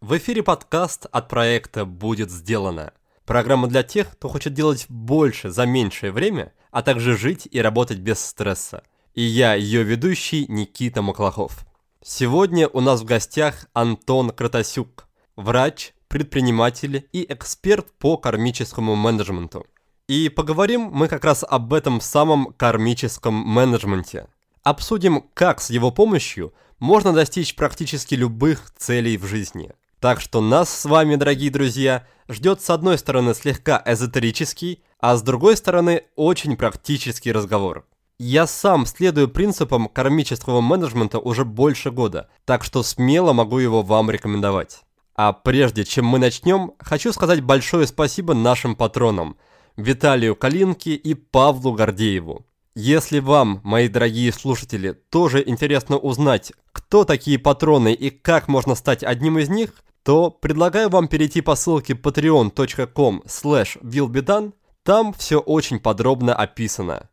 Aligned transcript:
В 0.00 0.16
эфире 0.16 0.42
подкаст 0.42 1.04
от 1.12 1.28
проекта 1.28 1.84
«Будет 1.84 2.30
сделано». 2.30 2.94
Программа 3.26 3.68
для 3.68 3.82
тех, 3.82 4.12
кто 4.12 4.30
хочет 4.30 4.54
делать 4.54 4.86
больше 4.88 5.50
за 5.50 5.66
меньшее 5.66 6.10
время, 6.10 6.54
а 6.70 6.80
также 6.80 7.18
жить 7.18 7.46
и 7.50 7.60
работать 7.60 7.98
без 7.98 8.18
стресса. 8.18 8.82
И 9.12 9.20
я, 9.20 9.52
ее 9.52 9.82
ведущий 9.82 10.46
Никита 10.48 11.02
Маклахов. 11.02 11.66
Сегодня 12.02 12.66
у 12.68 12.80
нас 12.80 13.02
в 13.02 13.04
гостях 13.04 13.66
Антон 13.74 14.30
Кратасюк, 14.30 15.06
врач, 15.36 15.92
предприниматель 16.08 17.06
и 17.12 17.26
эксперт 17.30 17.92
по 17.98 18.16
кармическому 18.16 18.96
менеджменту. 18.96 19.66
И 20.08 20.30
поговорим 20.30 20.88
мы 20.94 21.08
как 21.08 21.26
раз 21.26 21.44
об 21.46 21.74
этом 21.74 22.00
самом 22.00 22.54
кармическом 22.54 23.34
менеджменте. 23.34 24.28
Обсудим, 24.62 25.26
как 25.34 25.60
с 25.60 25.68
его 25.68 25.90
помощью 25.90 26.54
можно 26.78 27.12
достичь 27.12 27.54
практически 27.54 28.14
любых 28.14 28.72
целей 28.78 29.18
в 29.18 29.26
жизни. 29.26 29.74
Так 30.00 30.22
что 30.22 30.40
нас 30.40 30.70
с 30.70 30.86
вами, 30.86 31.16
дорогие 31.16 31.50
друзья, 31.50 32.06
ждет 32.26 32.62
с 32.62 32.70
одной 32.70 32.96
стороны 32.96 33.34
слегка 33.34 33.82
эзотерический, 33.84 34.82
а 34.98 35.14
с 35.14 35.22
другой 35.22 35.58
стороны 35.58 36.04
очень 36.16 36.56
практический 36.56 37.32
разговор. 37.32 37.86
Я 38.18 38.46
сам 38.46 38.86
следую 38.86 39.28
принципам 39.28 39.88
кармического 39.88 40.62
менеджмента 40.62 41.18
уже 41.18 41.44
больше 41.44 41.90
года, 41.90 42.30
так 42.46 42.64
что 42.64 42.82
смело 42.82 43.34
могу 43.34 43.58
его 43.58 43.82
вам 43.82 44.10
рекомендовать. 44.10 44.80
А 45.14 45.34
прежде 45.34 45.84
чем 45.84 46.06
мы 46.06 46.18
начнем, 46.18 46.72
хочу 46.78 47.12
сказать 47.12 47.42
большое 47.42 47.86
спасибо 47.86 48.32
нашим 48.32 48.76
патронам 48.76 49.36
Виталию 49.76 50.34
Калинке 50.34 50.94
и 50.94 51.12
Павлу 51.12 51.74
Гордееву. 51.74 52.46
Если 52.74 53.18
вам, 53.18 53.60
мои 53.64 53.88
дорогие 53.88 54.32
слушатели, 54.32 54.92
тоже 54.92 55.42
интересно 55.46 55.98
узнать, 55.98 56.52
кто 56.72 57.04
такие 57.04 57.38
патроны 57.38 57.92
и 57.92 58.08
как 58.08 58.48
можно 58.48 58.74
стать 58.74 59.02
одним 59.04 59.38
из 59.38 59.50
них, 59.50 59.82
то 60.02 60.30
предлагаю 60.30 60.88
вам 60.88 61.08
перейти 61.08 61.40
по 61.40 61.54
ссылке 61.54 61.94
patreon.com 61.94 63.22
willbedone, 63.26 64.52
там 64.82 65.12
все 65.12 65.38
очень 65.38 65.78
подробно 65.78 66.34
описано. 66.34 67.10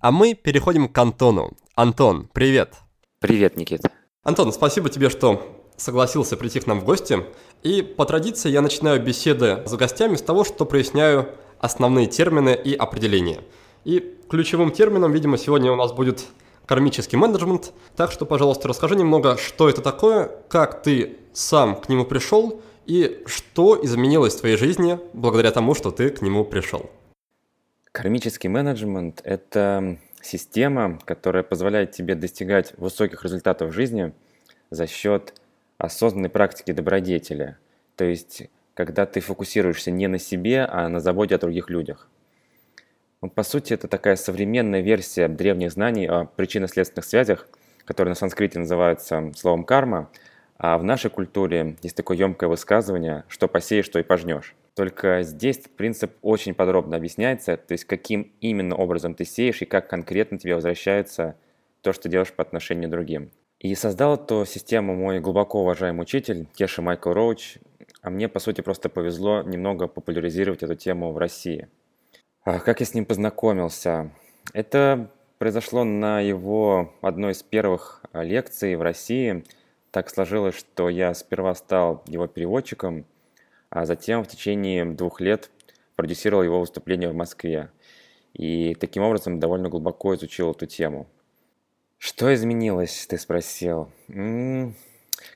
А 0.00 0.10
мы 0.10 0.34
переходим 0.34 0.88
к 0.88 0.98
Антону. 0.98 1.52
Антон, 1.74 2.28
привет! 2.32 2.74
Привет, 3.20 3.56
Никита. 3.56 3.90
Антон, 4.22 4.52
спасибо 4.52 4.90
тебе, 4.90 5.08
что 5.08 5.64
согласился 5.76 6.36
прийти 6.36 6.60
к 6.60 6.66
нам 6.66 6.80
в 6.80 6.84
гости. 6.84 7.24
И 7.62 7.82
по 7.82 8.04
традиции 8.04 8.50
я 8.50 8.60
начинаю 8.60 9.02
беседы 9.02 9.62
с 9.66 9.72
гостями 9.74 10.16
с 10.16 10.22
того, 10.22 10.44
что 10.44 10.66
проясняю 10.66 11.30
основные 11.58 12.06
термины 12.06 12.54
и 12.54 12.74
определения. 12.74 13.40
И 13.84 14.18
ключевым 14.28 14.72
термином, 14.72 15.12
видимо, 15.12 15.38
сегодня 15.38 15.72
у 15.72 15.76
нас 15.76 15.92
будет 15.92 16.26
кармический 16.66 17.18
менеджмент. 17.18 17.72
Так 17.96 18.12
что, 18.12 18.26
пожалуйста, 18.26 18.68
расскажи 18.68 18.96
немного, 18.96 19.36
что 19.36 19.68
это 19.68 19.82
такое, 19.82 20.30
как 20.48 20.82
ты 20.82 21.16
сам 21.32 21.80
к 21.80 21.88
нему 21.88 22.04
пришел 22.04 22.62
и 22.86 23.22
что 23.26 23.82
изменилось 23.82 24.34
в 24.34 24.40
твоей 24.40 24.56
жизни 24.56 24.98
благодаря 25.12 25.50
тому, 25.50 25.74
что 25.74 25.90
ты 25.90 26.10
к 26.10 26.22
нему 26.22 26.44
пришел. 26.44 26.90
Кармический 27.92 28.48
менеджмент– 28.48 29.20
это 29.24 29.98
система, 30.20 30.98
которая 31.04 31.42
позволяет 31.42 31.92
тебе 31.92 32.14
достигать 32.14 32.72
высоких 32.76 33.22
результатов 33.24 33.70
в 33.70 33.72
жизни 33.72 34.12
за 34.70 34.86
счет 34.86 35.34
осознанной 35.78 36.30
практики 36.30 36.72
добродетели. 36.72 37.56
То 37.96 38.04
есть, 38.04 38.44
когда 38.74 39.06
ты 39.06 39.20
фокусируешься 39.20 39.90
не 39.90 40.08
на 40.08 40.18
себе, 40.18 40.64
а 40.64 40.88
на 40.88 41.00
заботе 41.00 41.36
о 41.36 41.38
других 41.38 41.70
людях. 41.70 42.08
Ну, 43.24 43.30
по 43.30 43.42
сути, 43.42 43.72
это 43.72 43.88
такая 43.88 44.16
современная 44.16 44.82
версия 44.82 45.28
древних 45.28 45.72
знаний 45.72 46.06
о 46.06 46.26
причинно-следственных 46.26 47.06
связях, 47.06 47.48
которые 47.86 48.10
на 48.10 48.16
санскрите 48.16 48.58
называются 48.58 49.32
словом 49.34 49.64
карма, 49.64 50.10
а 50.58 50.76
в 50.76 50.84
нашей 50.84 51.10
культуре 51.10 51.76
есть 51.80 51.96
такое 51.96 52.18
емкое 52.18 52.50
высказывание 52.50 53.24
«что 53.28 53.48
посеешь, 53.48 53.86
что 53.86 53.98
и 53.98 54.02
пожнешь». 54.02 54.54
Только 54.74 55.22
здесь 55.22 55.58
принцип 55.74 56.12
очень 56.20 56.52
подробно 56.52 56.98
объясняется, 56.98 57.56
то 57.56 57.72
есть 57.72 57.86
каким 57.86 58.30
именно 58.42 58.76
образом 58.76 59.14
ты 59.14 59.24
сеешь 59.24 59.62
и 59.62 59.64
как 59.64 59.88
конкретно 59.88 60.38
тебе 60.38 60.54
возвращается 60.54 61.34
то, 61.80 61.94
что 61.94 62.10
делаешь 62.10 62.34
по 62.34 62.42
отношению 62.42 62.90
к 62.90 62.92
другим. 62.92 63.30
И 63.58 63.74
создал 63.74 64.16
эту 64.16 64.44
систему 64.44 64.94
мой 64.94 65.20
глубоко 65.20 65.62
уважаемый 65.62 66.02
учитель 66.02 66.46
Кеша 66.54 66.82
Майкл 66.82 67.14
Роуч, 67.14 67.56
а 68.02 68.10
мне, 68.10 68.28
по 68.28 68.38
сути, 68.38 68.60
просто 68.60 68.90
повезло 68.90 69.40
немного 69.40 69.86
популяризировать 69.86 70.62
эту 70.62 70.74
тему 70.74 71.10
в 71.10 71.16
России– 71.16 71.68
как 72.44 72.80
я 72.80 72.86
с 72.86 72.92
ним 72.92 73.06
познакомился? 73.06 74.10
Это 74.52 75.10
произошло 75.38 75.82
на 75.84 76.20
его 76.20 76.92
одной 77.00 77.32
из 77.32 77.42
первых 77.42 78.02
а, 78.12 78.22
лекций 78.22 78.76
в 78.76 78.82
России. 78.82 79.44
Так 79.90 80.10
сложилось, 80.10 80.54
что 80.54 80.90
я 80.90 81.14
сперва 81.14 81.54
стал 81.54 82.02
его 82.06 82.26
переводчиком, 82.26 83.06
а 83.70 83.86
затем 83.86 84.22
в 84.22 84.28
течение 84.28 84.84
двух 84.84 85.22
лет 85.22 85.50
продюсировал 85.96 86.42
его 86.42 86.60
выступление 86.60 87.08
в 87.08 87.14
Москве. 87.14 87.70
И 88.34 88.74
таким 88.74 89.04
образом 89.04 89.40
довольно 89.40 89.70
глубоко 89.70 90.14
изучил 90.14 90.50
эту 90.50 90.66
тему. 90.66 91.06
Что 91.96 92.34
изменилось, 92.34 93.06
ты 93.06 93.16
спросил? 93.16 93.90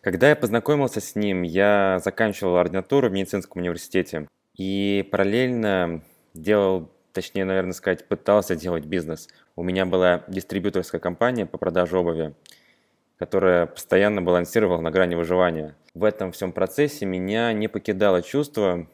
Когда 0.03 0.29
я 0.29 0.37
познакомился 0.37 1.01
с 1.01 1.15
ним, 1.15 1.41
я 1.41 2.01
заканчивал 2.05 2.57
ординатуру 2.57 3.09
в 3.09 3.13
медицинском 3.13 3.63
университете 3.63 4.29
и 4.57 5.09
параллельно 5.11 6.03
делал 6.35 6.91
точнее, 7.13 7.45
наверное, 7.45 7.73
сказать, 7.73 8.07
пытался 8.07 8.57
делать 8.57 8.85
бизнес. 8.85 9.29
У 9.57 9.63
меня 9.63 9.87
была 9.87 10.25
дистрибьюторская 10.29 11.01
компания 11.01 11.47
по 11.47 11.59
продаже 11.59 11.99
обуви, 11.99 12.35
которая 13.19 13.67
постоянно 13.67 14.23
балансировала 14.23 14.81
на 14.81 14.91
грани 14.91 15.15
выживания. 15.15 15.77
В 15.95 16.05
этом 16.05 16.33
всем 16.33 16.53
процессе 16.53 17.07
меня 17.07 17.53
не 17.53 17.69
покидало 17.69 18.23
чувство, 18.23 18.89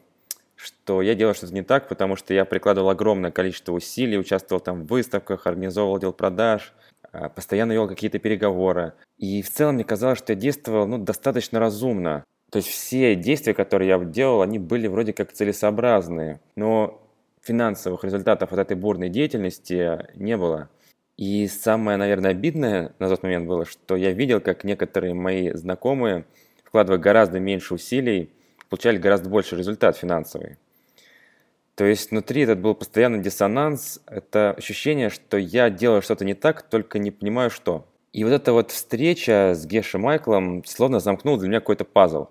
что 0.55 1.01
я 1.01 1.15
делал 1.15 1.33
что-то 1.33 1.53
не 1.53 1.61
так, 1.61 1.87
потому 1.87 2.15
что 2.15 2.33
я 2.33 2.45
прикладывал 2.45 2.89
огромное 2.89 3.31
количество 3.31 3.73
усилий, 3.73 4.17
участвовал 4.17 4.61
там 4.61 4.83
в 4.83 4.87
выставках, 4.87 5.45
организовывал 5.47 5.97
отдел 5.97 6.13
продаж, 6.13 6.73
а, 7.11 7.29
постоянно 7.29 7.73
вел 7.73 7.87
какие-то 7.87 8.19
переговоры. 8.19 8.93
И 9.17 9.41
в 9.41 9.49
целом 9.49 9.75
мне 9.75 9.83
казалось, 9.83 10.17
что 10.17 10.33
я 10.33 10.39
действовал 10.39 10.87
ну, 10.87 10.97
достаточно 10.97 11.59
разумно. 11.59 12.23
То 12.51 12.57
есть 12.57 12.69
все 12.69 13.15
действия, 13.15 13.53
которые 13.53 13.89
я 13.89 13.99
делал, 13.99 14.41
они 14.41 14.59
были 14.59 14.87
вроде 14.87 15.13
как 15.13 15.33
целесообразные. 15.33 16.39
Но 16.55 17.04
финансовых 17.45 18.03
результатов 18.03 18.51
от 18.51 18.59
этой 18.59 18.75
бурной 18.75 19.09
деятельности 19.09 19.99
не 20.15 20.35
было. 20.35 20.69
И 21.15 21.47
самое, 21.47 21.97
наверное, 21.97 22.31
обидное 22.31 22.93
на 22.99 23.07
тот 23.07 23.23
момент 23.23 23.47
было, 23.47 23.65
что 23.65 23.95
я 23.95 24.11
видел, 24.11 24.41
как 24.41 24.63
некоторые 24.63 25.13
мои 25.13 25.51
знакомые, 25.51 26.25
вкладывая 26.63 26.99
гораздо 26.99 27.39
меньше 27.39 27.75
усилий, 27.75 28.31
получали 28.69 28.97
гораздо 28.97 29.29
больше 29.29 29.55
результат 29.55 29.95
финансовый. 29.95 30.57
То 31.75 31.85
есть 31.85 32.11
внутри 32.11 32.41
этот 32.41 32.59
был 32.59 32.73
постоянный 32.73 33.19
диссонанс, 33.19 34.01
это 34.07 34.51
ощущение, 34.51 35.09
что 35.09 35.37
я 35.37 35.69
делаю 35.69 36.01
что-то 36.01 36.25
не 36.25 36.33
так, 36.33 36.63
только 36.63 36.99
не 36.99 37.11
понимаю 37.11 37.49
что. 37.49 37.85
И 38.11 38.23
вот 38.23 38.31
эта 38.31 38.53
вот 38.53 38.71
встреча 38.71 39.53
с 39.53 39.65
Гешей 39.65 39.99
Майклом 39.99 40.63
словно 40.65 40.99
замкнула 40.99 41.37
для 41.37 41.49
меня 41.49 41.59
какой-то 41.59 41.83
пазл. 41.83 42.27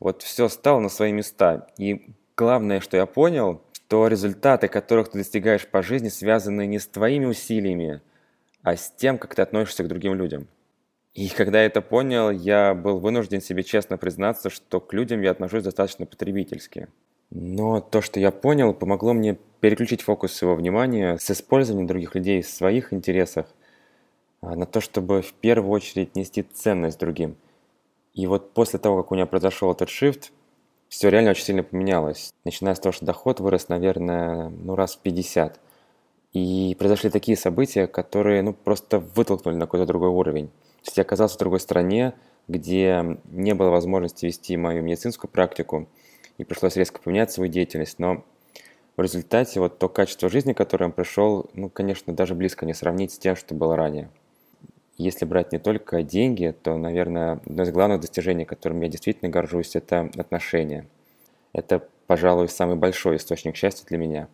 Вот 0.00 0.22
все 0.22 0.48
стало 0.48 0.80
на 0.80 0.88
свои 0.88 1.12
места. 1.12 1.68
И 1.76 2.14
главное, 2.34 2.80
что 2.80 2.96
я 2.96 3.04
понял, 3.04 3.60
то 3.88 4.06
результаты, 4.06 4.68
которых 4.68 5.10
ты 5.10 5.18
достигаешь 5.18 5.66
по 5.66 5.82
жизни, 5.82 6.08
связаны 6.08 6.66
не 6.66 6.78
с 6.78 6.86
твоими 6.86 7.24
усилиями, 7.24 8.02
а 8.62 8.76
с 8.76 8.90
тем, 8.90 9.18
как 9.18 9.34
ты 9.34 9.42
относишься 9.42 9.82
к 9.82 9.88
другим 9.88 10.14
людям. 10.14 10.46
И 11.14 11.28
когда 11.30 11.60
я 11.60 11.66
это 11.66 11.80
понял, 11.80 12.30
я 12.30 12.74
был 12.74 13.00
вынужден 13.00 13.40
себе 13.40 13.64
честно 13.64 13.96
признаться, 13.96 14.50
что 14.50 14.80
к 14.80 14.92
людям 14.92 15.22
я 15.22 15.30
отношусь 15.30 15.64
достаточно 15.64 16.06
потребительски. 16.06 16.88
Но 17.30 17.80
то, 17.80 18.00
что 18.02 18.20
я 18.20 18.30
понял, 18.30 18.72
помогло 18.74 19.14
мне 19.14 19.38
переключить 19.60 20.02
фокус 20.02 20.32
своего 20.32 20.54
внимания 20.54 21.16
с 21.18 21.30
использованием 21.30 21.86
других 21.86 22.14
людей 22.14 22.42
в 22.42 22.48
своих 22.48 22.92
интересах 22.92 23.46
а, 24.40 24.54
на 24.54 24.66
то, 24.66 24.80
чтобы 24.80 25.22
в 25.22 25.32
первую 25.32 25.70
очередь 25.70 26.14
нести 26.14 26.42
ценность 26.42 27.00
другим. 27.00 27.36
И 28.14 28.26
вот 28.26 28.52
после 28.52 28.78
того, 28.78 29.02
как 29.02 29.12
у 29.12 29.14
меня 29.14 29.26
произошел 29.26 29.72
этот 29.72 29.88
shift, 29.88 30.30
все 30.88 31.10
реально 31.10 31.30
очень 31.30 31.44
сильно 31.44 31.62
поменялось. 31.62 32.32
Начиная 32.44 32.74
с 32.74 32.80
того, 32.80 32.92
что 32.92 33.04
доход 33.04 33.40
вырос, 33.40 33.68
наверное, 33.68 34.48
ну 34.48 34.74
раз 34.74 34.96
в 34.96 35.00
50. 35.00 35.60
И 36.32 36.76
произошли 36.78 37.10
такие 37.10 37.36
события, 37.36 37.86
которые 37.86 38.42
ну, 38.42 38.52
просто 38.52 38.98
вытолкнули 38.98 39.56
на 39.56 39.66
какой-то 39.66 39.86
другой 39.86 40.10
уровень. 40.10 40.48
То 40.48 40.86
есть 40.86 40.96
я 40.96 41.02
оказался 41.02 41.36
в 41.36 41.38
другой 41.38 41.60
стране, 41.60 42.14
где 42.48 43.18
не 43.24 43.54
было 43.54 43.70
возможности 43.70 44.26
вести 44.26 44.56
мою 44.56 44.82
медицинскую 44.82 45.30
практику, 45.30 45.88
и 46.38 46.44
пришлось 46.44 46.76
резко 46.76 47.00
поменять 47.00 47.30
свою 47.30 47.50
деятельность. 47.50 47.98
Но 47.98 48.24
в 48.96 49.02
результате 49.02 49.60
вот 49.60 49.78
то 49.78 49.88
качество 49.88 50.28
жизни, 50.28 50.52
к 50.52 50.56
которому 50.56 50.92
пришел, 50.92 51.50
ну, 51.54 51.68
конечно, 51.68 52.14
даже 52.14 52.34
близко 52.34 52.66
не 52.66 52.74
сравнить 52.74 53.12
с 53.12 53.18
тем, 53.18 53.36
что 53.36 53.54
было 53.54 53.76
ранее. 53.76 54.10
Если 54.98 55.24
брать 55.24 55.52
не 55.52 55.60
только 55.60 56.02
деньги, 56.02 56.52
то, 56.62 56.76
наверное, 56.76 57.40
одно 57.46 57.62
из 57.62 57.70
главных 57.70 58.00
достижений, 58.00 58.44
которым 58.44 58.80
я 58.80 58.88
действительно 58.88 59.30
горжусь, 59.30 59.76
это 59.76 60.10
отношения. 60.16 60.86
Это, 61.52 61.86
пожалуй, 62.08 62.48
самый 62.48 62.74
большой 62.74 63.16
источник 63.16 63.54
счастья 63.54 63.86
для 63.86 63.96
меня. 63.96 64.28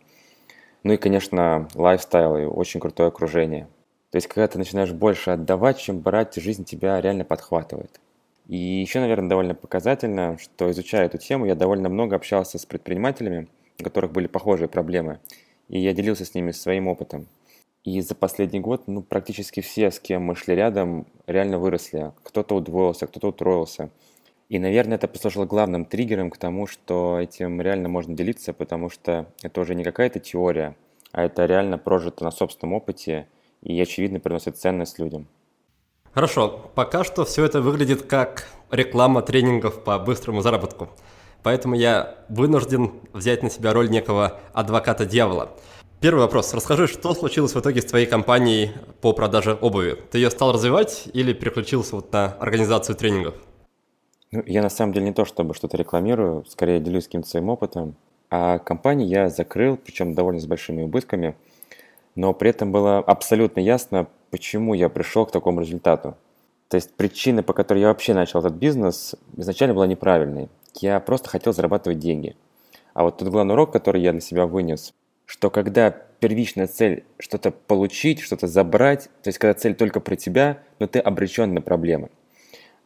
Ну 0.83 0.93
и, 0.93 0.97
конечно, 0.97 1.67
лайфстайл 1.75 2.37
и 2.37 2.45
очень 2.45 2.79
крутое 2.79 3.09
окружение. 3.09 3.67
То 4.09 4.17
есть, 4.17 4.27
когда 4.27 4.47
ты 4.47 4.57
начинаешь 4.57 4.91
больше 4.91 5.31
отдавать, 5.31 5.77
чем 5.77 5.99
брать, 5.99 6.35
жизнь 6.35 6.65
тебя 6.65 6.99
реально 6.99 7.25
подхватывает. 7.25 7.99
И 8.47 8.57
еще, 8.57 8.99
наверное, 8.99 9.29
довольно 9.29 9.53
показательно, 9.53 10.37
что 10.39 10.71
изучая 10.71 11.05
эту 11.05 11.19
тему, 11.19 11.45
я 11.45 11.55
довольно 11.55 11.89
много 11.89 12.15
общался 12.15 12.57
с 12.57 12.65
предпринимателями, 12.65 13.47
у 13.79 13.83
которых 13.83 14.11
были 14.11 14.27
похожие 14.27 14.67
проблемы, 14.67 15.19
и 15.67 15.79
я 15.79 15.93
делился 15.93 16.25
с 16.25 16.33
ними 16.33 16.51
своим 16.51 16.87
опытом. 16.87 17.27
И 17.85 18.01
за 18.01 18.15
последний 18.15 18.59
год 18.59 18.87
ну, 18.87 19.03
практически 19.03 19.59
все, 19.59 19.91
с 19.91 19.99
кем 19.99 20.23
мы 20.23 20.35
шли 20.35 20.55
рядом, 20.55 21.05
реально 21.27 21.59
выросли. 21.59 22.13
Кто-то 22.23 22.55
удвоился, 22.55 23.05
кто-то 23.05 23.27
утроился. 23.27 23.91
И, 24.49 24.57
наверное, 24.57 24.97
это 24.97 25.07
послужило 25.07 25.45
главным 25.45 25.85
триггером 25.85 26.31
к 26.31 26.37
тому, 26.37 26.65
что 26.65 27.19
этим 27.19 27.61
реально 27.61 27.87
можно 27.87 28.15
делиться, 28.15 28.53
потому 28.53 28.89
что 28.89 29.27
это 29.43 29.61
уже 29.61 29.75
не 29.75 29.83
какая-то 29.83 30.19
теория, 30.19 30.75
а 31.11 31.23
это 31.23 31.45
реально 31.45 31.77
прожито 31.77 32.23
на 32.23 32.31
собственном 32.31 32.73
опыте 32.73 33.27
и, 33.61 33.79
очевидно, 33.79 34.19
приносит 34.19 34.57
ценность 34.57 34.97
людям. 34.97 35.27
Хорошо, 36.11 36.71
пока 36.73 37.03
что 37.03 37.23
все 37.23 37.45
это 37.45 37.61
выглядит 37.61 38.03
как 38.03 38.47
реклама 38.71 39.21
тренингов 39.21 39.83
по 39.83 39.99
быстрому 39.99 40.41
заработку. 40.41 40.89
Поэтому 41.43 41.75
я 41.75 42.15
вынужден 42.29 42.93
взять 43.13 43.43
на 43.43 43.51
себя 43.51 43.73
роль 43.73 43.91
некого 43.91 44.39
адвоката 44.53 45.05
дьявола. 45.05 45.51
Первый 46.01 46.19
вопрос. 46.19 46.53
Расскажи, 46.53 46.87
что 46.87 47.13
случилось 47.13 47.55
в 47.55 47.59
итоге 47.59 47.81
с 47.81 47.85
твоей 47.85 48.05
компанией 48.05 48.71
по 49.01 49.13
продаже 49.13 49.57
обуви? 49.59 49.97
Ты 50.11 50.19
ее 50.19 50.29
стал 50.29 50.51
развивать 50.51 51.07
или 51.13 51.33
переключился 51.33 51.95
вот 51.95 52.11
на 52.11 52.33
организацию 52.33 52.95
тренингов? 52.95 53.35
Ну, 54.31 54.43
я 54.45 54.61
на 54.61 54.69
самом 54.69 54.93
деле 54.93 55.05
не 55.07 55.13
то 55.13 55.25
чтобы 55.25 55.53
что-то 55.53 55.77
рекламирую, 55.77 56.45
скорее 56.45 56.79
делюсь 56.79 57.05
каким-то 57.05 57.29
своим 57.29 57.49
опытом. 57.49 57.95
А 58.29 58.59
компанию 58.59 59.07
я 59.07 59.29
закрыл, 59.29 59.77
причем 59.77 60.13
довольно 60.13 60.41
с 60.41 60.45
большими 60.45 60.83
убытками, 60.83 61.35
но 62.15 62.33
при 62.33 62.49
этом 62.49 62.71
было 62.71 62.97
абсолютно 62.99 63.61
ясно, 63.61 64.07
почему 64.31 64.73
я 64.73 64.89
пришел 64.89 65.25
к 65.25 65.31
такому 65.31 65.61
результату. 65.61 66.15
То 66.67 66.75
есть 66.75 66.93
причина, 66.95 67.41
по 67.41 67.53
которой 67.53 67.79
я 67.79 67.87
вообще 67.87 68.13
начал 68.13 68.39
этот 68.41 68.53
бизнес, 68.53 69.15
изначально 69.37 69.73
была 69.73 69.87
неправильной. 69.87 70.49
Я 70.75 70.99
просто 70.99 71.29
хотел 71.29 71.53
зарабатывать 71.53 71.99
деньги. 71.99 72.35
А 72.93 73.03
вот 73.03 73.17
тот 73.17 73.29
главный 73.29 73.53
урок, 73.53 73.71
который 73.71 74.01
я 74.01 74.11
для 74.11 74.21
себя 74.21 74.45
вынес, 74.45 74.93
что 75.25 75.49
когда 75.49 75.91
первичная 75.91 76.67
цель 76.67 77.03
что-то 77.19 77.51
получить, 77.51 78.19
что-то 78.21 78.47
забрать, 78.47 79.09
то 79.23 79.27
есть 79.27 79.37
когда 79.37 79.53
цель 79.53 79.75
только 79.75 79.99
про 79.99 80.15
тебя, 80.15 80.59
но 80.79 80.87
ты 80.87 80.99
обречен 80.99 81.53
на 81.53 81.61
проблемы. 81.61 82.09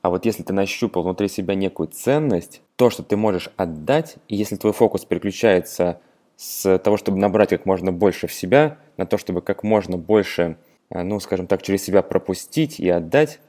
А 0.01 0.09
вот 0.09 0.25
если 0.25 0.43
ты 0.43 0.53
нащупал 0.53 1.03
внутри 1.03 1.27
себя 1.27 1.55
некую 1.55 1.87
ценность, 1.87 2.61
то, 2.77 2.89
что 2.89 3.03
ты 3.03 3.17
можешь 3.17 3.49
отдать, 3.57 4.15
и 4.27 4.35
если 4.35 4.55
твой 4.55 4.73
фокус 4.73 5.03
переключается 5.03 5.99
с 6.37 6.79
того, 6.79 6.95
чтобы 6.95 7.17
набрать 7.17 7.49
как 7.49 7.65
можно 7.65 7.91
больше 7.91 8.27
в 8.27 8.33
себя, 8.33 8.77
на 8.95 9.05
то, 9.05 9.17
чтобы 9.17 9.41
как 9.41 9.63
можно 9.63 9.97
больше, 9.97 10.57
э, 10.89 11.03
ну, 11.03 11.19
скажем 11.19 11.47
так, 11.47 11.61
через 11.61 11.83
себя 11.83 12.01
пропустить 12.01 12.79
и 12.79 12.87
отдать, 12.89 13.39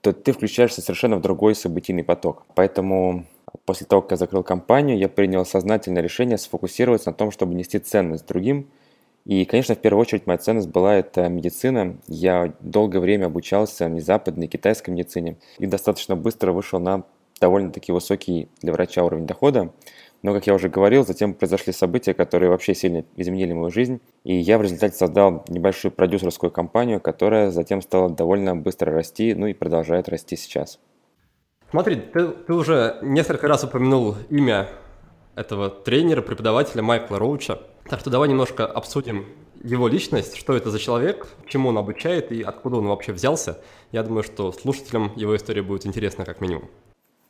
то 0.00 0.12
ты 0.12 0.32
включаешься 0.32 0.80
совершенно 0.80 1.16
в 1.16 1.20
другой 1.20 1.54
событийный 1.54 2.02
поток. 2.02 2.44
Поэтому 2.54 3.26
после 3.64 3.86
того, 3.86 4.02
как 4.02 4.12
я 4.12 4.16
закрыл 4.16 4.42
компанию, 4.42 4.98
я 4.98 5.08
принял 5.08 5.44
сознательное 5.44 6.02
решение 6.02 6.38
сфокусироваться 6.38 7.10
на 7.10 7.16
том, 7.16 7.30
чтобы 7.30 7.54
нести 7.54 7.78
ценность 7.78 8.26
другим– 8.26 8.68
и, 9.24 9.44
конечно, 9.44 9.74
в 9.74 9.78
первую 9.78 10.00
очередь 10.00 10.26
моя 10.26 10.38
ценность 10.38 10.68
была 10.68 10.96
это 10.96 11.28
медицина. 11.28 11.98
Я 12.08 12.52
долгое 12.60 13.00
время 13.00 13.26
обучался 13.26 13.88
не 13.88 14.00
западной, 14.00 14.46
китайской 14.46 14.90
медицине 14.90 15.36
и 15.58 15.66
достаточно 15.66 16.16
быстро 16.16 16.52
вышел 16.52 16.80
на 16.80 17.04
довольно-таки 17.40 17.92
высокий 17.92 18.48
для 18.60 18.72
врача 18.72 19.04
уровень 19.04 19.26
дохода. 19.26 19.72
Но, 20.22 20.34
как 20.34 20.46
я 20.46 20.54
уже 20.54 20.68
говорил, 20.68 21.06
затем 21.06 21.32
произошли 21.32 21.72
события, 21.72 22.12
которые 22.12 22.50
вообще 22.50 22.74
сильно 22.74 23.04
изменили 23.16 23.54
мою 23.54 23.70
жизнь. 23.70 24.00
И 24.24 24.34
я 24.34 24.58
в 24.58 24.62
результате 24.62 24.96
создал 24.96 25.44
небольшую 25.48 25.92
продюсерскую 25.92 26.50
компанию, 26.50 27.00
которая 27.00 27.50
затем 27.50 27.80
стала 27.80 28.10
довольно 28.10 28.54
быстро 28.54 28.92
расти, 28.92 29.34
ну 29.34 29.46
и 29.46 29.54
продолжает 29.54 30.10
расти 30.10 30.36
сейчас. 30.36 30.78
Смотри, 31.70 31.96
ты, 31.96 32.28
ты 32.28 32.52
уже 32.52 32.98
несколько 33.00 33.46
раз 33.46 33.62
упомянул 33.62 34.16
имя 34.28 34.68
этого 35.36 35.70
тренера, 35.70 36.20
преподавателя 36.20 36.82
Майкла 36.82 37.18
Роуча. 37.18 37.60
Так 37.88 38.00
что 38.00 38.10
давай 38.10 38.28
немножко 38.28 38.66
обсудим 38.66 39.26
его 39.62 39.86
личность, 39.86 40.36
что 40.36 40.56
это 40.56 40.70
за 40.70 40.80
человек, 40.80 41.28
чему 41.46 41.68
он 41.68 41.78
обучает 41.78 42.32
и 42.32 42.42
откуда 42.42 42.78
он 42.78 42.88
вообще 42.88 43.12
взялся. 43.12 43.58
Я 43.92 44.02
думаю, 44.02 44.24
что 44.24 44.50
слушателям 44.50 45.12
его 45.14 45.36
история 45.36 45.62
будет 45.62 45.86
интересна 45.86 46.24
как 46.24 46.40
минимум. 46.40 46.68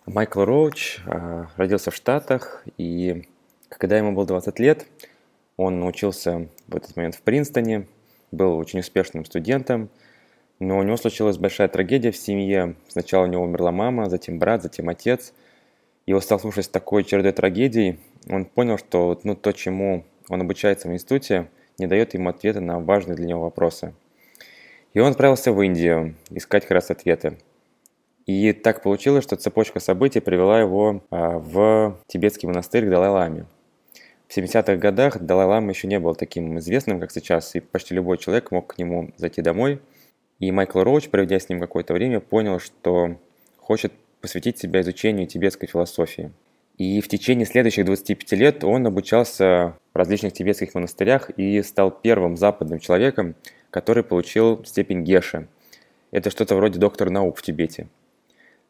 Майкл 0.06 0.44
Роуч 0.44 1.00
э, 1.04 1.46
родился 1.56 1.90
в 1.90 1.94
Штатах, 1.94 2.64
и 2.78 3.28
когда 3.68 3.98
ему 3.98 4.12
было 4.12 4.26
20 4.26 4.58
лет, 4.58 4.86
он 5.58 5.82
учился 5.82 6.48
в 6.66 6.76
этот 6.76 6.96
момент 6.96 7.16
в 7.16 7.20
Принстоне, 7.20 7.86
был 8.32 8.56
очень 8.56 8.80
успешным 8.80 9.26
студентом, 9.26 9.90
но 10.60 10.78
у 10.78 10.82
него 10.82 10.96
случилась 10.96 11.38
большая 11.38 11.68
трагедия 11.68 12.12
в 12.12 12.16
семье. 12.16 12.76
Сначала 12.88 13.24
у 13.24 13.26
него 13.26 13.42
умерла 13.42 13.72
мама, 13.72 14.08
затем 14.08 14.38
брат, 14.38 14.62
затем 14.62 14.88
отец– 14.88 15.32
и 16.10 16.12
вот 16.12 16.24
столкнувшись 16.24 16.64
с 16.64 16.68
такой 16.68 17.04
чередой 17.04 17.30
трагедий, 17.30 18.00
он 18.28 18.44
понял, 18.44 18.78
что 18.78 19.20
ну, 19.22 19.36
то, 19.36 19.52
чему 19.52 20.04
он 20.28 20.40
обучается 20.40 20.88
в 20.88 20.92
институте, 20.92 21.48
не 21.78 21.86
дает 21.86 22.14
ему 22.14 22.30
ответа 22.30 22.60
на 22.60 22.80
важные 22.80 23.14
для 23.14 23.26
него 23.26 23.42
вопросы. 23.42 23.94
И 24.92 24.98
он 24.98 25.12
отправился 25.12 25.52
в 25.52 25.62
Индию 25.62 26.16
искать 26.30 26.64
как 26.64 26.72
раз 26.72 26.90
ответы. 26.90 27.38
И 28.26 28.52
так 28.52 28.82
получилось, 28.82 29.22
что 29.22 29.36
цепочка 29.36 29.78
событий 29.78 30.18
привела 30.18 30.58
его 30.60 31.04
а, 31.10 31.38
в 31.38 32.00
тибетский 32.08 32.48
монастырь 32.48 32.86
к 32.86 32.90
Далай-Ламе. 32.90 33.46
В 34.26 34.36
70-х 34.36 34.76
годах 34.78 35.20
Далай-Лама 35.20 35.70
еще 35.70 35.86
не 35.86 36.00
был 36.00 36.16
таким 36.16 36.58
известным, 36.58 36.98
как 36.98 37.12
сейчас, 37.12 37.54
и 37.54 37.60
почти 37.60 37.94
любой 37.94 38.18
человек 38.18 38.50
мог 38.50 38.74
к 38.74 38.78
нему 38.78 39.12
зайти 39.16 39.42
домой. 39.42 39.80
И 40.40 40.50
Майкл 40.50 40.80
Роуч, 40.80 41.10
проведя 41.10 41.38
с 41.38 41.48
ним 41.48 41.60
какое-то 41.60 41.94
время, 41.94 42.18
понял, 42.18 42.58
что 42.58 43.16
хочет 43.58 43.92
посвятить 44.20 44.58
себя 44.58 44.80
изучению 44.80 45.26
тибетской 45.26 45.68
философии. 45.68 46.32
И 46.78 47.02
в 47.02 47.08
течение 47.08 47.46
следующих 47.46 47.84
25 47.84 48.32
лет 48.32 48.64
он 48.64 48.86
обучался 48.86 49.76
в 49.92 49.98
различных 49.98 50.32
тибетских 50.32 50.74
монастырях 50.74 51.28
и 51.30 51.62
стал 51.62 51.90
первым 51.90 52.38
западным 52.38 52.78
человеком, 52.78 53.34
который 53.70 54.02
получил 54.02 54.64
степень 54.64 55.04
Геша. 55.04 55.46
Это 56.10 56.30
что-то 56.30 56.56
вроде 56.56 56.78
доктора 56.78 57.10
наук 57.10 57.36
в 57.36 57.42
Тибете. 57.42 57.88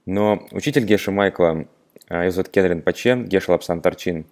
Но 0.07 0.47
учитель 0.51 0.85
Геша 0.85 1.13
Майкла, 1.13 1.67
а, 2.09 2.23
его 2.23 2.33
зовут 2.33 2.49
Кенрин 2.49 2.83
Паче, 2.83 3.15
Геша 3.17 3.53
Лапсан 3.53 3.81
Тарчин, 3.81 4.27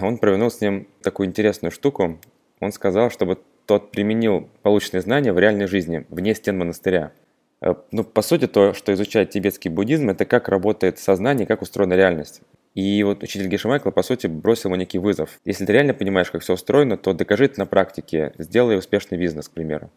он 0.00 0.18
провернул 0.18 0.50
с 0.50 0.60
ним 0.60 0.88
такую 1.02 1.28
интересную 1.28 1.70
штуку. 1.70 2.18
Он 2.58 2.72
сказал, 2.72 3.10
чтобы 3.10 3.38
тот 3.66 3.90
применил 3.90 4.48
полученные 4.62 5.02
знания 5.02 5.32
в 5.32 5.38
реальной 5.38 5.66
жизни, 5.66 6.06
вне 6.08 6.34
стен 6.34 6.58
монастыря– 6.58 7.12
Э, 7.64 7.74
ну, 7.92 8.04
по 8.04 8.20
сути, 8.20 8.46
то, 8.46 8.74
что 8.74 8.92
изучает 8.92 9.30
тибетский 9.30 9.70
буддизм, 9.70 10.10
это 10.10 10.26
как 10.26 10.48
работает 10.48 10.98
сознание, 10.98 11.46
как 11.46 11.62
устроена 11.62 11.94
реальность. 11.94 12.42
И 12.74 13.02
вот 13.04 13.22
учитель 13.22 13.48
Геша 13.48 13.68
Майкла, 13.68 13.90
по 13.90 14.02
сути, 14.02 14.26
бросил 14.26 14.68
ему 14.68 14.76
некий 14.76 14.98
вызов. 14.98 15.40
Если 15.44 15.64
ты 15.64 15.72
реально 15.72 15.94
понимаешь, 15.94 16.30
как 16.30 16.42
все 16.42 16.54
устроено, 16.54 16.98
то 16.98 17.14
докажи 17.14 17.46
это 17.46 17.60
на 17.60 17.66
практике, 17.66 18.34
сделай 18.36 18.76
успешный 18.76 19.16
бизнес, 19.16 19.48
к 19.48 19.52
примеру. 19.52 19.90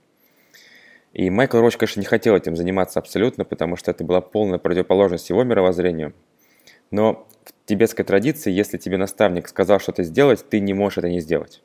И 1.12 1.30
Майкл 1.30 1.60
Роч, 1.60 1.76
конечно, 1.76 2.00
не 2.00 2.06
хотел 2.06 2.36
этим 2.36 2.56
заниматься 2.56 3.00
абсолютно, 3.00 3.44
потому 3.44 3.76
что 3.76 3.92
это 3.92 4.04
была 4.04 4.22
полная 4.22 4.60
противоположность 4.60 5.30
его 5.30 5.44
мировоззрению. 5.44 6.14
Но 6.92 7.28
в 7.44 7.68
тибетской 7.68 8.06
традиции, 8.06 8.52
если 8.52 8.78
тебе 8.78 8.98
наставник 8.98 9.50
сказал 9.50 9.80
что-то 9.80 10.04
сделать, 10.04 10.48
ты 10.48 10.60
не 10.60 10.74
можешь 10.74 11.00
это 11.00 11.10
не 11.10 11.20
сделать. 11.20 11.64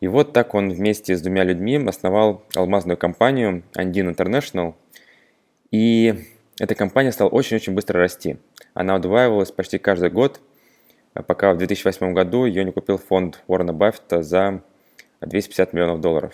И 0.00 0.08
вот 0.08 0.32
так 0.32 0.54
он 0.54 0.70
вместе 0.70 1.16
с 1.16 1.22
двумя 1.22 1.44
людьми 1.44 1.76
основал 1.86 2.42
алмазную 2.54 2.96
компанию 2.96 3.62
Andin 3.74 4.14
International– 4.14 4.74
и 5.70 6.14
эта 6.58 6.74
компания 6.74 7.12
стала 7.12 7.28
очень-очень 7.28 7.74
быстро 7.74 8.00
расти. 8.00 8.38
Она 8.74 8.96
удваивалась 8.96 9.52
почти 9.52 9.78
каждый 9.78 10.10
год, 10.10 10.40
пока 11.26 11.52
в 11.52 11.58
2008 11.58 12.14
году 12.14 12.44
ее 12.46 12.64
не 12.64 12.72
купил 12.72 12.98
фонд 12.98 13.42
Уоррена 13.46 13.72
Баффета 13.72 14.22
за 14.22 14.62
250 15.20 15.72
миллионов 15.72 16.00
долларов. 16.00 16.32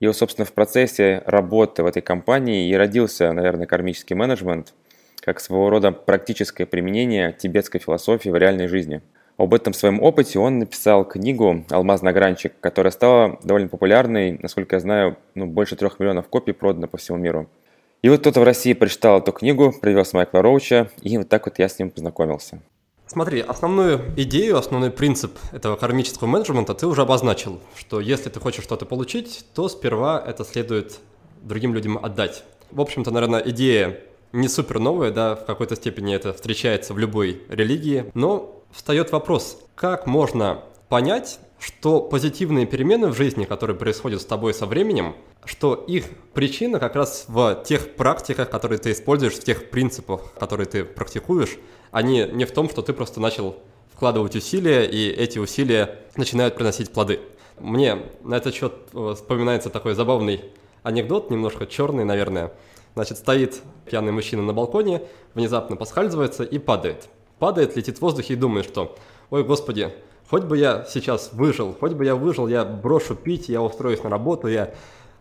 И, 0.00 0.12
собственно, 0.12 0.44
в 0.44 0.52
процессе 0.52 1.22
работы 1.26 1.84
в 1.84 1.86
этой 1.86 2.02
компании 2.02 2.68
и 2.68 2.74
родился, 2.74 3.32
наверное, 3.32 3.66
кармический 3.66 4.16
менеджмент, 4.16 4.74
как 5.20 5.38
своего 5.38 5.70
рода 5.70 5.92
практическое 5.92 6.66
применение 6.66 7.32
тибетской 7.32 7.80
философии 7.80 8.28
в 8.28 8.36
реальной 8.36 8.66
жизни. 8.66 9.02
Об 9.36 9.54
этом 9.54 9.72
своем 9.72 10.02
опыте 10.02 10.38
он 10.38 10.58
написал 10.58 11.04
книгу 11.04 11.64
«Алмазный 11.70 12.10
огранчик», 12.10 12.52
которая 12.60 12.90
стала 12.90 13.38
довольно 13.42 13.68
популярной, 13.68 14.38
насколько 14.38 14.76
я 14.76 14.80
знаю, 14.80 15.16
ну, 15.34 15.46
больше 15.46 15.76
трех 15.76 15.98
миллионов 15.98 16.28
копий 16.28 16.52
продано 16.52 16.86
по 16.86 16.98
всему 16.98 17.18
миру– 17.18 17.48
И 18.02 18.08
вот 18.08 18.18
кто-то 18.18 18.40
в 18.40 18.42
России 18.42 18.72
прочитал 18.72 19.20
эту 19.20 19.30
книгу, 19.30 19.72
привез 19.80 20.12
Майкла 20.12 20.42
Роуча, 20.42 20.90
и 21.02 21.16
вот 21.18 21.28
так 21.28 21.46
вот 21.46 21.60
я 21.60 21.68
с 21.68 21.78
ним 21.78 21.90
познакомился. 21.90 22.60
Смотри, 23.06 23.40
основную 23.40 24.00
идею, 24.16 24.58
основной 24.58 24.90
принцип 24.90 25.38
этого 25.52 25.76
кармического 25.76 26.26
менеджмента 26.26 26.74
ты 26.74 26.88
уже 26.88 27.02
обозначил, 27.02 27.60
что 27.76 28.00
если 28.00 28.28
ты 28.28 28.40
хочешь 28.40 28.64
что-то 28.64 28.86
получить, 28.86 29.44
то 29.54 29.68
сперва 29.68 30.20
это 30.26 30.44
следует 30.44 30.98
другим 31.42 31.74
людям 31.74 32.04
отдать. 32.04 32.42
В 32.72 32.80
общем-то, 32.80 33.12
наверное, 33.12 33.40
идея 33.40 34.00
не 34.32 34.48
супер 34.48 34.80
новая, 34.80 35.12
да, 35.12 35.36
в 35.36 35.44
какой-то 35.44 35.76
степени 35.76 36.12
это 36.12 36.32
встречается 36.32 36.94
в 36.94 36.98
любой 36.98 37.42
религии, 37.48 38.10
но 38.14 38.61
встает 38.72 39.12
вопрос, 39.12 39.58
как 39.74 40.06
можно 40.06 40.62
понять, 40.88 41.38
что 41.58 42.00
позитивные 42.00 42.66
перемены 42.66 43.08
в 43.08 43.16
жизни, 43.16 43.44
которые 43.44 43.76
происходят 43.76 44.20
с 44.20 44.24
тобой 44.24 44.52
со 44.52 44.66
временем, 44.66 45.14
что 45.44 45.74
их 45.74 46.06
причина 46.34 46.80
как 46.80 46.96
раз 46.96 47.26
в 47.28 47.62
тех 47.64 47.94
практиках, 47.94 48.50
которые 48.50 48.78
ты 48.78 48.90
используешь, 48.92 49.34
в 49.34 49.44
тех 49.44 49.70
принципах, 49.70 50.32
которые 50.34 50.66
ты 50.66 50.84
практикуешь, 50.84 51.58
а 51.92 52.02
не, 52.02 52.26
не 52.26 52.44
в 52.44 52.52
том, 52.52 52.68
что 52.68 52.82
ты 52.82 52.92
просто 52.92 53.20
начал 53.20 53.56
вкладывать 53.94 54.34
усилия, 54.34 54.84
и 54.84 55.08
эти 55.08 55.38
усилия 55.38 56.00
начинают 56.16 56.56
приносить 56.56 56.90
плоды. 56.90 57.20
Мне 57.60 57.98
на 58.24 58.36
этот 58.36 58.54
счет 58.54 58.74
э, 58.92 59.14
вспоминается 59.14 59.70
такой 59.70 59.94
забавный 59.94 60.44
анекдот, 60.82 61.30
немножко 61.30 61.66
черный, 61.66 62.04
наверное. 62.04 62.52
Значит, 62.94 63.18
стоит 63.18 63.62
пьяный 63.86 64.10
мужчина 64.10 64.42
на 64.42 64.52
балконе, 64.52 65.02
внезапно 65.34 65.76
поскальзывается 65.76 66.42
и 66.42 66.58
падает. 66.58 67.08
Падает, 67.42 67.74
летит 67.74 67.98
в 67.98 68.02
воздухе 68.02 68.34
и 68.34 68.36
думает, 68.36 68.64
что 68.64 68.94
«Ой, 69.30 69.42
Господи, 69.42 69.92
хоть 70.30 70.44
бы 70.44 70.56
я 70.56 70.86
сейчас 70.88 71.32
выжил, 71.32 71.74
хоть 71.74 71.90
бы 71.90 72.04
я 72.04 72.14
выжил, 72.14 72.46
я 72.46 72.64
брошу 72.64 73.16
пить, 73.16 73.48
я 73.48 73.60
устроюсь 73.60 74.04
на 74.04 74.10
работу, 74.10 74.46
я 74.46 74.72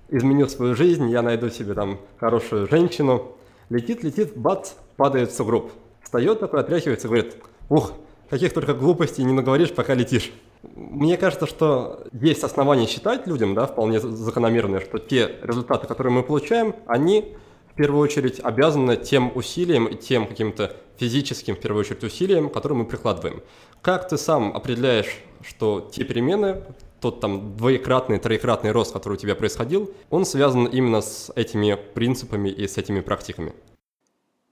изменю 0.07 0.47
свою 0.47 0.75
жизнь, 0.75 1.09
я 1.09 1.23
найду 1.23 1.49
себе 1.49 1.73
там 1.73 1.99
хорошую 2.19 2.67
женщину». 2.69 3.31
Летит, 3.71 4.03
летит, 4.03 4.37
бац, 4.37 4.73
падает 4.97 5.31
в 5.31 5.35
сугроб 5.35 5.71
встает 6.03 6.39
такой, 6.39 6.59
отряхивается 6.59 7.07
говорит, 7.07 7.37
ух, 7.69 7.93
каких 8.29 8.53
только 8.53 8.75
глупостей 8.75 9.23
не 9.23 9.33
наговоришь, 9.33 9.71
пока 9.73 9.95
летишь. 9.95 10.31
Мне 10.61 11.17
кажется, 11.17 11.47
что 11.47 12.03
есть 12.11 12.43
основания 12.43 12.85
считать 12.85 13.25
людям, 13.25 13.55
да, 13.55 13.65
вполне 13.65 13.99
закономерные, 13.99 14.81
что 14.81 14.99
те 14.99 15.37
результаты, 15.41 15.87
которые 15.87 16.13
мы 16.13 16.21
получаем, 16.21 16.75
они 16.85 17.35
первую 17.81 18.03
очередь 18.03 18.39
обязаны 18.39 18.95
тем 18.95 19.31
усилиям 19.35 19.88
и 19.88 19.95
тем 19.95 20.27
каким-то 20.27 20.75
физическим, 20.97 21.55
в 21.55 21.59
первую 21.59 21.81
очередь, 21.81 22.03
усилиям, 22.03 22.51
которые 22.51 22.77
мы 22.77 22.85
прикладываем. 22.85 23.41
Как 23.81 24.07
ты 24.07 24.17
сам 24.17 24.55
определяешь, 24.55 25.17
что 25.41 25.89
те 25.91 26.03
перемены, 26.03 26.61
тот 27.00 27.21
там 27.21 27.57
двоекратный, 27.57 28.19
троекратный 28.19 28.69
рост, 28.69 28.93
который 28.93 29.13
у 29.13 29.17
тебя 29.17 29.33
происходил, 29.33 29.91
он 30.11 30.25
связан 30.25 30.65
именно 30.65 31.01
с 31.01 31.31
этими 31.35 31.75
принципами 31.95 32.50
и 32.50 32.67
с 32.67 32.77
этими 32.77 33.00
практиками? 33.00 33.53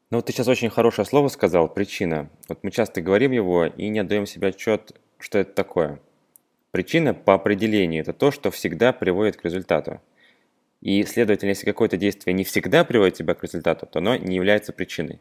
Ну 0.10 0.18
вот 0.18 0.26
ты 0.26 0.34
сейчас 0.34 0.48
очень 0.48 0.72
хорошее 0.72 1.06
слово 1.06 1.28
сказал, 1.28 1.72
причина. 1.72 2.32
Вот 2.48 2.64
мы 2.64 2.72
часто 2.72 3.00
говорим 3.00 3.32
его 3.32 3.68
и 3.68 3.90
не 3.90 4.00
отдаем 4.00 4.26
себе 4.26 4.48
отчет, 4.48 5.00
что 5.20 5.38
это 5.38 5.54
такое. 5.54 6.00
Причина 6.72 7.14
по 7.14 7.36
определению– 7.36 8.02
это 8.04 8.14
то, 8.14 8.32
что 8.32 8.50
всегда 8.50 8.92
приводит 8.92 9.38
к 9.38 9.46
результату. 9.46 10.02
И, 10.82 11.04
следовательно, 11.04 11.50
если 11.50 11.66
какое-то 11.66 11.98
действие 11.98 12.34
не 12.34 12.44
всегда 12.44 12.84
приводит 12.84 13.16
тебя 13.16 13.34
к 13.34 13.44
результату, 13.44 13.86
то 13.86 14.00
оно 14.00 14.16
не 14.16 14.36
является 14.36 14.72
причиной. 14.72 15.20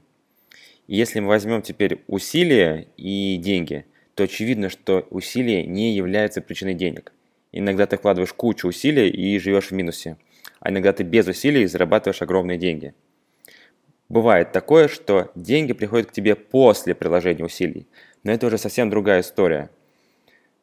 И 0.86 0.96
если 0.96 1.20
мы 1.20 1.28
возьмем 1.28 1.62
теперь 1.62 2.02
усилия 2.06 2.88
и 2.96 3.36
деньги, 3.36 3.84
то 4.14 4.24
очевидно, 4.24 4.68
что 4.68 5.06
усилие 5.10 5.66
не 5.66 5.94
является 5.94 6.40
причиной 6.40 6.74
денег. 6.74 7.12
Иногда 7.52 7.86
ты 7.86 7.96
вкладываешь 7.96 8.32
кучу 8.32 8.68
усилий 8.68 9.10
и 9.10 9.38
живешь 9.38 9.70
в 9.70 9.72
минусе, 9.72 10.16
а 10.60 10.70
иногда 10.70 10.92
ты 10.92 11.02
без 11.02 11.26
усилий 11.26 11.66
зарабатываешь 11.66 12.22
огромные 12.22 12.58
деньги– 12.58 12.94
Бывает 14.08 14.52
такое, 14.52 14.88
что 14.88 15.30
деньги 15.34 15.74
приходят 15.74 16.08
к 16.08 16.12
тебе 16.12 16.34
после 16.34 16.94
приложения 16.94 17.44
усилий, 17.44 17.86
но 18.22 18.32
это 18.32 18.46
уже 18.46 18.56
совсем 18.56 18.88
другая 18.88 19.20
история. 19.20 19.68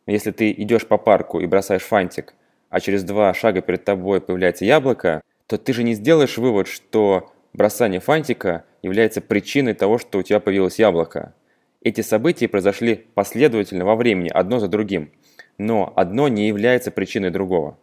Если 0.08 0.32
ты 0.32 0.52
идешь 0.52 0.88
по 0.88 0.98
парку 0.98 1.40
и 1.40 1.46
бросаешь 1.46 1.84
фантик, 1.84 2.34
а 2.76 2.82
через 2.82 3.06
два 3.06 3.34
шага 3.34 3.62
перед 3.62 3.86
тобой 3.86 4.20
появляется 4.20 4.66
яблоко, 4.66 5.22
то 5.48 5.58
ты 5.58 5.72
же 5.72 5.82
не 5.82 5.94
сделаешь 5.94 6.38
вывод, 6.38 6.68
что 6.68 7.32
бросание 7.54 8.02
фантика 8.02 8.66
является 8.82 9.22
причиной 9.22 9.74
того, 9.76 9.98
что 9.98 10.20
у 10.20 10.24
тебя 10.24 10.42
появилось 10.42 10.78
яблоко. 10.78 11.34
Эти 11.82 12.02
события 12.02 12.50
произошли 12.50 13.06
последовательно 13.14 13.86
во 13.86 13.96
времени, 13.96 14.28
одно 14.28 14.60
за 14.60 14.68
другим, 14.68 15.14
но 15.58 15.94
одно 15.96 16.28
не 16.28 16.50
является 16.50 16.92
причиной 16.92 17.30
другого. 17.30 17.78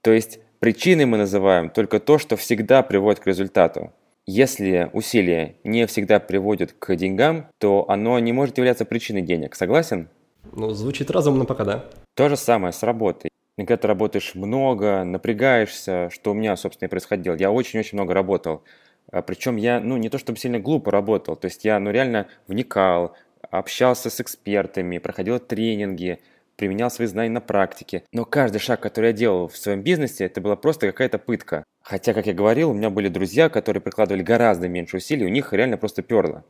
То 0.00 0.10
есть 0.10 0.40
причиной 0.58 1.04
мы 1.04 1.18
называем 1.18 1.70
только 1.70 2.00
то, 2.00 2.18
что 2.18 2.34
всегда 2.34 2.82
приводит 2.82 3.20
к 3.20 3.28
результату. 3.28 3.92
Если 4.26 4.90
усилие 4.92 5.54
не 5.62 5.86
всегда 5.86 6.18
приводит 6.18 6.72
к 6.72 6.96
деньгам, 6.96 7.46
то 7.58 7.88
оно 7.88 8.18
не 8.18 8.32
может 8.32 8.58
являться 8.58 8.84
причиной 8.86 9.22
денег. 9.22 9.54
Согласен? 9.54 10.08
Ну, 10.52 10.70
звучит 10.70 11.12
разумно 11.12 11.44
пока, 11.44 11.64
да. 11.64 11.84
То 12.16 12.28
же 12.28 12.36
самое 12.36 12.72
с 12.72 12.82
работой. 12.82 13.30
Когда 13.56 13.76
ты 13.78 13.88
работаешь 13.88 14.34
много, 14.34 15.02
напрягаешься, 15.04 16.10
что 16.10 16.32
у 16.32 16.34
меня, 16.34 16.56
собственно, 16.56 16.88
и 16.88 16.90
происходило. 16.90 17.34
Я 17.36 17.50
очень-очень 17.50 17.96
много 17.96 18.12
работал. 18.12 18.62
А 19.10 19.22
Причем 19.22 19.56
я, 19.56 19.80
ну, 19.80 19.96
не 19.96 20.10
то 20.10 20.18
чтобы 20.18 20.38
сильно 20.38 20.58
глупо 20.58 20.90
работал. 20.90 21.36
То 21.36 21.46
есть 21.46 21.64
я, 21.64 21.78
ну, 21.78 21.90
реально 21.90 22.28
вникал, 22.48 23.16
общался 23.50 24.10
с 24.10 24.20
экспертами, 24.20 24.98
проходил 24.98 25.38
тренинги, 25.38 26.18
применял 26.56 26.90
свои 26.90 27.06
знания 27.06 27.30
на 27.30 27.40
практике. 27.40 28.04
Но 28.12 28.26
каждый 28.26 28.58
шаг, 28.58 28.80
который 28.80 29.08
я 29.08 29.12
делал 29.12 29.48
в 29.48 29.56
своем 29.56 29.82
бизнесе, 29.82 30.26
это 30.26 30.42
была 30.42 30.56
просто 30.56 30.86
какая-то 30.88 31.18
пытка. 31.18 31.64
Хотя, 31.82 32.12
как 32.12 32.26
я 32.26 32.34
говорил, 32.34 32.70
у 32.70 32.74
меня 32.74 32.90
были 32.90 33.08
друзья, 33.08 33.48
которые 33.48 33.80
прикладывали 33.80 34.22
гораздо 34.22 34.68
меньше 34.68 34.98
усилий, 34.98 35.24
у 35.24 35.28
них 35.30 35.52
реально 35.54 35.78
просто 35.78 36.02
перло. 36.02 36.44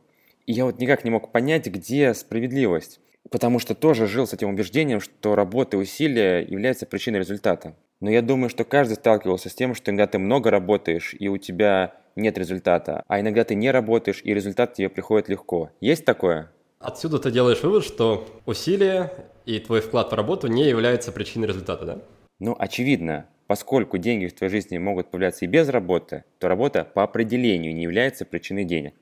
И 0.45 0.51
я 0.51 0.65
вот 0.65 0.79
никак 0.79 1.05
не 1.05 1.11
мог 1.11 1.31
понять, 1.31 1.67
где 1.67 2.13
справедливость. 2.13 2.99
Потому 3.29 3.59
что 3.59 3.75
тоже 3.75 4.07
жил 4.07 4.27
с 4.27 4.33
этим 4.33 4.49
убеждением, 4.49 5.01
что 5.01 5.35
работа 5.35 5.77
и 5.77 5.79
усилия 5.79 6.39
являются 6.41 6.85
причиной 6.85 7.19
результата. 7.19 7.75
Но 7.99 8.09
я 8.09 8.21
думаю, 8.21 8.49
что 8.49 8.63
каждый 8.63 8.93
сталкивался 8.93 9.49
с 9.49 9.55
тем, 9.55 9.73
что 9.73 9.91
иногда 9.91 10.07
ты 10.07 10.19
много 10.19 10.51
работаешь, 10.51 11.15
и 11.17 11.27
у 11.27 11.37
тебя 11.37 11.95
нет 12.15 12.37
результата, 12.37 13.03
а 13.07 13.19
иногда 13.19 13.43
ты 13.43 13.55
не 13.55 13.71
работаешь, 13.71 14.21
и 14.23 14.33
результат 14.33 14.73
тебе 14.73 14.89
приходит 14.89 15.29
легко. 15.29 15.71
Есть 15.81 16.05
такое? 16.05 16.51
Отсюда 16.79 17.17
ты 17.19 17.31
делаешь 17.31 17.63
вывод, 17.63 17.83
что 17.83 18.27
усилия 18.45 19.11
и 19.45 19.59
твой 19.59 19.81
вклад 19.81 20.11
в 20.11 20.15
работу 20.15 20.47
не 20.47 20.65
являются 20.65 21.11
причиной 21.11 21.47
результата, 21.47 21.85
да? 21.85 21.99
Ну, 22.39 22.55
очевидно, 22.57 23.25
поскольку 23.47 23.97
деньги 23.97 24.27
в 24.27 24.35
твоей 24.35 24.51
жизни 24.51 24.77
могут 24.77 25.09
появляться 25.09 25.45
и 25.45 25.47
без 25.47 25.69
работы, 25.69 26.23
то 26.37 26.47
работа 26.47 26.85
по 26.85 27.03
определению 27.03 27.73
не 27.73 27.83
является 27.83 28.25
причиной 28.25 28.63
денег. 28.63 28.93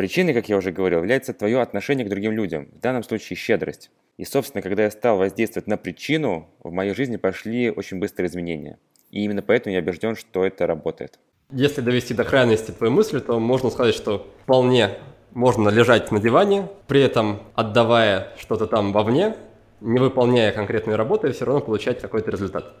Причиной, 0.00 0.32
как 0.32 0.48
я 0.48 0.56
уже 0.56 0.72
говорил, 0.72 1.00
является 1.00 1.34
твое 1.34 1.60
отношение 1.60 2.06
к 2.06 2.08
другим 2.08 2.32
людям, 2.32 2.70
в 2.72 2.80
данном 2.80 3.02
случае 3.02 3.36
щедрость. 3.36 3.90
И, 4.16 4.24
собственно, 4.24 4.62
когда 4.62 4.84
я 4.84 4.90
стал 4.90 5.18
воздействовать 5.18 5.66
на 5.66 5.76
причину, 5.76 6.48
в 6.64 6.72
моей 6.72 6.94
жизни 6.94 7.18
пошли 7.18 7.70
очень 7.70 7.98
быстрые 7.98 8.30
изменения. 8.30 8.78
И 9.10 9.22
именно 9.22 9.42
поэтому 9.42 9.74
я 9.74 9.82
убежден, 9.82 10.16
что 10.16 10.46
это 10.46 10.66
работает. 10.66 11.18
Если 11.52 11.82
довести 11.82 12.14
до 12.14 12.24
крайности 12.24 12.70
твою 12.70 12.94
мысль, 12.94 13.20
то 13.20 13.38
можно 13.38 13.68
сказать, 13.68 13.94
что 13.94 14.26
вполне 14.44 14.92
можно 15.32 15.68
лежать 15.68 16.10
на 16.10 16.18
диване, 16.18 16.68
при 16.86 17.02
этом 17.02 17.42
отдавая 17.54 18.32
что-то 18.38 18.66
там 18.66 18.94
вовне, 18.94 19.36
не 19.82 19.98
выполняя 19.98 20.50
конкретные 20.50 20.96
работы, 20.96 21.30
все 21.32 21.44
равно 21.44 21.60
получать 21.60 22.00
какой-то 22.00 22.30
результат. 22.30 22.74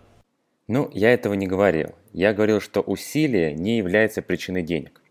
Ну, 0.68 0.88
я 0.94 1.12
этого 1.12 1.34
не 1.34 1.46
говорил. 1.46 1.90
Я 2.14 2.32
говорил, 2.32 2.62
что 2.62 2.80
усилие 2.80 3.52
не 3.52 3.76
является 3.76 4.22
причиной 4.22 4.62
денег. 4.62 5.02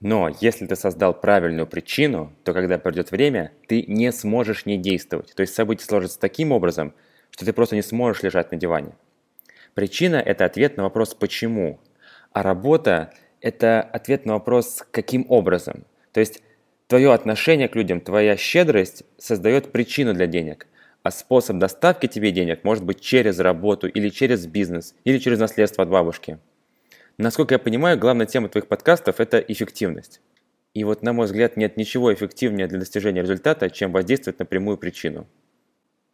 Но 0.00 0.34
если 0.40 0.66
ты 0.66 0.76
создал 0.76 1.18
правильную 1.18 1.66
причину, 1.66 2.32
то 2.44 2.52
когда 2.52 2.78
придет 2.78 3.10
время, 3.10 3.52
ты 3.66 3.82
не 3.82 4.12
сможешь 4.12 4.66
не 4.66 4.76
действовать. 4.76 5.34
То 5.34 5.40
есть 5.40 5.54
события 5.54 5.84
сложатся 5.84 6.20
таким 6.20 6.52
образом, 6.52 6.94
что 7.30 7.44
ты 7.44 7.52
просто 7.52 7.76
не 7.76 7.82
сможешь 7.82 8.22
лежать 8.22 8.52
на 8.52 8.58
диване. 8.58 8.92
Причина– 9.74 10.16
это 10.24 10.44
ответ 10.44 10.76
на 10.76 10.84
вопрос 10.84 11.14
«почему?», 11.14 11.80
а 12.32 12.42
работа– 12.42 13.12
это 13.40 13.80
ответ 13.82 14.26
на 14.26 14.34
вопрос 14.34 14.84
«каким 14.90 15.26
образом?». 15.28 15.84
То 16.12 16.20
есть 16.20 16.42
Твое 16.88 17.12
отношение 17.12 17.68
к 17.68 17.74
людям, 17.74 18.00
твоя 18.00 18.36
щедрость 18.36 19.02
создает 19.18 19.72
причину 19.72 20.14
для 20.14 20.28
денег, 20.28 20.68
а 21.02 21.10
способ 21.10 21.58
доставки 21.58 22.06
тебе 22.06 22.30
денег 22.30 22.62
может 22.62 22.84
быть 22.84 23.00
через 23.00 23.40
работу 23.40 23.88
или 23.88 24.08
через 24.08 24.46
бизнес, 24.46 24.94
или 25.02 25.18
через 25.18 25.40
наследство 25.40 25.82
от 25.82 25.90
бабушки. 25.90 26.38
Насколько 27.18 27.54
я 27.54 27.58
понимаю, 27.58 27.98
главная 27.98 28.26
тема 28.26 28.50
твоих 28.50 28.66
подкастов– 28.66 29.16
это 29.20 29.38
эффективность. 29.38 30.20
И 30.74 30.84
вот, 30.84 31.02
на 31.02 31.14
мой 31.14 31.24
взгляд, 31.24 31.56
нет 31.56 31.78
ничего 31.78 32.12
эффективнее 32.12 32.66
для 32.66 32.78
достижения 32.78 33.22
результата, 33.22 33.70
чем 33.70 33.90
воздействовать 33.90 34.38
на 34.38 34.44
прямую 34.44 34.76
причину. 34.76 35.26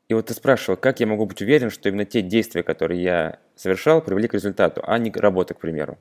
И 0.08 0.14
вот 0.14 0.26
ты 0.26 0.34
спрашивал, 0.34 0.76
как 0.76 1.00
я 1.00 1.08
могу 1.08 1.26
быть 1.26 1.42
уверен, 1.42 1.70
что 1.70 1.88
именно 1.88 2.04
те 2.04 2.22
действия, 2.22 2.62
которые 2.62 3.02
я 3.02 3.38
совершал, 3.56 4.00
привели 4.00 4.28
к 4.28 4.34
результату, 4.34 4.80
а 4.86 4.96
не 4.98 5.10
работа, 5.10 5.54
к 5.54 5.58
примеру. 5.58 5.98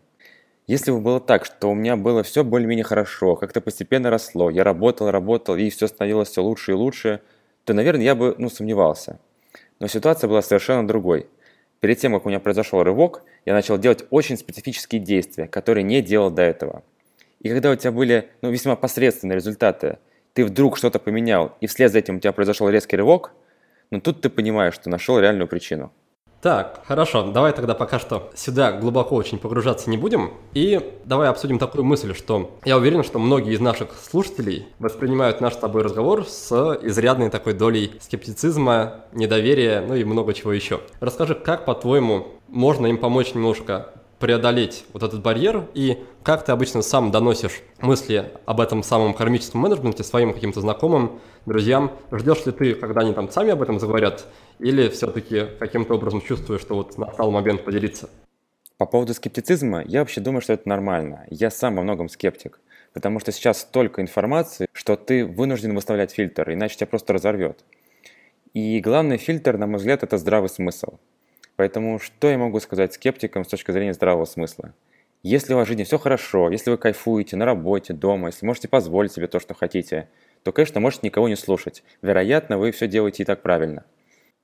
Если 0.67 0.91
бы 0.91 0.99
было 0.99 1.19
так, 1.19 1.45
что 1.45 1.71
у 1.71 1.73
меня 1.73 1.95
было 1.95 2.21
все 2.21 2.43
более-менее 2.43 2.83
хорошо, 2.83 3.35
как-то 3.35 3.59
постепенно 3.59 4.11
росло, 4.11 4.51
я 4.51 4.63
работал, 4.63 5.09
работал, 5.09 5.55
и 5.55 5.71
все 5.71 5.87
становилось 5.87 6.29
все 6.29 6.43
лучше 6.43 6.71
и 6.71 6.75
лучше, 6.75 7.21
то, 7.63 7.73
наверное, 7.73 8.03
я 8.03 8.13
бы 8.13 8.35
ну, 8.37 8.49
сомневался. 8.49 9.19
Но 9.79 9.87
ситуация 9.87 10.27
была 10.27 10.43
совершенно 10.43 10.87
другой. 10.87 11.27
Перед 11.81 11.97
тем, 11.97 12.13
как 12.13 12.27
у 12.27 12.29
меня 12.29 12.39
произошел 12.39 12.83
рывок, 12.83 13.23
я 13.43 13.53
начал 13.53 13.79
делать 13.79 14.05
очень 14.11 14.37
специфические 14.37 15.01
действия, 15.01 15.47
которые 15.47 15.83
не 15.83 16.03
делал 16.03 16.29
до 16.29 16.43
этого. 16.43 16.83
И 17.39 17.49
когда 17.49 17.71
у 17.71 17.75
тебя 17.75 17.91
были 17.91 18.29
ну, 18.43 18.51
весьма 18.51 18.75
посредственные 18.75 19.37
результаты, 19.37 19.97
ты 20.33 20.45
вдруг 20.45 20.77
что-то 20.77 20.99
поменял, 20.99 21.57
и 21.59 21.65
вслед 21.65 21.91
за 21.91 21.97
этим 21.97 22.17
у 22.17 22.19
тебя 22.19 22.33
произошел 22.33 22.69
резкий 22.69 22.97
рывок, 22.97 23.33
ну 23.89 23.99
тут 23.99 24.21
ты 24.21 24.29
понимаешь, 24.29 24.75
что 24.75 24.91
нашел 24.91 25.19
реальную 25.19 25.47
причину. 25.47 25.91
Так, 26.41 26.81
хорошо, 26.87 27.21
давай 27.31 27.53
тогда 27.53 27.75
пока 27.75 27.99
что 27.99 28.31
сюда 28.33 28.71
глубоко 28.71 29.15
очень 29.15 29.37
погружаться 29.37 29.91
не 29.91 29.97
будем. 29.97 30.33
И 30.53 30.97
давай 31.05 31.29
обсудим 31.29 31.59
такую 31.59 31.83
мысль, 31.83 32.15
что 32.15 32.57
я 32.65 32.77
уверен, 32.77 33.03
что 33.03 33.19
многие 33.19 33.53
из 33.53 33.59
наших 33.59 33.89
слушателей 33.95 34.65
воспринимают 34.79 35.39
наш 35.39 35.53
с 35.53 35.57
тобой 35.57 35.83
разговор 35.83 36.25
с 36.25 36.51
изрядной 36.81 37.29
такой 37.29 37.53
долей 37.53 37.91
скептицизма, 37.99 39.05
недоверия, 39.13 39.85
ну 39.87 39.93
и 39.93 40.03
много 40.03 40.33
чего 40.33 40.51
еще. 40.51 40.81
Расскажи, 40.99 41.35
как, 41.35 41.65
по-твоему, 41.65 42.29
можно 42.47 42.87
им 42.87 42.97
помочь 42.97 43.35
немножко 43.35 43.93
преодолеть 44.21 44.85
вот 44.93 45.03
этот 45.03 45.21
барьер 45.21 45.67
и 45.73 46.03
как 46.23 46.45
ты 46.45 46.51
обычно 46.51 46.81
сам 46.81 47.11
доносишь 47.11 47.61
мысли 47.81 48.31
об 48.45 48.61
этом 48.61 48.83
самом 48.83 49.13
кармическом 49.13 49.61
менеджменте 49.61 50.03
своим 50.03 50.33
каким-то 50.33 50.61
знакомым, 50.61 51.19
друзьям? 51.45 51.91
Ждешь 52.11 52.45
ли 52.45 52.51
ты, 52.51 52.75
когда 52.75 53.01
они 53.01 53.13
там 53.13 53.29
сами 53.29 53.51
об 53.51 53.61
этом 53.61 53.79
заговорят, 53.79 54.25
или 54.59 54.89
все-таки 54.89 55.47
каким-то 55.59 55.95
образом 55.95 56.21
чувствуешь, 56.21 56.61
что 56.61 56.75
вот 56.75 56.97
настал 56.97 57.31
момент 57.31 57.63
поделиться? 57.63 58.09
По 58.77 58.85
поводу 58.85 59.13
скептицизма, 59.13 59.83
я 59.85 59.99
вообще 59.99 60.21
думаю, 60.21 60.41
что 60.41 60.53
это 60.53 60.67
нормально. 60.67 61.25
Я 61.29 61.51
сам 61.51 61.75
во 61.75 61.83
многом 61.83 62.09
скептик. 62.09 62.59
Потому 62.93 63.19
что 63.19 63.31
сейчас 63.31 63.61
столько 63.61 64.01
информации, 64.01 64.67
что 64.73 64.95
ты 64.95 65.25
вынужден 65.25 65.73
выставлять 65.75 66.11
фильтр, 66.11 66.51
иначе 66.51 66.75
тебя 66.75 66.87
просто 66.87 67.13
разорвет. 67.13 67.63
И 68.53 68.81
главный 68.81 69.17
фильтр, 69.17 69.57
на 69.57 69.67
мой 69.67 69.77
взгляд, 69.77 70.03
это 70.03 70.17
здравый 70.17 70.49
смысл. 70.49 70.97
Поэтому 71.55 71.99
что 71.99 72.27
я 72.29 72.37
могу 72.37 72.59
сказать 72.59 72.93
скептикам 72.93 73.45
с 73.45 73.47
точки 73.47 73.71
зрения 73.71 73.93
здравого 73.93 74.25
смысла? 74.25 74.73
Если 75.23 75.53
у 75.53 75.57
вас 75.57 75.67
в 75.67 75.69
жизни 75.69 75.83
все 75.83 75.99
хорошо, 75.99 76.49
если 76.49 76.71
вы 76.71 76.77
кайфуете 76.77 77.37
на 77.37 77.45
работе, 77.45 77.93
дома, 77.93 78.29
если 78.29 78.45
можете 78.45 78.67
позволить 78.67 79.11
себе 79.11 79.27
то, 79.27 79.39
что 79.39 79.53
хотите, 79.53 80.09
то, 80.43 80.51
конечно, 80.51 80.79
можете 80.79 81.07
никого 81.07 81.27
не 81.27 81.35
слушать. 81.35 81.83
Вероятно, 82.01 82.57
вы 82.57 82.71
все 82.71 82.87
делаете 82.87 83.23
и 83.23 83.25
так 83.25 83.41
правильно. 83.41 83.85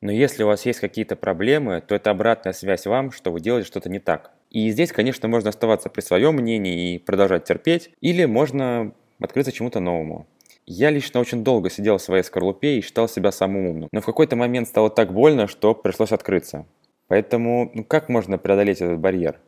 Но 0.01 0.11
если 0.11 0.43
у 0.43 0.47
вас 0.47 0.65
есть 0.65 0.79
какие-то 0.79 1.15
проблемы, 1.15 1.81
то 1.81 1.95
это 1.95 2.11
обратная 2.11 2.53
связь 2.53 2.85
вам, 2.85 3.11
что 3.11 3.31
вы 3.31 3.39
делаете 3.39 3.67
что-то 3.67 3.89
не 3.89 3.99
так. 3.99 4.31
И 4.51 4.69
здесь, 4.69 4.91
конечно, 4.91 5.27
можно 5.27 5.49
оставаться 5.49 5.89
при 5.89 6.01
своем 6.01 6.35
мнении 6.35 6.95
и 6.95 6.99
продолжать 6.99 7.45
терпеть, 7.45 7.89
или 7.99 8.25
можно 8.25 8.93
открыться 9.19 9.51
чему-то 9.51 9.79
новому. 9.79 10.27
Я 10.65 10.89
лично 10.89 11.19
очень 11.19 11.43
долго 11.43 11.69
сидел 11.69 11.97
в 11.97 12.01
своей 12.01 12.23
скорлупе 12.23 12.77
и 12.77 12.81
считал 12.81 13.07
себя 13.07 13.31
самым 13.31 13.67
умным. 13.67 13.89
Но 13.91 14.01
в 14.01 14.05
какой-то 14.05 14.35
момент 14.35 14.67
стало 14.67 14.89
так 14.89 15.13
больно, 15.13 15.47
что 15.47 15.73
пришлось 15.73 16.11
открыться. 16.11 16.65
Поэтому 17.07 17.71
ну, 17.73 17.83
как 17.83 18.09
можно 18.09 18.37
преодолеть 18.37 18.81
этот 18.81 18.99
барьер? 18.99 19.39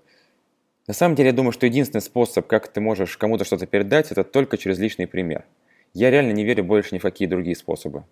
На 0.87 0.93
самом 0.93 1.15
деле, 1.15 1.29
я 1.29 1.35
думаю, 1.35 1.51
что 1.51 1.67
единственный 1.67 2.01
способ, 2.01 2.47
как 2.47 2.67
ты 2.69 2.81
можешь 2.81 3.15
кому-то 3.17 3.43
что-то 3.43 3.67
передать, 3.67 4.11
это 4.11 4.23
только 4.23 4.57
через 4.57 4.79
личный 4.79 5.07
пример. 5.07 5.45
Я 5.93 6.11
реально 6.11 6.31
не 6.31 6.43
верю 6.43 6.63
больше 6.63 6.93
ни 6.93 6.99
в 6.99 7.03
какие 7.03 7.27
другие 7.27 7.55
способы. 7.55 8.05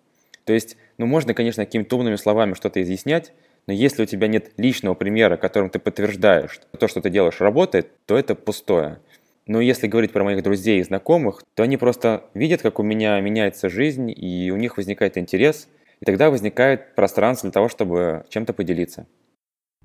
То 0.46 0.54
есть, 0.54 0.78
ну 0.98 1.06
можно, 1.06 1.34
конечно, 1.34 1.66
какими-то 1.66 1.98
умными 1.98 2.16
словами 2.16 2.54
что-то 2.54 2.82
изъяснять, 2.82 3.34
но 3.68 3.74
если 3.74 4.04
у 4.04 4.06
тебя 4.06 4.28
нет 4.28 4.52
личного 4.56 4.94
примера, 4.94 5.36
которым 5.36 5.70
ты 5.70 5.78
подтверждаешь, 5.78 6.52
что 6.52 6.78
то, 6.78 6.88
что 6.88 7.02
ты 7.02 7.10
делаешь, 7.10 7.42
работает, 7.42 7.92
то 8.06 8.18
это 8.18 8.34
пустое. 8.34 9.00
Но 9.46 9.62
если 9.62 9.88
говорить 9.88 10.14
про 10.14 10.24
моих 10.24 10.44
друзей 10.44 10.80
и 10.80 10.84
знакомых, 10.84 11.44
то 11.54 11.64
они 11.64 11.78
просто 11.78 12.24
видят, 12.34 12.62
как 12.62 12.80
у 12.80 12.84
меня 12.84 13.20
меняется 13.20 13.70
жизнь, 13.70 14.10
и 14.10 14.52
у 14.52 14.58
них 14.58 14.78
возникает 14.78 15.18
интерес, 15.18 15.68
и 16.00 16.06
тогда 16.06 16.30
возникает 16.30 16.96
пространство 16.96 17.48
для 17.50 17.54
того, 17.54 17.68
чтобы 17.70 18.26
чем-то 18.30 18.54
поделиться. 18.54 19.06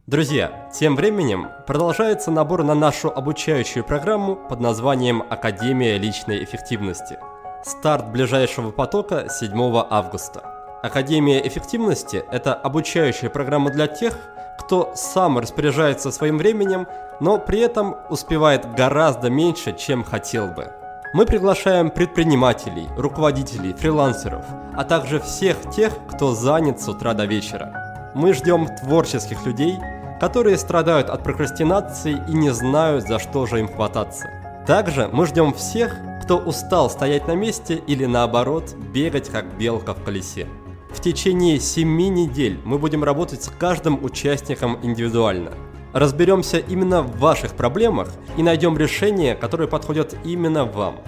Друзья, 0.07 0.69
тем 0.77 0.97
временем 0.97 1.49
продолжается 1.67 2.31
набор 2.31 2.65
на 2.65 2.75
нашу 2.75 3.09
обучающую 3.09 3.85
программу 3.85 4.35
под 4.35 4.61
названием 4.61 5.23
«Академия 5.23 5.97
личной 5.97 6.43
эффективности». 6.43 7.19
Старт 7.65 8.11
ближайшего 8.11 8.73
потока 8.73 9.29
7 9.29 9.85
августа. 9.89 10.43
Академия 10.83 11.47
эффективности– 11.47 12.25
это 12.33 12.55
обучающая 12.55 13.31
программа 13.31 13.71
для 13.71 13.87
тех, 13.87 14.19
кто 14.59 14.91
сам 14.97 15.39
распоряжается 15.39 16.11
своим 16.11 16.39
временем, 16.39 16.89
но 17.21 17.39
при 17.39 17.61
этом 17.61 17.97
успевает 18.11 18.75
гораздо 18.75 19.31
меньше, 19.31 19.77
чем 19.77 20.03
хотел 20.03 20.49
бы. 20.49 20.73
Мы 21.15 21.25
приглашаем 21.25 21.91
предпринимателей, 21.91 22.89
руководителей, 22.97 23.75
фрилансеров, 23.75 24.45
а 24.77 24.83
также 24.83 25.21
всех 25.21 25.57
тех, 25.71 25.93
кто 26.11 26.35
занят 26.35 26.81
с 26.81 26.89
утра 26.89 27.15
до 27.15 27.27
вечера. 27.27 28.13
Мы 28.17 28.33
ждем 28.33 28.67
творческих 28.67 29.47
людей, 29.47 29.79
которые 30.19 30.59
страдают 30.59 31.11
от 31.11 31.23
прокрастинации 31.23 32.21
и 32.27 32.33
не 32.33 32.51
знают, 32.51 33.07
за 33.07 33.21
что 33.21 33.47
же 33.47 33.61
им 33.61 33.69
хвататься. 33.69 34.27
Также 34.67 35.09
мы 35.13 35.27
ждем 35.27 35.53
всех, 35.53 35.97
кто 36.23 36.39
устал 36.39 36.89
стоять 36.89 37.27
на 37.27 37.35
месте 37.35 37.83
или 37.89 38.05
наоборот 38.05 38.77
бегать 38.95 39.29
как 39.29 39.59
белка 39.59 39.93
в 39.93 40.05
колесе. 40.05 40.47
В 40.91 41.01
течение 41.01 41.59
7 41.59 41.89
недель 42.15 42.61
мы 42.65 42.79
будем 42.79 43.03
работать 43.03 43.43
с 43.43 43.49
каждым 43.49 44.03
участником 44.05 44.79
индивидуально. 44.85 45.53
Разберемся 45.93 46.59
именно 46.59 47.03
в 47.03 47.19
ваших 47.19 47.55
проблемах 47.55 48.09
и 48.37 48.43
найдем 48.45 48.79
решения, 48.79 49.35
которые 49.35 49.67
подходят 49.67 50.15
именно 50.25 50.65
вам. 50.65 51.01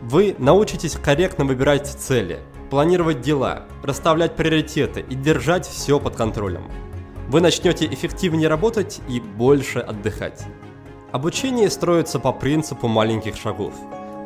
Вы 0.00 0.36
научитесь 0.38 0.94
корректно 0.94 1.44
выбирать 1.44 1.88
цели, 1.88 2.38
планировать 2.70 3.20
дела, 3.20 3.64
расставлять 3.82 4.36
приоритеты 4.36 5.00
и 5.00 5.16
держать 5.16 5.66
все 5.66 5.98
под 5.98 6.14
контролем. 6.14 6.70
Вы 7.28 7.40
начнете 7.40 7.86
эффективнее 7.86 8.48
работать 8.48 9.00
и 9.08 9.18
больше 9.18 9.80
отдыхать. 9.80 10.44
Обучение 11.10 11.68
строится 11.68 12.20
по 12.20 12.32
принципу 12.32 12.86
маленьких 12.86 13.36
шагов. 13.36 13.74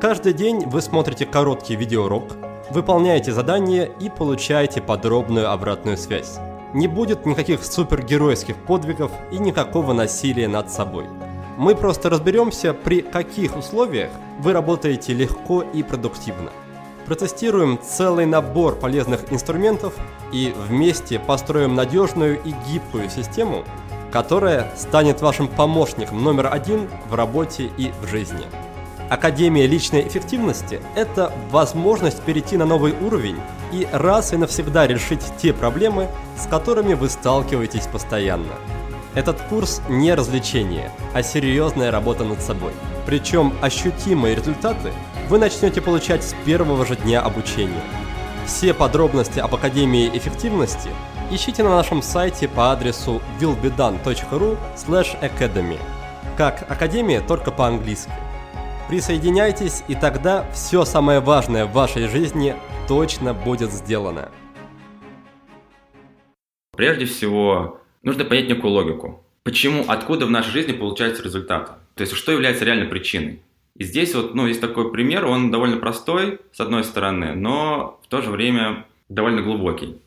Каждый 0.00 0.32
день 0.32 0.64
вы 0.66 0.82
смотрите 0.82 1.26
короткий 1.26 1.76
видеоурок, 1.76 2.24
выполняете 2.70 3.32
задания 3.32 3.85
и 3.85 4.11
получаете 4.11 4.80
подробную 4.80 5.50
обратную 5.50 5.96
связь. 5.96 6.38
Не 6.74 6.88
будет 6.88 7.26
никаких 7.26 7.64
супергеройских 7.64 8.56
подвигов 8.56 9.11
и 9.32 9.38
никакого 9.38 9.92
насилия 9.92 10.48
над 10.48 10.70
собой. 10.70 11.06
Мы 11.56 11.74
просто 11.74 12.11
разберемся, 12.11 12.74
при 12.74 13.00
каких 13.00 13.56
условиях 13.56 14.11
вы 14.40 14.52
работаете 14.52 15.14
легко 15.14 15.62
и 15.62 15.82
продуктивно 15.82 16.50
протестируем 17.06 17.78
целый 17.82 18.26
набор 18.26 18.76
полезных 18.76 19.32
инструментов 19.32 19.94
и 20.32 20.52
вместе 20.68 21.18
построим 21.18 21.74
надежную 21.74 22.42
и 22.42 22.52
гибкую 22.68 23.09
систему, 23.09 23.64
которая 24.12 24.72
станет 24.76 25.22
вашим 25.22 25.48
помощником 25.48 26.22
номер 26.22 26.52
один 26.52 26.88
в 27.09 27.14
работе 27.14 27.70
и 27.78 27.92
в 28.02 28.09
жизни. 28.09 28.44
Академия 29.09 29.69
личной 29.69 30.07
эффективности– 30.07 30.81
это 30.97 31.33
возможность 31.51 32.23
перейти 32.23 32.57
на 32.57 32.64
новый 32.64 32.92
уровень 32.92 33.38
и 33.73 33.87
раз 33.92 34.33
и 34.33 34.37
навсегда 34.37 34.88
решить 34.88 35.23
те 35.40 35.53
проблемы, 35.53 36.09
с 36.37 36.49
которыми 36.49 36.95
вы 36.95 37.09
сталкиваетесь 37.09 37.87
постоянно. 37.87 38.55
Этот 39.14 39.40
курс 39.42 39.81
не 39.88 40.12
развлечение, 40.12 40.90
а 41.14 41.23
серьезная 41.23 41.92
работа 41.92 42.25
над 42.25 42.42
собой. 42.42 42.73
Причем 43.07 43.55
ощутимые 43.62 44.35
результаты 44.35 44.92
вы 45.29 45.38
начнете 45.38 45.81
получать 45.81 46.25
с 46.25 46.35
первого 46.45 46.85
же 46.85 46.97
дня 46.97 47.23
обучения. 47.23 47.83
Все 48.45 48.75
подробности 48.75 49.38
об 49.38 49.55
Академии 49.55 50.11
эффективности 50.12 50.90
ищите 51.31 51.62
на 51.62 51.71
нашем 51.71 52.03
сайте 52.03 52.49
по 52.49 52.73
адресу 52.73 53.23
willbedone.ru 53.40 54.59
academy. 55.23 55.79
Как 56.37 56.69
Академия, 56.69 57.21
только 57.21 57.53
по-английски. 57.53 58.11
Присоединяйтесь, 58.88 59.83
и 59.88 59.96
тогда 59.96 60.49
все 60.53 60.85
самое 60.85 61.18
важное 61.18 61.66
в 61.66 61.72
вашей 61.72 62.07
жизни 62.07 62.55
точно 62.87 63.35
будет 63.35 63.72
сделано. 63.72 64.31
Прежде 66.77 67.05
всего, 67.07 67.81
нужно 68.05 68.25
понять 68.25 68.49
некую 68.49 68.72
логику. 68.72 69.25
Почему, 69.42 69.85
откуда 69.88 70.27
в 70.27 70.31
нашей 70.31 70.53
жизни 70.53 70.72
получаются 70.72 71.25
результаты? 71.25 71.72
То 71.96 72.03
есть, 72.03 72.12
что 72.12 72.31
является 72.31 72.64
реальной 72.64 72.87
причиной? 72.87 73.42
И 73.75 73.83
здесь 73.83 74.14
вот, 74.14 74.35
ну, 74.35 74.46
есть 74.46 74.61
такой 74.61 74.92
пример, 74.92 75.25
он 75.25 75.51
довольно 75.51 75.79
простой, 75.79 76.38
с 76.53 76.61
одной 76.61 76.85
стороны, 76.85 77.35
но 77.35 77.99
в 78.05 78.07
то 78.07 78.22
же 78.22 78.31
время 78.31 78.87
довольно 79.09 79.42
глубокий. 79.42 80.01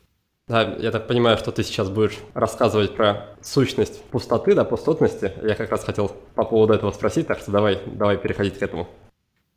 Да, 0.50 0.74
я 0.80 0.90
так 0.90 1.06
понимаю, 1.06 1.38
что 1.38 1.52
ты 1.52 1.62
сейчас 1.62 1.90
будешь 1.90 2.18
рассказывать 2.34 2.96
про 2.96 3.36
сущность 3.40 4.02
пустоты, 4.06 4.56
да, 4.56 4.64
пустотности. 4.64 5.32
Я 5.44 5.54
как 5.54 5.70
раз 5.70 5.84
хотел 5.84 6.08
по 6.34 6.44
поводу 6.44 6.72
этого 6.72 6.90
спросить, 6.90 7.28
так 7.28 7.38
что 7.38 7.52
давай, 7.52 7.78
давай 7.86 8.16
переходить 8.16 8.58
к 8.58 8.62
этому. 8.62 8.88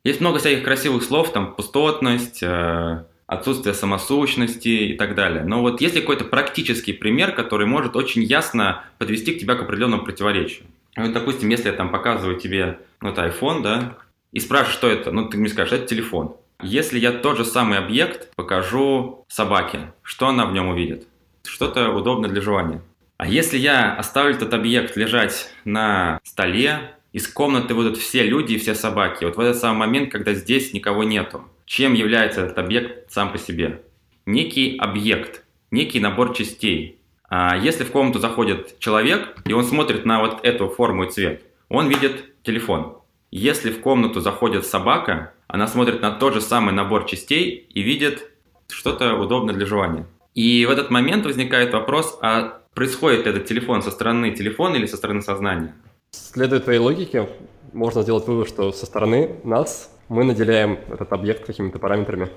Есть 0.04 0.20
много 0.20 0.38
всяких 0.38 0.62
красивых 0.62 1.02
слов, 1.02 1.32
там, 1.32 1.56
пустотность, 1.56 2.44
э, 2.44 3.04
отсутствие 3.26 3.74
самосущности 3.74 4.68
и 4.68 4.96
так 4.96 5.16
далее. 5.16 5.42
Но 5.42 5.62
вот 5.62 5.80
есть 5.80 5.96
ли 5.96 6.00
какой-то 6.00 6.26
практический 6.26 6.92
пример, 6.92 7.32
который 7.32 7.66
может 7.66 7.96
очень 7.96 8.22
ясно 8.22 8.84
подвести 8.98 9.34
к 9.34 9.40
тебя 9.40 9.56
к 9.56 9.62
определенному 9.62 10.04
противоречию? 10.04 10.64
Вот, 10.96 11.12
допустим, 11.12 11.48
если 11.48 11.70
я 11.70 11.74
там 11.74 11.90
показываю 11.90 12.38
тебе, 12.38 12.78
ну, 13.00 13.08
это 13.08 13.26
iPhone, 13.26 13.62
да, 13.62 13.98
и 14.30 14.38
спрашиваешь, 14.38 14.76
что 14.76 14.88
это, 14.88 15.10
ну 15.10 15.28
ты 15.28 15.38
мне 15.38 15.48
скажешь, 15.48 15.72
это 15.72 15.86
телефон. 15.88 16.36
Если 16.62 16.98
я 16.98 17.12
тот 17.12 17.36
же 17.36 17.44
самый 17.44 17.78
объект 17.78 18.34
покажу 18.36 19.24
собаке, 19.28 19.92
что 20.02 20.28
она 20.28 20.46
в 20.46 20.52
нем 20.52 20.68
увидит? 20.68 21.06
Что-то 21.44 21.90
удобное 21.90 22.30
для 22.30 22.40
жевания. 22.40 22.82
А 23.16 23.26
если 23.26 23.58
я 23.58 23.94
оставлю 23.94 24.34
этот 24.34 24.54
объект 24.54 24.96
лежать 24.96 25.50
на 25.64 26.20
столе, 26.24 26.94
из 27.12 27.28
комнаты 27.28 27.74
выйдут 27.74 27.96
все 27.96 28.24
люди 28.24 28.54
и 28.54 28.58
все 28.58 28.74
собаки, 28.74 29.24
вот 29.24 29.36
в 29.36 29.40
этот 29.40 29.56
самый 29.56 29.78
момент, 29.78 30.10
когда 30.10 30.32
здесь 30.32 30.72
никого 30.72 31.04
нету, 31.04 31.44
чем 31.66 31.94
является 31.94 32.42
этот 32.42 32.58
объект 32.58 33.12
сам 33.12 33.30
по 33.30 33.38
себе? 33.38 33.82
Некий 34.26 34.76
объект, 34.78 35.44
некий 35.70 36.00
набор 36.00 36.34
частей. 36.34 36.98
А 37.28 37.56
если 37.56 37.84
в 37.84 37.90
комнату 37.90 38.18
заходит 38.20 38.78
человек, 38.78 39.36
и 39.44 39.52
он 39.52 39.64
смотрит 39.64 40.04
на 40.04 40.20
вот 40.20 40.44
эту 40.44 40.68
форму 40.68 41.04
и 41.04 41.10
цвет, 41.10 41.42
он 41.68 41.88
видит 41.88 42.42
телефон. 42.42 42.98
Если 43.30 43.70
в 43.70 43.80
комнату 43.80 44.20
заходит 44.20 44.66
собака, 44.66 45.33
она 45.54 45.68
смотрит 45.68 46.02
на 46.02 46.10
тот 46.10 46.34
же 46.34 46.40
самый 46.40 46.74
набор 46.74 47.06
частей 47.06 47.68
и 47.72 47.80
видит 47.80 48.28
что-то 48.68 49.14
удобное 49.14 49.54
для 49.54 49.66
жевания. 49.66 50.04
И 50.34 50.66
в 50.66 50.70
этот 50.70 50.90
момент 50.90 51.24
возникает 51.26 51.72
вопрос, 51.72 52.18
а 52.20 52.58
происходит 52.74 53.28
этот 53.28 53.46
телефон 53.46 53.80
со 53.80 53.92
стороны 53.92 54.32
телефона 54.32 54.74
или 54.74 54.86
со 54.86 54.96
стороны 54.96 55.22
сознания? 55.22 55.72
Следуя 56.10 56.58
твоей 56.58 56.80
логике, 56.80 57.28
можно 57.72 58.02
сделать 58.02 58.26
вывод, 58.26 58.48
что 58.48 58.72
со 58.72 58.84
стороны 58.84 59.36
нас 59.44 59.96
мы 60.08 60.24
наделяем 60.24 60.80
этот 60.90 61.12
объект 61.12 61.46
какими-то 61.46 61.78
параметрами. 61.78 62.30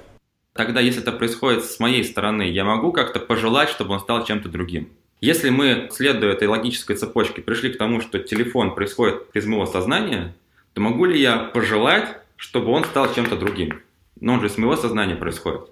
Тогда, 0.53 0.80
если 0.80 1.01
это 1.01 1.12
происходит 1.12 1.63
с 1.63 1.80
моей 1.80 2.03
стороны, 2.03 2.43
я 2.43 2.65
могу 2.65 2.91
как-то 2.91 3.19
пожелать, 3.19 3.69
чтобы 3.69 3.95
он 3.95 3.99
стал 3.99 4.25
чем-то 4.25 4.47
другим. 4.47 4.89
Если 5.21 5.49
мы, 5.49 5.89
следуя 5.91 6.34
этой 6.34 6.47
логической 6.47 6.95
цепочке, 6.95 7.41
пришли 7.41 7.73
к 7.73 7.80
тому, 7.80 7.99
что 7.99 8.19
телефон 8.19 8.75
происходит 8.75 9.23
из 9.34 9.47
моего 9.47 9.65
сознания, 9.65 10.36
то 10.73 10.82
могу 10.82 11.06
ли 11.06 11.19
я 11.19 11.38
пожелать, 11.38 12.17
чтобы 12.38 12.71
он 12.71 12.86
стал 12.86 13.13
чем-то 13.13 13.36
другим? 13.36 13.82
Но 14.19 14.34
он 14.34 14.41
же 14.41 14.47
из 14.47 14.58
моего 14.58 14.78
сознания 14.78 15.15
происходит. 15.15 15.69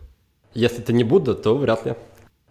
Если 0.53 0.81
ты 0.81 0.91
не 0.91 1.05
Будда, 1.05 1.33
то 1.33 1.57
вряд 1.57 1.85
ли. 1.85 1.95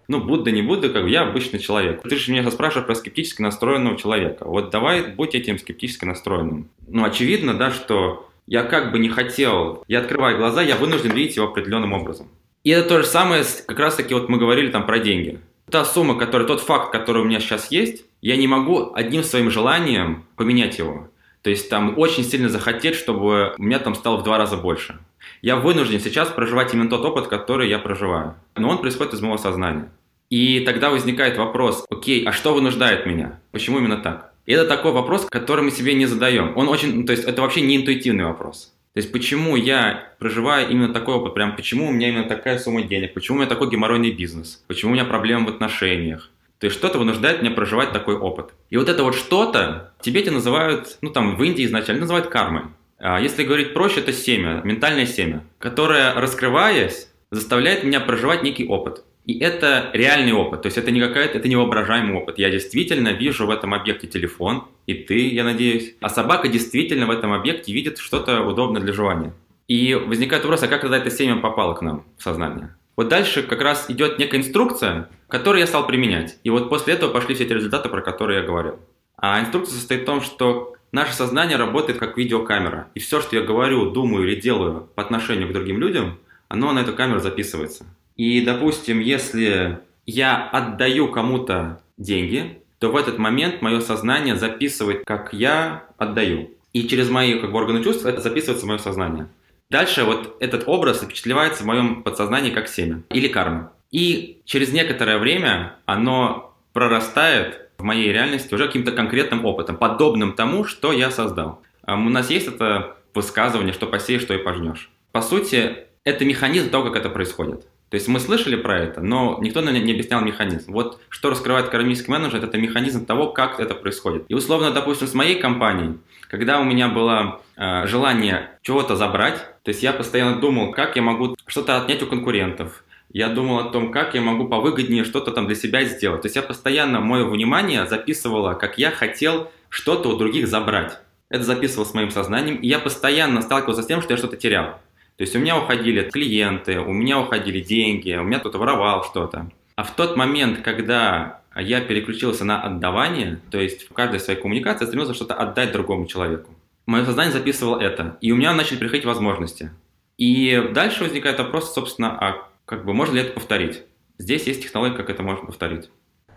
Ну, 0.09 0.21
Будда, 0.25 0.51
не 0.51 0.63
Будда, 0.63 0.89
как 0.89 1.03
бы 1.03 1.11
я 1.11 1.23
обычный 1.23 1.59
человек. 1.59 2.03
Ты 2.03 2.17
же 2.17 2.33
меня 2.33 2.51
спрашиваешь 2.51 2.87
про 2.87 2.95
скептически 2.95 3.43
настроенного 3.43 3.97
человека. 3.99 4.45
Вот 4.47 4.71
давай 4.71 5.03
будь 5.03 5.35
этим 5.35 5.59
скептически 5.59 6.07
настроенным. 6.07 6.71
Ну, 6.87 7.05
очевидно, 7.05 7.55
да, 7.55 7.71
что 7.71 8.29
я 8.47 8.63
как 8.63 8.93
бы 8.93 8.99
не 8.99 9.09
хотел, 9.11 9.85
я 9.89 10.01
открываю 10.01 10.39
глаза, 10.39 10.63
я 10.63 10.77
вынужден 10.77 11.13
видеть 11.13 11.37
его 11.37 11.49
определенным 11.49 11.93
образом. 11.93 12.29
И 12.63 12.71
это 12.71 12.89
то 12.89 13.03
же 13.03 13.07
самое, 13.07 13.45
как 13.67 13.79
раз 13.79 13.97
таки 13.97 14.15
вот 14.15 14.29
мы 14.29 14.39
говорили 14.39 14.71
там 14.71 14.87
про 14.87 14.99
деньги 14.99 15.41
та 15.71 15.85
сумма, 15.85 16.17
которая, 16.17 16.47
тот 16.47 16.61
факт, 16.61 16.93
который 16.93 17.23
у 17.23 17.25
меня 17.25 17.41
сейчас 17.41 17.71
есть, 17.71 18.05
я 18.21 18.37
не 18.37 18.47
могу 18.47 18.93
одним 18.95 19.23
своим 19.23 19.51
желанием 19.51 20.25
поменять 20.37 20.79
его. 20.79 21.09
То 21.45 21.51
есть 21.51 21.69
там 21.69 21.99
очень 21.99 22.25
сильно 22.25 22.49
захотеть, 22.49 22.95
чтобы 22.95 23.55
у 23.59 23.63
меня 23.63 23.79
там 23.79 23.95
стало 23.95 24.17
в 24.17 24.23
два 24.23 24.39
раза 24.39 24.57
больше. 24.57 24.99
Я 25.43 25.57
вынужден 25.57 26.01
сейчас 26.01 26.31
проживать 26.31 26.73
именно 26.73 26.89
тот 26.89 27.05
опыт, 27.05 27.27
который 27.27 27.69
я 27.69 27.79
проживаю. 27.79 28.37
Но 28.57 28.71
он 28.71 28.79
происходит 28.79 29.13
из 29.13 29.21
моего 29.21 29.37
сознания. 29.37 29.91
И 30.31 30.61
тогда 30.61 30.89
возникает 30.89 31.37
вопрос, 31.37 31.85
окей, 31.91 32.25
а 32.25 32.33
что 32.33 32.55
вынуждает 32.55 33.05
меня? 33.05 33.41
Почему 33.53 33.79
именно 33.79 33.99
так? 33.99 34.33
И 34.47 34.53
это 34.55 34.67
такой 34.67 34.93
вопрос, 34.93 35.27
который 35.27 35.63
мы 35.63 35.71
себе 35.71 35.93
не 35.93 36.07
задаем. 36.07 36.57
Он 36.57 36.71
очень, 36.71 37.05
то 37.05 37.13
есть 37.13 37.25
это 37.25 37.43
вообще 37.43 37.61
не 37.61 37.77
интуитивный 37.77 38.25
вопрос. 38.25 38.73
То 38.95 39.01
есть 39.01 39.13
почему 39.13 39.55
я 39.55 40.15
проживаю 40.19 40.71
именно 40.71 40.95
такой 40.95 41.17
опыт, 41.17 41.35
прям 41.35 41.57
почему 41.57 41.89
у 41.89 41.93
меня 41.93 42.09
именно 42.09 42.29
такая 42.29 42.59
сумма 42.59 42.85
денег, 42.85 43.13
почему 43.13 43.37
у 43.37 43.41
меня 43.41 43.51
такой 43.51 43.69
геморройный 43.69 44.13
бизнес, 44.13 44.65
почему 44.67 44.93
у 44.93 44.95
меня 44.95 45.05
проблемы 45.05 45.45
в 45.45 45.49
отношениях. 45.51 46.31
То 46.59 46.67
есть 46.67 46.77
что-то 46.77 46.99
вынуждает 46.99 47.43
меня 47.43 47.51
проживать 47.51 47.93
такой 47.93 48.17
опыт. 48.17 48.55
И 48.71 48.77
вот 48.77 48.89
это 48.89 49.03
вот 49.03 49.15
что-то 49.15 49.93
тебе 50.01 50.23
это 50.23 50.31
называют, 50.31 50.99
ну 51.03 51.11
там 51.11 51.37
в 51.37 51.43
Индии 51.43 51.65
изначально 51.65 52.03
называют 52.03 52.29
кармой. 52.29 52.63
А 52.99 53.21
если 53.21 53.45
говорить 53.45 53.75
проще, 53.75 54.01
это 54.01 54.13
семя, 54.13 54.61
ментальное 54.65 55.07
семя, 55.07 55.45
которое, 55.59 56.15
раскрываясь, 56.15 57.09
заставляет 57.31 57.85
меня 57.85 58.01
проживать 58.01 58.43
некий 58.43 58.67
опыт. 58.67 59.05
И 59.27 59.39
это 59.39 59.91
реальный 59.95 60.33
опыт, 60.33 60.63
то 60.63 60.67
есть 60.67 60.77
это 60.77 60.91
не 60.91 61.01
какая-то, 61.01 61.39
это 61.39 61.49
невоображаемый 61.49 62.15
опыт. 62.15 62.39
Я 62.39 62.51
действительно 62.51 63.09
вижу 63.09 63.47
в 63.47 63.51
этом 63.51 63.73
объекте 63.73 64.07
телефон, 64.07 64.69
и 64.87 64.95
ты, 64.95 65.29
я 65.29 65.45
надеюсь. 65.45 65.95
А 66.01 66.11
собака 66.11 66.49
действительно 66.49 67.07
в 67.07 67.11
этом 67.11 67.33
объекте 67.33 67.73
видит 67.73 67.99
что-то 67.99 68.43
удобное 68.43 68.83
для 68.83 68.93
жевания. 68.93 69.33
И 69.67 69.95
возникает 69.95 70.45
вопрос, 70.45 70.63
а 70.63 70.69
как 70.69 70.83
тогда 70.83 70.99
это 70.99 71.11
семя 71.11 71.37
попало 71.37 71.73
к 71.75 71.81
нам 71.81 72.05
в 72.19 72.23
сознание? 72.23 72.77
Вот 72.97 73.09
дальше 73.09 73.43
как 73.43 73.61
раз 73.61 73.87
идет 73.89 74.19
некая 74.19 74.39
инструкция, 74.39 75.09
которую 75.29 75.61
я 75.61 75.67
стал 75.67 75.87
применять. 75.87 76.39
И 76.45 76.51
вот 76.51 76.69
после 76.69 76.95
этого 76.95 77.13
пошли 77.13 77.35
все 77.35 77.45
эти 77.45 77.53
результаты, 77.53 77.89
про 77.89 78.03
которые 78.03 78.41
я 78.41 78.47
говорил. 78.47 78.79
А 79.17 79.41
инструкция 79.41 79.77
состоит 79.77 80.03
в 80.03 80.07
том, 80.07 80.21
что 80.21 80.75
наше 80.93 81.13
сознание 81.13 81.57
работает 81.57 81.99
как 81.99 82.17
видеокамера. 82.17 82.89
И 82.95 83.01
все, 83.01 83.21
что 83.21 83.37
я 83.37 83.43
говорю, 83.43 83.91
думаю 83.91 84.29
или 84.29 84.41
делаю 84.41 84.89
по 84.95 85.03
отношению 85.03 85.49
к 85.49 85.53
другим 85.53 85.79
людям, 85.79 86.19
оно 86.49 86.73
на 86.73 86.81
эту 86.81 86.93
камеру 86.93 87.21
записывается. 87.21 87.85
И, 88.17 88.41
допустим, 88.43 89.01
если 89.01 89.81
я 90.07 90.49
отдаю 90.49 91.09
кому-то 91.09 91.81
деньги, 91.97 92.59
то 92.79 92.91
в 92.91 92.97
этот 92.97 93.19
момент 93.19 93.63
мое 93.63 93.81
сознание 93.81 94.37
записывает, 94.37 95.05
как 95.05 95.33
я 95.33 95.85
отдаю. 95.97 96.51
И 96.73 96.87
через 96.87 97.09
мои 97.09 97.39
как 97.41 97.51
бы, 97.51 97.59
органы 97.59 97.83
чувств 97.83 98.05
это 98.05 98.21
записывается 98.21 98.67
в 98.67 98.69
мое 98.69 98.79
сознание. 98.79 99.29
Дальше 99.75 100.05
вот 100.05 100.37
этот 100.39 100.69
образ 100.69 101.01
запечатлевается 101.01 101.65
в 101.65 101.67
моем 101.67 102.05
подсознании 102.05 102.51
как 102.51 102.69
семя 102.69 103.03
или 103.11 103.27
карма. 103.27 103.73
И 103.91 104.41
через 104.45 104.73
некоторое 104.73 105.19
время 105.19 105.75
оно 105.85 106.55
прорастает 106.73 107.71
в 107.77 107.83
моей 107.83 108.13
реальности 108.13 108.55
уже 108.55 108.69
каким-то 108.69 108.93
конкретным 108.93 109.45
опытом, 109.45 109.77
подобным 109.77 110.35
тому, 110.35 110.63
что 110.63 110.93
я 110.93 111.11
создал. 111.11 111.61
У 111.89 112.09
нас 112.09 112.31
есть 112.31 112.47
это 112.47 112.99
высказывание, 113.15 113.73
что 113.73 113.89
посеешь, 113.89 114.23
что 114.23 114.33
и 114.35 114.39
пожнешь. 114.39 114.91
По 115.11 115.23
сути, 115.23 115.79
это 116.05 116.25
механизм 116.25 116.71
того, 116.71 116.85
как 116.85 116.95
это 116.95 117.11
происходит. 117.11 117.67
То 117.91 117.97
есть 117.97 118.07
мы 118.07 118.21
слышали 118.21 118.55
про 118.55 118.79
это, 118.79 119.01
но 119.01 119.39
никто 119.41 119.61
нам 119.61 119.75
не 119.75 119.93
объяснял 119.93 120.21
механизм. 120.21 120.71
Вот 120.71 121.01
что 121.09 121.31
раскрывает 121.31 121.69
кармический 121.69 122.13
менеджер, 122.13 122.45
это 122.45 122.59
механизм 122.59 123.07
того, 123.07 123.33
как 123.33 123.59
это 123.59 123.75
происходит. 123.75 124.25
И 124.29 124.35
условно, 124.35 124.71
допустим, 124.71 125.09
с 125.09 125.15
моей 125.15 125.41
компанией, 125.41 125.99
когда 126.29 126.61
у 126.61 126.65
меня 126.65 126.87
было 126.89 127.41
э, 127.57 127.89
желание 127.89 128.51
чего-то 128.63 128.95
забрать, 128.95 129.45
то 129.65 129.71
есть 129.71 129.83
я 129.83 129.95
постоянно 129.95 130.41
думал, 130.41 130.73
как 130.73 130.95
я 130.95 131.03
могу 131.03 131.37
что-то 131.47 131.81
отнять 131.81 132.03
у 132.03 132.07
конкурентов, 132.07 132.85
я 133.09 133.29
думал 133.29 133.61
о 133.61 133.71
том, 133.71 133.93
как 133.93 134.15
я 134.15 134.21
могу 134.21 134.47
повыгоднее 134.47 135.05
что-то 135.05 135.31
там 135.31 135.47
для 135.47 135.57
себя 135.57 135.85
сделать. 135.85 136.23
То 136.23 136.27
есть 136.27 136.37
я 136.37 136.43
постоянно, 136.43 137.01
мое 137.01 137.25
внимание 137.25 137.87
записывало, 137.87 138.55
как 138.55 138.77
я 138.77 138.91
хотел 138.91 139.51
что-то 139.71 140.11
у 140.11 140.17
других 140.17 140.49
забрать. 140.49 140.99
Это 141.31 141.45
записывал 141.45 141.87
с 141.87 141.95
моим 141.95 142.11
сознанием, 142.11 142.57
и 142.57 142.69
я 142.69 142.79
постоянно 142.79 143.41
сталкивался 143.41 143.83
с 143.83 143.87
тем, 143.87 144.03
что 144.03 144.13
я 144.13 144.19
что-то 144.19 144.37
терял. 144.37 144.81
То 145.17 145.23
есть 145.23 145.35
у 145.35 145.39
меня 145.39 145.57
уходили 145.57 146.11
клиенты, 146.11 146.81
у 146.81 146.93
меня 146.93 147.19
уходили 147.19 147.61
деньги, 147.61 148.13
у 148.15 148.25
меня 148.25 148.41
кто-то 148.41 148.59
воровал 148.59 149.05
что-то. 149.05 149.51
А 149.77 149.85
в 149.85 149.95
тот 149.97 150.17
момент, 150.17 150.61
когда 150.61 151.41
я 151.57 151.81
переключился 151.81 152.45
на 152.45 152.63
отдавание, 152.63 153.41
то 153.51 153.61
есть 153.61 153.89
в 153.89 153.95
каждой 153.95 154.21
своей 154.21 154.39
коммуникации 154.39 154.85
я 154.85 154.89
стремился 154.89 155.15
что-то 155.15 155.35
отдать 155.35 155.73
другому 155.73 156.07
человеку. 156.07 156.51
Мое 156.87 157.05
сознание 157.05 157.33
записывало 157.33 157.81
это, 157.81 158.19
и 158.21 158.33
у 158.33 158.37
меня 158.37 158.53
начали 158.53 158.79
приходить 158.79 159.07
возможности. 159.07 159.71
И 160.19 160.71
дальше 160.73 161.05
возникает 161.05 161.39
вопрос, 161.39 161.73
собственно, 161.73 162.17
а 162.19 162.49
как 162.67 162.85
бы 162.85 162.93
можно 162.93 163.15
ли 163.15 163.21
это 163.23 163.33
повторить? 163.33 163.83
Здесь 164.19 164.47
есть 164.47 164.63
технология, 164.63 164.95
как 164.95 165.11
это 165.11 165.23
можно 165.23 165.47
повторить. 165.47 165.91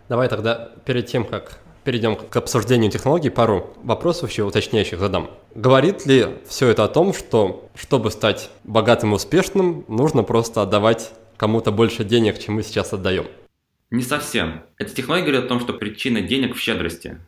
Давай 0.08 0.28
тогда 0.28 0.72
перед 0.84 1.06
тем, 1.06 1.24
как 1.24 1.58
перейдем 1.84 2.16
к 2.16 2.36
обсуждению 2.36 2.90
технологий, 2.90 3.30
пару 3.30 3.74
вопросов 3.82 4.30
еще 4.30 4.44
уточняющих 4.44 4.98
задам. 4.98 5.30
Говорит 5.54 6.06
ли 6.06 6.26
все 6.46 6.68
это 6.68 6.84
о 6.84 6.88
том, 6.88 7.14
что 7.14 7.70
чтобы 7.74 8.10
стать 8.10 8.50
богатым 8.64 9.12
и 9.12 9.14
успешным, 9.14 9.84
нужно 9.88 10.22
просто 10.22 10.62
отдавать 10.62 11.12
кому-то 11.36 11.70
больше 11.72 12.04
денег, 12.04 12.38
чем 12.38 12.54
мы 12.54 12.62
сейчас 12.62 12.92
отдаем? 12.92 13.26
Не 13.90 14.02
совсем. 14.02 14.64
Эта 14.76 14.94
технология 14.94 15.26
говорит 15.26 15.44
о 15.44 15.48
том, 15.48 15.60
что 15.60 15.72
причина 15.72 16.20
денег 16.20 16.56
в 16.56 16.60
щедрости. 16.60 17.18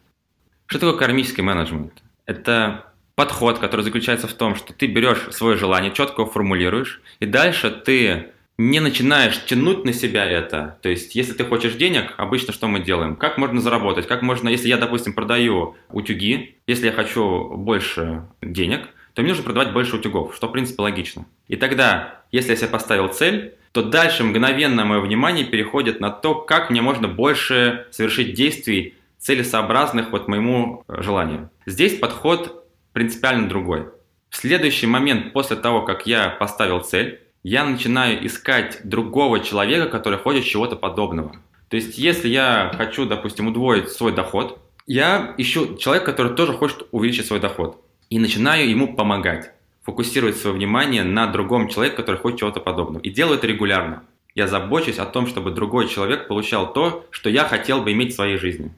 Что 0.66 0.80
такое 0.80 0.98
кармический 0.98 1.42
менеджмент? 1.42 1.94
Это 2.26 2.89
подход, 3.20 3.58
который 3.58 3.82
заключается 3.82 4.26
в 4.26 4.32
том, 4.32 4.56
что 4.56 4.72
ты 4.72 4.86
берешь 4.86 5.26
свое 5.32 5.54
желание, 5.54 5.92
четко 5.92 6.22
его 6.22 6.30
формулируешь, 6.30 7.02
и 7.18 7.26
дальше 7.26 7.70
ты 7.70 8.28
не 8.56 8.80
начинаешь 8.80 9.44
тянуть 9.44 9.84
на 9.84 9.92
себя 9.92 10.24
это. 10.24 10.78
То 10.80 10.88
есть, 10.88 11.14
если 11.14 11.34
ты 11.34 11.44
хочешь 11.44 11.74
денег, 11.74 12.14
обычно 12.16 12.54
что 12.54 12.66
мы 12.66 12.80
делаем? 12.80 13.16
Как 13.16 13.36
можно 13.36 13.60
заработать? 13.60 14.06
Как 14.06 14.22
можно, 14.22 14.48
если 14.48 14.68
я, 14.68 14.78
допустим, 14.78 15.12
продаю 15.12 15.76
утюги, 15.90 16.56
если 16.66 16.86
я 16.86 16.92
хочу 16.92 17.50
больше 17.58 18.22
денег, 18.40 18.88
то 19.12 19.20
мне 19.20 19.32
нужно 19.32 19.44
продавать 19.44 19.74
больше 19.74 19.96
утюгов, 19.96 20.34
что, 20.34 20.48
в 20.48 20.52
принципе, 20.52 20.80
логично. 20.80 21.26
И 21.46 21.56
тогда, 21.56 22.22
если 22.32 22.52
я 22.52 22.56
себе 22.56 22.68
поставил 22.68 23.08
цель, 23.08 23.52
то 23.72 23.82
дальше 23.82 24.24
мгновенно 24.24 24.86
мое 24.86 25.00
внимание 25.00 25.44
переходит 25.44 26.00
на 26.00 26.08
то, 26.08 26.36
как 26.36 26.70
мне 26.70 26.80
можно 26.80 27.06
больше 27.06 27.86
совершить 27.90 28.32
действий, 28.32 28.94
целесообразных 29.18 30.10
вот 30.10 30.28
моему 30.28 30.84
э, 30.88 31.02
желанию. 31.02 31.50
Здесь 31.66 31.98
подход 31.98 32.59
принципиально 32.92 33.48
другой. 33.48 33.86
Следующий 34.30 34.86
момент 34.86 35.32
после 35.32 35.56
того, 35.56 35.82
как 35.82 36.06
я 36.06 36.30
поставил 36.30 36.80
цель, 36.80 37.20
я 37.42 37.64
начинаю 37.64 38.24
искать 38.26 38.80
другого 38.84 39.40
человека, 39.40 39.88
который 39.88 40.18
хочет 40.18 40.44
чего-то 40.44 40.76
подобного. 40.76 41.36
То 41.68 41.76
есть, 41.76 41.98
если 41.98 42.28
я 42.28 42.72
хочу, 42.76 43.06
допустим, 43.06 43.46
удвоить 43.46 43.88
свой 43.90 44.12
доход, 44.12 44.60
я 44.86 45.34
ищу 45.38 45.76
человека, 45.76 46.06
который 46.06 46.34
тоже 46.34 46.52
хочет 46.52 46.86
увеличить 46.90 47.26
свой 47.26 47.40
доход. 47.40 47.82
И 48.10 48.18
начинаю 48.18 48.68
ему 48.68 48.94
помогать, 48.94 49.52
фокусировать 49.82 50.36
свое 50.36 50.56
внимание 50.56 51.04
на 51.04 51.28
другом 51.28 51.68
человеке, 51.68 51.96
который 51.96 52.16
хочет 52.16 52.40
чего-то 52.40 52.60
подобного. 52.60 53.02
И 53.02 53.10
делаю 53.10 53.38
это 53.38 53.46
регулярно. 53.46 54.02
я 54.34 54.46
забочусь 54.46 54.98
о 54.98 55.06
том, 55.06 55.26
чтобы 55.26 55.50
другой 55.50 55.88
человек 55.88 56.28
получал 56.28 56.72
то, 56.72 57.06
что 57.10 57.30
я 57.30 57.44
хотел 57.44 57.82
бы 57.82 57.92
иметь 57.92 58.12
в 58.12 58.16
своей 58.16 58.36
жизни. 58.36 58.72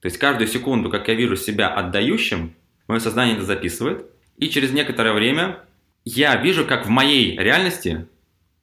То 0.00 0.06
есть 0.06 0.18
каждую 0.18 0.46
секунду, 0.48 0.88
как 0.88 1.08
я 1.08 1.14
вижу 1.14 1.36
себя 1.36 1.68
отдающим, 1.68 2.54
мое 2.88 3.00
сознание 3.00 3.36
это 3.36 3.44
записывает, 3.44 4.06
и 4.36 4.48
через 4.48 4.72
некоторое 4.72 5.12
время 5.12 5.60
я 6.04 6.36
вижу, 6.36 6.64
как 6.64 6.86
в 6.86 6.88
моей 6.88 7.36
реальности 7.36 8.06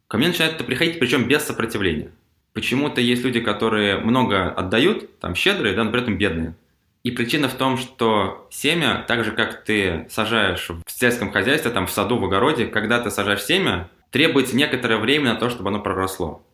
ко 0.07 0.17
мне 0.17 0.27
начинает 0.27 0.55
это 0.55 0.63
приходить, 0.63 0.99
причем 0.99 1.27
без 1.27 1.43
сопротивления. 1.43 2.11
Почему-то 2.53 3.01
есть 3.01 3.23
люди, 3.23 3.39
которые 3.39 3.97
много 3.97 4.49
отдают, 4.49 5.19
там 5.19 5.33
щедрые, 5.33 5.75
да, 5.75 5.83
но 5.83 5.91
при 5.91 6.01
этом 6.01 6.17
бедные. 6.17 6.55
И 7.03 7.11
причина 7.11 7.49
в 7.49 7.55
том, 7.55 7.77
что 7.77 8.47
семя, 8.49 9.03
так 9.07 9.25
же 9.25 9.31
как 9.31 9.63
ты 9.65 10.07
сажаешь 10.09 10.69
в 10.69 10.91
сельском 10.91 11.31
хозяйстве, 11.31 11.71
там 11.71 11.87
в 11.87 11.91
саду, 11.91 12.17
в 12.17 12.25
огороде, 12.25 12.67
когда 12.67 12.99
ты 12.99 13.09
сажаешь 13.09 13.43
семя, 13.43 13.89
требуется 14.11 14.55
некоторое 14.55 14.97
время 14.97 15.33
на 15.33 15.39
то, 15.39 15.49
чтобы 15.49 15.69
оно 15.69 15.79
проросло. 15.79 16.45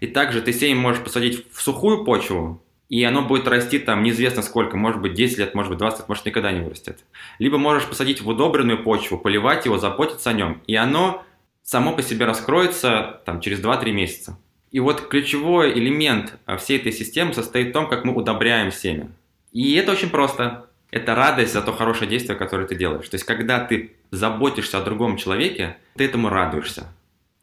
И 0.00 0.06
также 0.06 0.40
ты 0.40 0.52
семя 0.52 0.80
можешь 0.80 1.04
посадить 1.04 1.46
в 1.52 1.62
сухую 1.62 2.04
почву, 2.04 2.61
и 2.92 3.02
оно 3.04 3.22
будет 3.22 3.48
расти 3.48 3.78
там 3.78 4.02
неизвестно 4.02 4.42
сколько, 4.42 4.76
может 4.76 5.00
быть 5.00 5.14
10 5.14 5.38
лет, 5.38 5.54
может 5.54 5.70
быть 5.70 5.78
20 5.78 6.00
лет, 6.00 6.08
может 6.10 6.26
никогда 6.26 6.52
не 6.52 6.60
вырастет. 6.60 6.98
Либо 7.38 7.56
можешь 7.56 7.88
посадить 7.88 8.20
в 8.20 8.28
удобренную 8.28 8.82
почву, 8.82 9.16
поливать 9.16 9.64
его, 9.64 9.78
заботиться 9.78 10.28
о 10.28 10.34
нем, 10.34 10.60
и 10.66 10.74
оно 10.74 11.24
само 11.62 11.94
по 11.94 12.02
себе 12.02 12.26
раскроется 12.26 13.22
там, 13.24 13.40
через 13.40 13.64
2-3 13.64 13.92
месяца. 13.92 14.38
И 14.72 14.78
вот 14.78 15.08
ключевой 15.08 15.72
элемент 15.72 16.34
а, 16.44 16.58
всей 16.58 16.78
этой 16.78 16.92
системы 16.92 17.32
состоит 17.32 17.70
в 17.70 17.72
том, 17.72 17.88
как 17.88 18.04
мы 18.04 18.14
удобряем 18.14 18.70
семя. 18.70 19.08
И 19.52 19.74
это 19.76 19.92
очень 19.92 20.10
просто. 20.10 20.66
Это 20.90 21.14
радость 21.14 21.54
за 21.54 21.62
то 21.62 21.72
хорошее 21.72 22.10
действие, 22.10 22.36
которое 22.36 22.66
ты 22.66 22.74
делаешь. 22.74 23.08
То 23.08 23.14
есть, 23.14 23.24
когда 23.24 23.60
ты 23.64 23.92
заботишься 24.10 24.76
о 24.76 24.82
другом 24.82 25.16
человеке, 25.16 25.78
ты 25.96 26.04
этому 26.04 26.28
радуешься. 26.28 26.92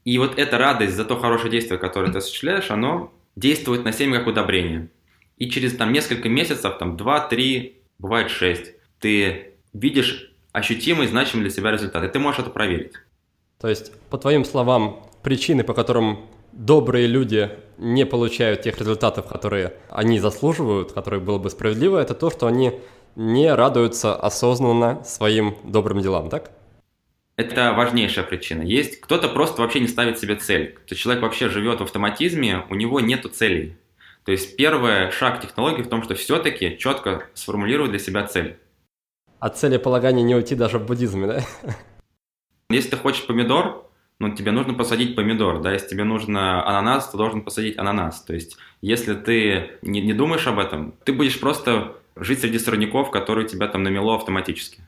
И 0.05 0.19
вот 0.19 0.37
эта 0.37 0.59
радость 0.59 0.93
за 0.93 1.05
то 1.05 1.17
хорошее 1.17 1.49
действие, 1.49 1.79
которое 1.79 2.11
ты 2.11 2.19
осуществляешь, 2.19 2.69
оно 2.69 3.11
действует 3.35 3.83
на 3.83 3.91
семя 3.93 4.19
как 4.19 4.27
удобрение. 4.27 4.89
И 5.39 5.49
через 5.49 5.75
там, 5.75 5.91
несколько 5.91 6.29
месяцев, 6.29 6.77
там 6.77 6.95
2-3, 6.95 7.73
бывает 7.97 8.29
6, 8.29 8.73
ты 8.99 9.53
видишь 9.73 10.33
ощутимый, 10.51 11.07
значимый 11.07 11.43
для 11.43 11.51
себя 11.51 11.71
результат. 11.71 12.03
И 12.03 12.09
ты 12.09 12.19
можешь 12.19 12.41
это 12.41 12.49
проверить. 12.49 12.93
То 13.59 13.67
есть, 13.67 13.91
по 14.09 14.17
твоим 14.17 14.45
словам, 14.45 15.09
причины, 15.23 15.63
по 15.63 15.73
которым 15.73 16.25
добрые 16.51 17.07
люди 17.07 17.51
не 17.77 18.05
получают 18.05 18.61
тех 18.61 18.77
результатов, 18.79 19.27
которые 19.27 19.73
они 19.89 20.19
заслуживают, 20.19 20.91
которые 20.91 21.21
было 21.21 21.37
бы 21.37 21.49
справедливо, 21.49 21.97
это 21.97 22.13
то, 22.13 22.29
что 22.29 22.47
они 22.47 22.79
не 23.15 23.53
радуются 23.53 24.15
осознанно 24.15 25.03
своим 25.03 25.55
добрым 25.63 26.01
делам, 26.01 26.29
так? 26.29 26.51
Это 27.35 27.73
важнейшая 27.73 28.25
причина. 28.25 28.61
Есть 28.61 28.99
кто-то 28.99 29.29
просто 29.29 29.61
вообще 29.61 29.79
не 29.79 29.87
ставит 29.87 30.19
себе 30.19 30.35
цель. 30.35 30.77
То 30.87 30.95
человек 30.95 31.23
вообще 31.23 31.47
живет 31.47 31.79
в 31.79 31.83
автоматизме, 31.83 32.65
у 32.69 32.75
него 32.75 32.99
нет 32.99 33.25
целей. 33.33 33.77
То 34.29 34.33
есть 34.33 34.57
первый 34.57 35.09
шаг 35.09 35.41
технологии 35.41 35.81
в 35.81 35.89
том, 35.89 36.03
что 36.03 36.13
все-таки 36.13 36.77
четко 36.77 37.23
сформулировать 37.33 37.89
для 37.89 37.99
себя 37.99 38.27
цель. 38.27 38.59
От 39.39 39.57
целеполагания 39.57 40.21
не 40.21 40.35
уйти 40.35 40.53
даже 40.53 40.77
в 40.77 40.85
буддизме, 40.85 41.25
да? 41.25 41.41
Если 42.69 42.91
ты 42.91 42.97
хочешь 42.97 43.25
помидор, 43.25 43.89
ну, 44.19 44.35
тебе 44.35 44.51
нужно 44.51 44.75
посадить 44.75 45.15
помидор, 45.15 45.63
да, 45.63 45.73
если 45.73 45.87
тебе 45.87 46.03
нужно 46.03 46.63
ананас, 46.63 47.09
ты 47.09 47.17
должен 47.17 47.41
посадить 47.41 47.79
ананас. 47.79 48.21
То 48.21 48.35
есть, 48.35 48.57
если 48.81 49.15
ты 49.15 49.79
не, 49.81 49.99
не 49.99 50.13
думаешь 50.13 50.45
об 50.45 50.59
этом, 50.59 50.93
ты 51.05 51.11
будешь 51.11 51.39
просто 51.39 51.95
жить 52.15 52.41
среди 52.41 52.59
сорняков, 52.59 53.09
которые 53.09 53.47
тебя 53.47 53.67
там 53.67 53.81
намело 53.81 54.13
автоматически. 54.13 54.83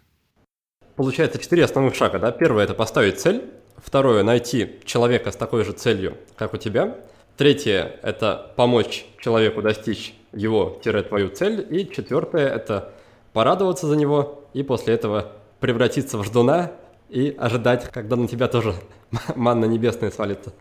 Получается 0.96 1.40
четыре 1.40 1.64
основных 1.64 1.96
шага, 1.96 2.20
да? 2.20 2.32
Первое– 2.32 2.64
это 2.66 2.76
поставить 2.76 3.20
цель. 3.20 3.50
Второе– 3.78 4.22
найти 4.24 4.76
человека 4.86 5.32
с 5.32 5.36
такой 5.36 5.64
же 5.66 5.72
целью, 5.72 6.16
как 6.36 6.54
у 6.54 6.58
тебя. 6.58 6.96
Третье– 7.42 7.96
это 8.04 8.54
помочь 8.56 9.04
человеку 9.20 9.64
достичь 9.64 10.14
его-твою 10.32 11.30
цель. 11.30 11.66
И 11.72 11.90
четвертое– 11.90 12.48
это 12.56 12.94
порадоваться 13.34 13.88
за 13.88 13.96
него 13.96 14.48
и 14.54 14.62
после 14.62 14.94
этого 14.94 15.32
превратиться 15.60 16.20
в 16.20 16.24
ждуна 16.24 16.72
и 17.10 17.36
ожидать, 17.36 17.90
когда 17.92 18.16
на 18.16 18.28
тебя 18.28 18.48
тоже 18.48 18.76
манна 19.36 19.66
небесная 19.66 20.12
свалится. 20.12 20.54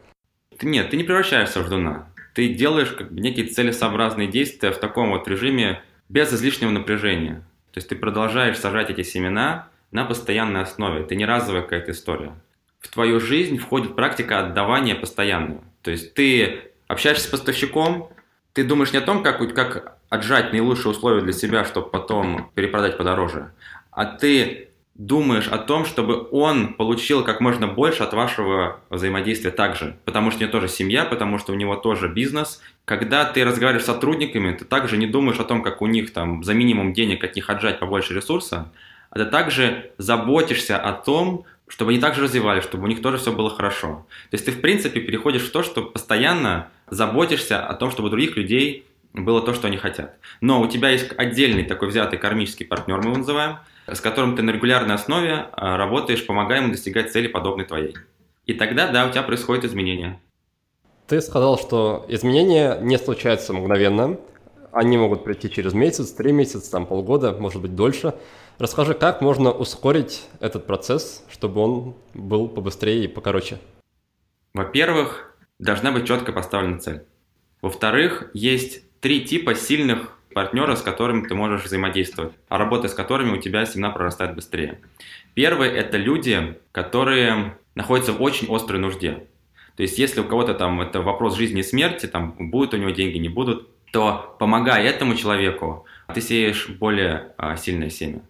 Нет, 0.62 0.88
ты 0.88 0.96
не 0.96 1.04
превращаешься 1.04 1.60
в 1.60 1.66
ждуна. 1.66 2.14
Ты 2.34 2.54
делаешь 2.54 2.92
как 2.92 3.12
бы 3.12 3.20
некие 3.20 3.48
целесообразные 3.48 4.28
действия 4.28 4.70
в 4.70 4.78
таком 4.78 5.10
вот 5.10 5.28
режиме 5.28 5.82
без 6.08 6.32
излишнего 6.32 6.70
напряжения. 6.70 7.44
То 7.72 7.78
есть 7.80 7.90
ты 7.90 7.94
продолжаешь 7.94 8.58
сажать 8.58 8.88
эти 8.88 9.02
семена 9.02 9.68
на 9.90 10.06
постоянной 10.06 10.62
основе. 10.62 11.02
Это 11.02 11.14
не 11.14 11.26
разовая 11.26 11.60
какая-то 11.60 11.90
история. 11.90 12.32
В 12.78 12.88
твою 12.88 13.20
жизнь 13.20 13.58
входит 13.58 13.94
практика 13.94 14.38
отдавания 14.38 14.94
постоянного. 14.94 15.62
То 15.82 15.90
есть 15.90 16.14
ты 16.14 16.69
общаешься 16.90 17.24
с 17.24 17.30
поставщиком, 17.30 18.10
ты 18.52 18.64
думаешь 18.64 18.92
не 18.92 18.98
о 18.98 19.02
том, 19.02 19.22
как, 19.22 19.54
как 19.54 19.96
отжать 20.08 20.52
наилучшие 20.52 20.90
условия 20.90 21.22
для 21.22 21.32
себя, 21.32 21.64
чтобы 21.64 21.88
потом 21.88 22.50
перепродать 22.54 22.98
подороже, 22.98 23.52
а 23.92 24.04
ты 24.04 24.70
думаешь 24.96 25.48
о 25.48 25.56
том, 25.56 25.86
чтобы 25.86 26.28
он 26.30 26.74
получил 26.74 27.24
как 27.24 27.40
можно 27.40 27.66
больше 27.66 28.02
от 28.02 28.12
вашего 28.12 28.80
взаимодействия 28.90 29.50
также. 29.50 29.96
Потому 30.04 30.30
что 30.30 30.40
у 30.40 30.42
него 30.42 30.52
тоже 30.52 30.68
семья, 30.68 31.06
потому 31.06 31.38
что 31.38 31.52
у 31.52 31.54
него 31.54 31.76
тоже 31.76 32.08
бизнес. 32.08 32.60
Когда 32.84 33.24
ты 33.24 33.44
разговариваешь 33.44 33.84
с 33.84 33.86
сотрудниками, 33.86 34.52
ты 34.52 34.66
также 34.66 34.98
не 34.98 35.06
думаешь 35.06 35.40
о 35.40 35.44
том, 35.44 35.62
как 35.62 35.80
у 35.80 35.86
них 35.86 36.12
там 36.12 36.44
за 36.44 36.52
минимум 36.52 36.92
денег 36.92 37.24
от 37.24 37.34
них 37.34 37.48
отжать 37.48 37.78
побольше 37.78 38.12
ресурса, 38.12 38.70
а 39.08 39.18
ты 39.18 39.24
также 39.24 39.92
заботишься 39.96 40.76
о 40.76 40.92
том, 40.92 41.46
чтобы 41.66 41.92
они 41.92 42.00
также 42.00 42.22
развивались, 42.22 42.64
чтобы 42.64 42.84
у 42.84 42.86
них 42.88 43.00
тоже 43.00 43.16
все 43.16 43.32
было 43.32 43.48
хорошо. 43.48 44.06
То 44.30 44.34
есть 44.34 44.44
ты, 44.44 44.52
в 44.52 44.60
принципе, 44.60 45.00
переходишь 45.00 45.42
в 45.42 45.52
то, 45.52 45.62
что 45.62 45.82
постоянно 45.82 46.68
заботишься 46.90 47.64
о 47.64 47.74
том, 47.74 47.90
чтобы 47.90 48.08
у 48.08 48.10
других 48.10 48.36
людей 48.36 48.86
было 49.12 49.42
то, 49.42 49.54
что 49.54 49.68
они 49.68 49.76
хотят. 49.76 50.16
Но 50.40 50.60
у 50.60 50.68
тебя 50.68 50.90
есть 50.90 51.12
отдельный 51.16 51.64
такой 51.64 51.88
взятый 51.88 52.18
кармический 52.18 52.66
партнер, 52.66 52.98
мы 52.98 53.06
его 53.06 53.18
называем, 53.18 53.58
с 53.86 54.00
которым 54.00 54.36
ты 54.36 54.42
на 54.42 54.50
регулярной 54.50 54.94
основе 54.94 55.46
а, 55.52 55.76
работаешь, 55.76 56.24
помогая 56.26 56.60
ему 56.60 56.70
достигать 56.70 57.12
цели, 57.12 57.26
подобной 57.26 57.64
твоей. 57.64 57.96
И 58.46 58.54
тогда, 58.54 58.88
да, 58.88 59.06
у 59.06 59.10
тебя 59.10 59.22
происходят 59.22 59.64
изменения. 59.64 60.20
Ты 61.06 61.20
сказал, 61.20 61.58
что 61.58 62.06
изменения 62.08 62.78
не 62.80 62.98
случаются 62.98 63.52
мгновенно. 63.52 64.16
Они 64.72 64.96
могут 64.96 65.24
прийти 65.24 65.50
через 65.50 65.72
месяц, 65.72 66.12
три 66.12 66.30
месяца, 66.30 66.70
там 66.70 66.86
полгода, 66.86 67.32
может 67.32 67.60
быть 67.60 67.74
дольше. 67.74 68.14
Расскажи, 68.58 68.94
как 68.94 69.20
можно 69.20 69.50
ускорить 69.50 70.28
этот 70.38 70.66
процесс, 70.66 71.24
чтобы 71.28 71.60
он 71.60 71.96
был 72.14 72.46
побыстрее 72.48 73.04
и 73.04 73.08
покороче? 73.08 73.58
Во-первых, 74.54 75.29
должна 75.60 75.92
быть 75.92 76.08
четко 76.08 76.32
поставлена 76.32 76.80
цель. 76.80 77.02
Во-вторых, 77.62 78.30
есть 78.34 78.82
три 79.00 79.24
типа 79.24 79.54
сильных 79.54 80.18
партнера, 80.32 80.74
с 80.74 80.82
которыми 80.82 81.26
ты 81.26 81.34
можешь 81.34 81.64
взаимодействовать, 81.64 82.32
а 82.48 82.58
работая 82.58 82.88
с 82.88 82.94
которыми 82.94 83.36
у 83.36 83.40
тебя 83.40 83.66
семена 83.66 83.90
прорастает 83.90 84.34
быстрее. 84.34 84.80
Первый– 85.34 85.68
это 85.70 85.98
люди, 85.98 86.58
которые 86.72 87.56
находятся 87.74 88.12
в 88.12 88.22
очень 88.22 88.52
острой 88.54 88.80
нужде. 88.80 89.26
То 89.76 89.82
есть, 89.82 89.98
если 89.98 90.20
у 90.20 90.24
кого-то 90.24 90.54
там 90.54 90.80
это 90.80 91.00
вопрос 91.00 91.36
жизни 91.36 91.60
и 91.60 91.64
смерти, 91.64 92.06
там 92.06 92.34
будут 92.38 92.74
у 92.74 92.76
него 92.76 92.90
деньги, 92.90 93.18
не 93.18 93.28
будут, 93.28 93.68
то 93.92 94.36
помогая 94.38 94.84
этому 94.84 95.14
человеку, 95.14 95.84
ты 96.14 96.20
сеешь 96.20 96.68
более 96.68 97.32
а, 97.36 97.56
сильное 97.56 97.90
семя. 97.90 98.20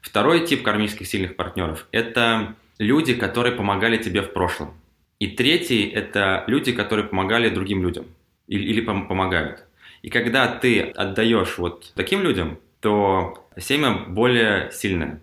Второй 0.00 0.46
тип 0.46 0.62
кармических 0.62 1.06
сильных 1.06 1.36
партнеров– 1.36 1.86
это 1.92 2.54
люди, 2.78 3.14
которые 3.14 3.54
помогали 3.54 3.96
тебе 3.96 4.22
в 4.22 4.32
прошлом. 4.32 4.74
И 5.18 5.28
третий– 5.28 5.86
это 5.94 6.44
люди, 6.46 6.72
которые 6.72 7.06
помогали 7.06 7.48
другим 7.48 7.82
людям 7.82 8.06
или, 8.46 8.64
или 8.64 8.80
помогают. 8.80 9.64
И 10.02 10.10
когда 10.10 10.46
ты 10.46 10.82
отдаешь 10.82 11.58
вот 11.58 11.92
таким 11.94 12.22
людям, 12.22 12.58
то 12.80 13.46
семя 13.58 14.04
более 14.06 14.70
сильное. 14.72 15.20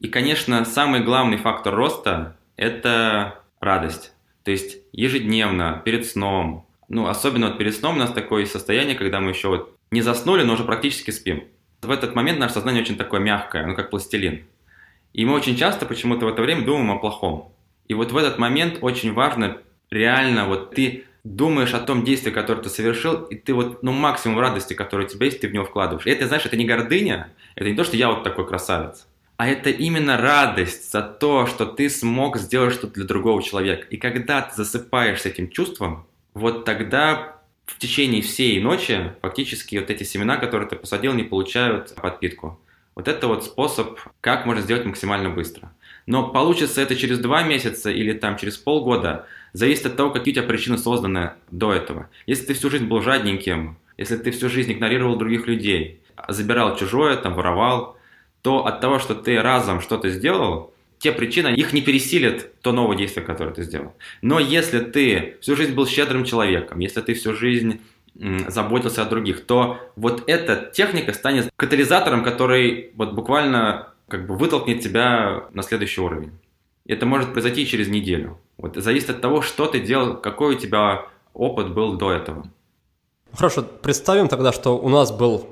И, 0.00 0.08
конечно, 0.08 0.64
самый 0.64 1.00
главный 1.00 1.36
фактор 1.36 1.74
роста– 1.74 2.36
это 2.56 3.40
радость. 3.60 4.12
То 4.42 4.50
есть 4.50 4.78
ежедневно, 4.92 5.80
перед 5.84 6.06
сном, 6.06 6.66
ну, 6.88 7.06
особенно 7.06 7.48
вот 7.48 7.58
перед 7.58 7.74
сном 7.74 7.96
у 7.96 7.98
нас 7.98 8.12
такое 8.12 8.46
состояние, 8.46 8.96
когда 8.96 9.20
мы 9.20 9.30
еще 9.30 9.48
вот 9.48 9.76
не 9.90 10.02
заснули, 10.02 10.42
но 10.42 10.54
уже 10.54 10.64
практически 10.64 11.10
спим. 11.10 11.44
В 11.82 11.90
этот 11.90 12.14
момент 12.14 12.38
наше 12.38 12.54
сознание 12.54 12.82
очень 12.82 12.96
такое 12.96 13.20
мягкое, 13.20 13.66
ну, 13.66 13.74
как 13.74 13.90
пластилин. 13.90 14.44
И 15.12 15.24
мы 15.24 15.34
очень 15.34 15.56
часто 15.56 15.86
почему-то 15.86 16.26
в 16.26 16.28
это 16.28 16.42
время 16.42 16.64
думаем 16.64 16.90
о 16.90 16.98
плохом. 16.98 17.52
И 17.88 17.94
вот 17.94 18.12
в 18.12 18.16
этот 18.16 18.38
момент 18.38 18.78
очень 18.80 19.12
важно 19.12 19.58
реально 19.90 20.46
вот 20.46 20.74
ты 20.74 21.04
думаешь 21.24 21.74
о 21.74 21.80
том 21.80 22.04
действии, 22.04 22.30
которое 22.30 22.62
ты 22.62 22.68
совершил, 22.68 23.24
и 23.24 23.34
ты 23.34 23.52
вот, 23.52 23.82
ну, 23.82 23.92
максимум 23.92 24.38
радости, 24.38 24.74
которая 24.74 25.06
у 25.06 25.10
тебя 25.10 25.26
есть, 25.26 25.40
ты 25.40 25.48
в 25.48 25.52
него 25.52 25.64
вкладываешь. 25.64 26.06
И 26.06 26.10
это, 26.10 26.26
знаешь, 26.26 26.46
это 26.46 26.56
не 26.56 26.64
гордыня, 26.64 27.32
это 27.56 27.68
не 27.68 27.76
то, 27.76 27.84
что 27.84 27.96
я 27.96 28.08
вот 28.08 28.22
такой 28.22 28.46
красавец, 28.46 29.06
а 29.36 29.48
это 29.48 29.70
именно 29.70 30.16
радость 30.16 30.90
за 30.90 31.02
то, 31.02 31.46
что 31.46 31.66
ты 31.66 31.90
смог 31.90 32.38
сделать 32.38 32.74
что-то 32.74 32.94
для 32.94 33.04
другого 33.04 33.42
человека. 33.42 33.86
И 33.90 33.96
когда 33.96 34.40
ты 34.40 34.54
засыпаешь 34.54 35.20
с 35.20 35.26
этим 35.26 35.50
чувством, 35.50 36.06
вот 36.32 36.64
тогда 36.64 37.36
в 37.66 37.78
течение 37.78 38.22
всей 38.22 38.60
ночи 38.60 39.12
фактически 39.20 39.76
вот 39.76 39.90
эти 39.90 40.04
семена, 40.04 40.36
которые 40.36 40.68
ты 40.68 40.76
посадил, 40.76 41.12
не 41.12 41.24
получают 41.24 41.94
подпитку. 41.96 42.60
Вот 42.94 43.08
это 43.08 43.26
вот 43.26 43.44
способ, 43.44 43.98
как 44.20 44.46
можно 44.46 44.62
сделать 44.62 44.86
максимально 44.86 45.28
быстро. 45.28 45.72
Но 46.06 46.28
получится 46.28 46.80
это 46.80 46.94
через 46.94 47.18
два 47.18 47.42
месяца 47.42 47.90
или 47.90 48.12
там 48.12 48.36
через 48.36 48.56
полгода, 48.56 49.26
зависит 49.52 49.86
от 49.86 49.96
того, 49.96 50.10
какие 50.10 50.32
у 50.32 50.36
тебя 50.36 50.46
причины 50.46 50.78
созданы 50.78 51.32
до 51.50 51.72
этого. 51.72 52.08
Если 52.26 52.46
ты 52.46 52.54
всю 52.54 52.70
жизнь 52.70 52.86
был 52.86 53.02
жадненьким, 53.02 53.76
если 53.96 54.16
ты 54.16 54.30
всю 54.30 54.48
жизнь 54.48 54.72
игнорировал 54.72 55.16
других 55.16 55.46
людей, 55.46 56.00
забирал 56.28 56.76
чужое, 56.76 57.16
там, 57.16 57.34
воровал, 57.34 57.96
то 58.42 58.66
от 58.66 58.80
того, 58.80 58.98
что 58.98 59.14
ты 59.14 59.40
разом 59.40 59.80
что-то 59.80 60.08
сделал, 60.10 60.72
те 60.98 61.12
причины, 61.12 61.48
их 61.48 61.72
не 61.72 61.82
пересилит 61.82 62.60
то 62.62 62.72
новое 62.72 62.96
действие, 62.96 63.26
которое 63.26 63.52
ты 63.52 63.62
сделал. 63.62 63.94
Но 64.22 64.38
если 64.38 64.80
ты 64.80 65.36
всю 65.40 65.56
жизнь 65.56 65.74
был 65.74 65.86
щедрым 65.86 66.24
человеком, 66.24 66.78
если 66.78 67.00
ты 67.00 67.14
всю 67.14 67.34
жизнь 67.34 67.80
заботился 68.48 69.02
о 69.02 69.04
других, 69.04 69.44
то 69.44 69.78
вот 69.94 70.24
эта 70.26 70.70
техника 70.72 71.12
станет 71.12 71.50
катализатором, 71.56 72.24
который 72.24 72.92
вот 72.94 73.12
буквально 73.12 73.88
как 74.08 74.26
бы 74.26 74.36
вытолкнет 74.36 74.80
тебя 74.80 75.44
на 75.52 75.62
следующий 75.62 76.00
уровень. 76.00 76.32
Это 76.86 77.06
может 77.06 77.32
произойти 77.32 77.66
через 77.66 77.88
неделю. 77.88 78.38
Вот 78.56 78.76
зависит 78.76 79.10
от 79.10 79.20
того, 79.20 79.42
что 79.42 79.66
ты 79.66 79.80
делал, 79.80 80.16
какой 80.16 80.54
у 80.54 80.58
тебя 80.58 81.06
опыт 81.34 81.74
был 81.74 81.96
до 81.96 82.12
этого. 82.12 82.46
Хорошо, 83.32 83.62
представим 83.62 84.28
тогда, 84.28 84.52
что 84.52 84.78
у 84.78 84.88
нас 84.88 85.10
был 85.10 85.46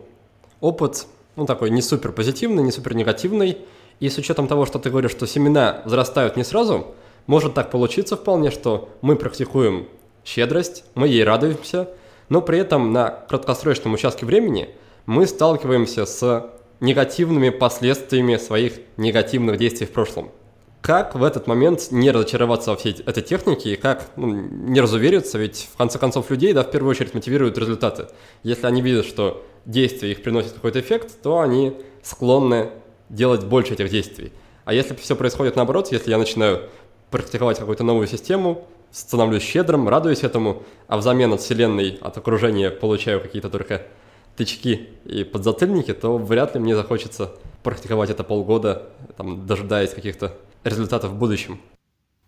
опыт, 0.60 1.06
ну 1.36 1.44
такой 1.44 1.70
не 1.70 1.82
супер 1.82 2.12
позитивный, 2.12 2.62
не 2.62 2.70
супер 2.70 2.94
негативный, 2.94 3.58
и 4.00 4.08
с 4.08 4.16
учетом 4.16 4.48
того, 4.48 4.64
что 4.66 4.78
ты 4.78 4.90
говоришь, 4.90 5.10
что 5.10 5.26
семена 5.26 5.82
взрастают 5.84 6.36
не 6.36 6.44
сразу, 6.44 6.94
может 7.26 7.54
так 7.54 7.70
получиться 7.70 8.16
вполне, 8.16 8.50
что 8.50 8.88
мы 9.02 9.16
практикуем 9.16 9.88
щедрость, 10.24 10.84
мы 10.94 11.08
ей 11.08 11.24
радуемся, 11.24 11.88
но 12.28 12.40
при 12.40 12.58
этом 12.58 12.92
на 12.92 13.10
краткосрочном 13.10 13.94
участке 13.94 14.24
времени 14.24 14.70
мы 15.06 15.26
сталкиваемся 15.26 16.06
с 16.06 16.50
негативными 16.80 17.50
последствиями 17.50 18.36
своих 18.36 18.74
негативных 18.96 19.58
действий 19.58 19.86
в 19.86 19.90
прошлом. 19.90 20.30
Как 20.80 21.14
в 21.14 21.24
этот 21.24 21.46
момент 21.46 21.88
не 21.90 22.10
разочароваться 22.10 22.70
во 22.70 22.76
всей 22.76 22.92
этой 23.06 23.22
технике 23.22 23.72
и 23.72 23.76
как 23.76 24.10
ну, 24.16 24.26
не 24.26 24.80
разувериться, 24.82 25.38
ведь 25.38 25.68
в 25.72 25.78
конце 25.78 25.98
концов 25.98 26.30
людей 26.30 26.52
да, 26.52 26.62
в 26.62 26.70
первую 26.70 26.90
очередь 26.90 27.14
мотивируют 27.14 27.56
результаты. 27.56 28.08
Если 28.42 28.66
они 28.66 28.82
видят, 28.82 29.06
что 29.06 29.46
действие 29.64 30.12
их 30.12 30.22
приносит 30.22 30.52
какой-то 30.52 30.80
эффект, 30.80 31.22
то 31.22 31.40
они 31.40 31.74
склонны 32.02 32.70
делать 33.08 33.44
больше 33.44 33.72
этих 33.72 33.88
действий. 33.88 34.32
А 34.66 34.74
если 34.74 34.94
все 34.94 35.16
происходит 35.16 35.56
наоборот, 35.56 35.90
если 35.90 36.10
я 36.10 36.18
начинаю 36.18 36.68
практиковать 37.10 37.58
какую-то 37.58 37.84
новую 37.84 38.06
систему, 38.06 38.66
становлюсь 38.90 39.42
щедрым, 39.42 39.88
радуюсь 39.88 40.22
этому, 40.22 40.62
а 40.86 40.96
взамен 40.96 41.32
от 41.32 41.40
вселенной, 41.40 41.98
от 42.00 42.16
окружения 42.16 42.70
получаю 42.70 43.20
какие-то 43.20 43.50
только 43.50 43.82
тычки 44.36 44.88
и 45.04 45.24
подзатыльники, 45.24 45.92
то 45.92 46.18
вряд 46.18 46.54
ли 46.54 46.60
мне 46.60 46.74
захочется 46.74 47.34
практиковать 47.62 48.10
это 48.10 48.24
полгода, 48.24 48.90
там, 49.16 49.46
дожидаясь 49.46 49.94
каких-то 49.94 50.36
результатов 50.64 51.12
в 51.12 51.18
будущем. 51.18 51.60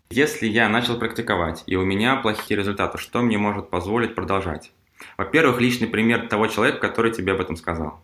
Если 0.09 0.47
я 0.47 0.69
начал 0.69 0.97
практиковать, 0.97 1.63
и 1.65 1.75
у 1.75 1.83
меня 1.83 2.15
плохие 2.15 2.57
результаты, 2.57 2.97
что 2.97 3.21
мне 3.21 3.37
может 3.37 3.69
позволить 3.69 4.15
продолжать? 4.15 4.71
Во-первых, 5.17 5.59
личный 5.59 5.87
пример 5.87 6.27
того 6.27 6.47
человека, 6.47 6.79
который 6.79 7.11
тебе 7.11 7.33
об 7.33 7.41
этом 7.41 7.55
сказал. 7.55 7.99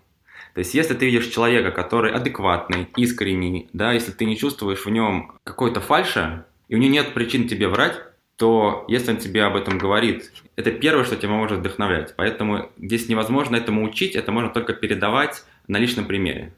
То 0.53 0.59
есть, 0.59 0.73
если 0.75 0.93
ты 0.93 1.05
видишь 1.05 1.27
человека, 1.27 1.71
который 1.71 2.11
адекватный, 2.11 2.87
искренний, 2.97 3.69
да, 3.73 3.93
если 3.93 4.11
ты 4.11 4.25
не 4.25 4.37
чувствуешь 4.37 4.85
в 4.85 4.89
нем 4.89 5.31
какой-то 5.43 5.81
фальши, 5.81 6.45
и 6.67 6.75
у 6.75 6.77
него 6.77 6.91
нет 6.91 7.13
причин 7.13 7.47
тебе 7.47 7.67
врать, 7.67 7.95
то 8.37 8.85
если 8.87 9.11
он 9.11 9.17
тебе 9.17 9.43
об 9.43 9.55
этом 9.55 9.77
говорит, 9.77 10.31
это 10.55 10.71
первое, 10.71 11.03
что 11.03 11.15
тебя 11.15 11.33
может 11.33 11.59
вдохновлять. 11.59 12.13
Поэтому 12.15 12.69
здесь 12.77 13.07
невозможно 13.07 13.55
этому 13.55 13.83
учить, 13.83 14.15
это 14.15 14.31
можно 14.31 14.49
только 14.49 14.73
передавать 14.73 15.43
на 15.67 15.77
личном 15.77 16.05
примере. 16.05 16.53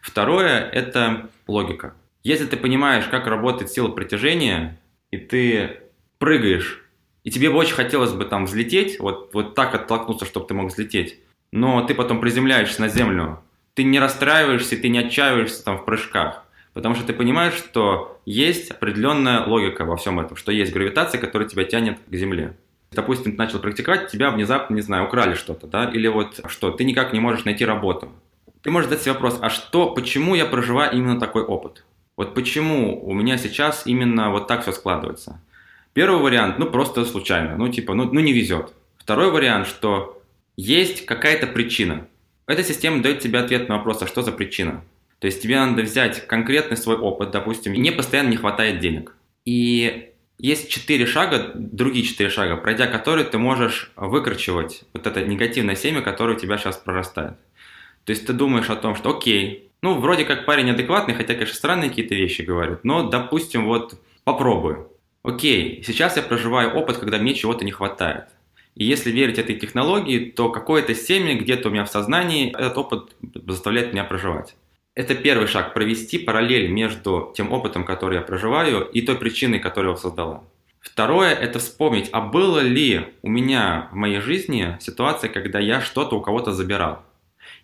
Второе– 0.00 0.60
это 0.72 1.28
логика. 1.46 1.94
Если 2.22 2.46
ты 2.46 2.56
понимаешь, 2.56 3.06
как 3.06 3.26
работает 3.26 3.70
сила 3.70 3.88
притяжения, 3.88 4.78
и 5.10 5.18
ты 5.18 5.80
прыгаешь, 6.18 6.84
и 7.24 7.30
тебе 7.30 7.50
бы 7.50 7.56
очень 7.56 7.74
хотелось 7.74 8.12
бы 8.12 8.24
там 8.24 8.46
взлететь, 8.46 9.00
вот, 9.00 9.30
вот 9.34 9.54
так 9.54 9.74
оттолкнуться, 9.74 10.24
чтобы 10.24 10.46
ты 10.46 10.54
мог 10.54 10.70
взлететь, 10.70 11.18
но 11.52 11.82
ты 11.82 11.94
потом 11.94 12.20
приземляешься 12.20 12.80
на 12.80 12.88
землю, 12.88 13.42
ты 13.74 13.84
не 13.84 13.98
расстраиваешься, 13.98 14.76
ты 14.76 14.88
не 14.88 14.98
отчаиваешься 14.98 15.64
там 15.64 15.78
в 15.78 15.84
прыжках, 15.84 16.44
потому 16.78 16.94
что 16.94 17.04
ты 17.04 17.12
понимаешь, 17.12 17.54
что 17.54 18.20
есть 18.24 18.70
определенная 18.70 19.44
логика 19.44 19.84
во 19.84 19.96
всем 19.96 20.20
этом, 20.20 20.36
что 20.36 20.52
есть 20.52 20.72
гравитация, 20.72 21.20
которая 21.20 21.48
тебя 21.48 21.64
тянет 21.64 21.98
к 22.06 22.14
земле. 22.14 22.54
Допустим, 22.92 23.32
ты 23.32 23.38
начал 23.38 23.58
практиковать, 23.58 24.12
тебя 24.12 24.30
внезапно, 24.30 24.76
не 24.76 24.80
знаю, 24.80 25.06
украли 25.06 25.34
что-то, 25.34 25.66
да, 25.66 25.90
или 25.90 26.06
вот 26.06 26.40
что, 26.46 26.70
ты 26.70 26.84
никак 26.84 27.12
не 27.12 27.18
можешь 27.18 27.44
найти 27.44 27.64
работу. 27.64 28.12
Ты 28.62 28.70
можешь 28.70 28.88
задать 28.88 29.02
себе 29.02 29.14
вопрос, 29.14 29.40
а 29.42 29.50
что, 29.50 29.90
почему 29.90 30.36
я 30.36 30.46
проживаю 30.46 30.92
именно 30.92 31.18
такой 31.18 31.42
опыт? 31.42 31.84
Вот 32.16 32.32
почему 32.36 33.04
у 33.04 33.12
меня 33.12 33.38
сейчас 33.38 33.82
именно 33.84 34.30
вот 34.30 34.46
так 34.46 34.62
все 34.62 34.70
складывается? 34.70 35.40
Первый 35.94 36.22
вариант, 36.22 36.60
ну 36.60 36.70
просто 36.70 37.04
случайно, 37.04 37.56
ну 37.56 37.66
типа, 37.72 37.94
ну, 37.94 38.04
ну 38.04 38.20
не 38.20 38.32
везет. 38.32 38.72
Второй 38.98 39.32
вариант, 39.32 39.66
что 39.66 40.22
есть 40.56 41.06
какая-то 41.06 41.48
причина. 41.48 42.06
Эта 42.46 42.62
система 42.62 43.02
дает 43.02 43.18
тебе 43.18 43.40
ответ 43.40 43.68
на 43.68 43.78
вопрос, 43.78 44.00
а 44.02 44.06
что 44.06 44.22
за 44.22 44.30
причина? 44.30 44.84
То 45.20 45.26
есть 45.26 45.42
тебе 45.42 45.58
надо 45.58 45.82
взять 45.82 46.26
конкретный 46.26 46.76
свой 46.76 46.96
опыт, 46.96 47.30
допустим, 47.30 47.72
мне 47.72 47.92
постоянно 47.92 48.28
не 48.28 48.36
хватает 48.36 48.78
денег. 48.80 49.14
И 49.44 50.10
есть 50.38 50.68
четыре 50.70 51.06
шага, 51.06 51.52
другие 51.54 52.04
четыре 52.04 52.30
шага, 52.30 52.56
пройдя 52.56 52.86
которые 52.86 53.24
ты 53.24 53.38
можешь 53.38 53.90
выкручивать 53.96 54.84
вот 54.92 55.06
это 55.06 55.24
негативное 55.24 55.74
семя, 55.74 56.00
которое 56.00 56.36
у 56.36 56.38
тебя 56.38 56.58
сейчас 56.58 56.76
прорастает. 56.76 57.34
То 58.04 58.10
есть 58.10 58.26
ты 58.26 58.32
думаешь 58.32 58.70
о 58.70 58.76
том, 58.76 58.94
что 58.94 59.16
окей, 59.16 59.70
ну, 59.82 59.94
вроде 59.94 60.24
как 60.24 60.46
парень 60.46 60.70
адекватный, 60.70 61.14
хотя, 61.14 61.34
конечно, 61.34 61.54
странные 61.54 61.90
какие-то 61.90 62.14
вещи 62.14 62.42
говорит, 62.42 62.84
но, 62.84 63.08
допустим, 63.08 63.64
вот 63.66 64.00
попробую. 64.24 64.92
Окей, 65.22 65.82
сейчас 65.84 66.16
я 66.16 66.22
проживаю 66.22 66.74
опыт, 66.74 66.98
когда 66.98 67.18
мне 67.18 67.34
чего-то 67.34 67.64
не 67.64 67.72
хватает. 67.72 68.26
И 68.76 68.84
если 68.84 69.10
верить 69.10 69.38
этой 69.38 69.56
технологии, 69.56 70.30
то 70.30 70.50
какое-то 70.50 70.94
семя 70.94 71.34
где-то 71.34 71.68
у 71.68 71.72
меня 71.72 71.84
в 71.84 71.90
сознании, 71.90 72.50
этот 72.50 72.78
опыт 72.78 73.16
заставляет 73.46 73.92
меня 73.92 74.04
проживать. 74.04 74.54
Это 74.98 75.14
первый 75.14 75.46
шаг, 75.46 75.74
провести 75.74 76.18
параллель 76.18 76.68
между 76.68 77.32
тем 77.36 77.52
опытом, 77.52 77.84
который 77.84 78.16
я 78.16 78.20
проживаю, 78.20 78.84
и 78.84 79.00
той 79.00 79.16
причиной, 79.16 79.60
которая 79.60 79.92
его 79.92 80.00
создала. 80.00 80.42
Второе– 80.80 81.34
это 81.46 81.60
вспомнить, 81.60 82.08
а 82.10 82.20
было 82.20 82.58
ли 82.58 83.06
у 83.22 83.28
меня 83.28 83.88
в 83.92 83.94
моей 83.94 84.18
жизни 84.18 84.76
ситуация, 84.80 85.30
когда 85.30 85.60
я 85.60 85.80
что-то 85.80 86.16
у 86.16 86.20
кого-то 86.20 86.52
забирал. 86.52 87.04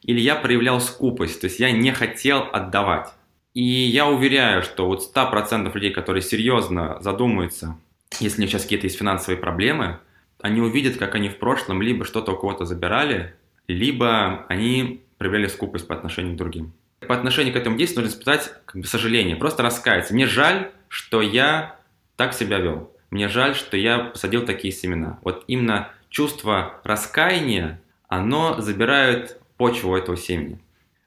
Или 0.03 0.20
я 0.20 0.37
проявлял 0.37 0.81
скупость, 0.81 1.40
то 1.40 1.47
есть 1.47 1.59
я 1.59 1.73
не 1.73 1.90
хотел 1.90 2.49
отдавать. 2.53 3.09
И 3.53 3.62
я 3.62 4.07
уверяю, 4.07 4.62
что 4.62 4.87
вот 4.87 5.03
100% 5.12 5.75
людей, 5.75 5.90
которые 5.90 6.23
серьезно 6.23 6.99
задумаются, 7.01 7.77
если 8.20 8.38
у 8.38 8.40
них 8.42 8.51
сейчас 8.51 8.62
какие-то 8.62 8.87
есть 8.87 8.99
финансовые 8.99 9.40
проблемы– 9.40 9.99
они 10.44 10.61
увидят, 10.61 10.99
как 10.99 11.14
они 11.14 11.31
в 11.31 11.38
прошлом 11.38 11.81
либо 11.81 12.05
что-то 12.05 12.33
у 12.33 12.37
кого-то 12.37 12.66
забирали, 12.66 13.35
либо 13.66 14.44
они 14.51 15.01
проявляли 15.16 15.47
скупость 15.47 15.88
по 15.88 15.94
отношению 15.94 16.35
к 16.35 16.37
другим. 16.37 16.75
По 17.07 17.14
отношению 17.14 17.53
к 17.53 17.57
этому 17.57 17.77
действию 17.77 18.05
нужно 18.05 18.17
испытать 18.17 18.53
как 18.67 18.81
бы, 18.81 18.87
сожаление, 18.87 19.37
просто 19.37 19.62
раскаяться. 19.62 20.14
Мне 20.14 20.27
жаль, 20.27 20.71
что 20.88 21.21
я 21.23 21.77
так 22.17 22.35
себя 22.35 22.59
вел. 22.59 22.90
Мне 23.11 23.29
жаль, 23.29 23.55
что 23.55 23.77
я 23.77 23.99
посадил 23.99 24.45
такие 24.45 24.73
семена. 24.73 25.19
Вот 25.23 25.45
именно 25.47 25.90
чувство 26.09 26.81
раскаяния, 26.85 27.81
оно 28.09 28.61
забирает 28.61 29.38
почву 29.57 29.97
этого 29.97 30.17
семени. 30.17 30.59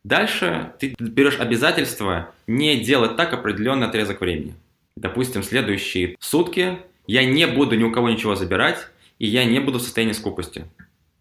Дальше 0.04 0.72
ты 0.80 0.96
берешь 1.00 1.40
обязательство 1.40 2.34
не 2.48 2.80
делать 2.80 3.18
так 3.18 3.34
определенный 3.34 3.88
отрезок 3.88 4.22
времени. 4.22 4.56
Допустим, 4.96 5.44
следующие 5.44 6.16
сутки 6.20 6.80
я 7.08 7.26
не 7.26 7.46
буду 7.46 7.78
ни 7.78 7.84
у 7.84 7.92
кого 7.92 8.10
ничего 8.10 8.36
забирать, 8.36 8.88
и 9.20 9.28
я 9.28 9.46
не 9.46 9.60
буду 9.60 9.80
в 9.80 9.82
состоянии 9.82 10.14
скупости. 10.14 10.66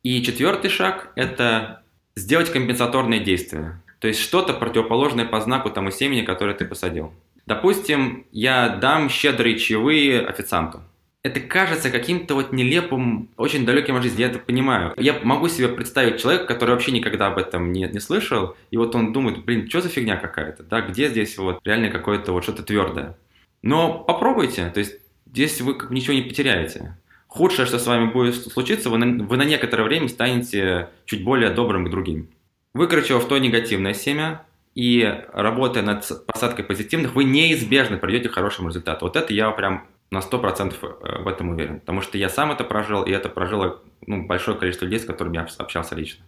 И 0.02 0.22
четвертый 0.22 0.70
шаг– 0.70 1.10
это 1.16 1.82
сделать 2.14 2.52
компенсаторные 2.52 3.20
действия. 3.20 3.82
То 3.98 4.08
есть 4.08 4.20
что-то 4.20 4.52
противоположное 4.52 5.24
по 5.24 5.40
знаку 5.40 5.70
тому 5.70 5.90
семени, 5.90 6.22
которое 6.22 6.54
ты 6.54 6.64
посадил. 6.64 7.12
Допустим, 7.46 8.26
я 8.32 8.68
дам 8.68 9.08
щедрые 9.08 9.58
чаевые 9.58 10.20
официанту. 10.20 10.82
Это 11.22 11.40
кажется 11.40 11.90
каким-то 11.90 12.34
вот 12.34 12.52
нелепым, 12.52 13.30
очень 13.36 13.66
далеким 13.66 13.96
от 13.96 14.04
жизни, 14.04 14.20
я 14.20 14.28
это 14.28 14.38
понимаю. 14.38 14.94
Я 14.96 15.18
могу 15.24 15.48
себе 15.48 15.66
представить 15.68 16.20
человека, 16.20 16.46
который 16.46 16.70
вообще 16.70 16.92
никогда 16.92 17.26
об 17.26 17.38
этом 17.38 17.72
не, 17.72 17.88
не 17.88 17.98
слышал, 17.98 18.56
и 18.70 18.76
вот 18.76 18.94
он 18.94 19.12
думает, 19.12 19.44
блин, 19.44 19.68
что 19.68 19.80
за 19.80 19.88
фигня 19.88 20.16
какая-то, 20.16 20.62
да, 20.62 20.82
где 20.82 21.08
здесь 21.08 21.36
вот 21.36 21.58
реально 21.64 21.90
какое-то 21.90 22.32
вот 22.32 22.44
что-то 22.44 22.62
твердое. 22.62 23.16
Но 23.62 23.98
попробуйте, 23.98 24.70
то 24.70 24.78
есть 24.78 25.00
здесь 25.26 25.60
вы 25.60 25.74
как 25.74 25.90
ничего 25.90 26.14
не 26.14 26.22
потеряете. 26.22 26.96
Худшее, 27.26 27.66
что 27.66 27.80
с 27.80 27.86
вами 27.86 28.12
будет 28.12 28.36
случиться, 28.36 28.88
вы 28.88 28.98
на, 28.98 29.24
вы 29.24 29.36
на 29.36 29.44
некоторое 29.44 29.82
время 29.82 30.08
станете 30.08 30.90
чуть 31.06 31.24
более 31.24 31.50
добрым 31.50 31.86
к 31.86 31.90
другим. 31.90 32.28
Выкручивав 32.76 33.26
то 33.26 33.38
негативное 33.38 33.94
семя 33.94 34.42
и 34.74 35.24
работая 35.32 35.82
над 35.82 36.06
посадкой 36.26 36.62
позитивных, 36.62 37.14
вы 37.14 37.24
неизбежно 37.24 37.96
придете 37.96 38.28
к 38.28 38.34
хорошему 38.34 38.68
результату. 38.68 39.06
Вот 39.06 39.16
это 39.16 39.32
я 39.32 39.50
прям 39.50 39.86
на 40.10 40.18
100% 40.18 40.74
э, 40.82 41.22
в 41.22 41.26
этом 41.26 41.48
уверен. 41.48 41.80
Потому 41.80 42.02
что 42.02 42.18
я 42.18 42.28
сам 42.28 42.52
это 42.52 42.64
прожил, 42.64 43.02
и 43.02 43.10
это 43.10 43.30
прожило 43.30 43.80
ну, 44.06 44.26
большое 44.26 44.58
количество 44.58 44.84
людей, 44.84 45.00
с 45.00 45.06
которыми 45.06 45.36
я 45.36 45.46
общался 45.58 45.94
лично. 45.94 46.26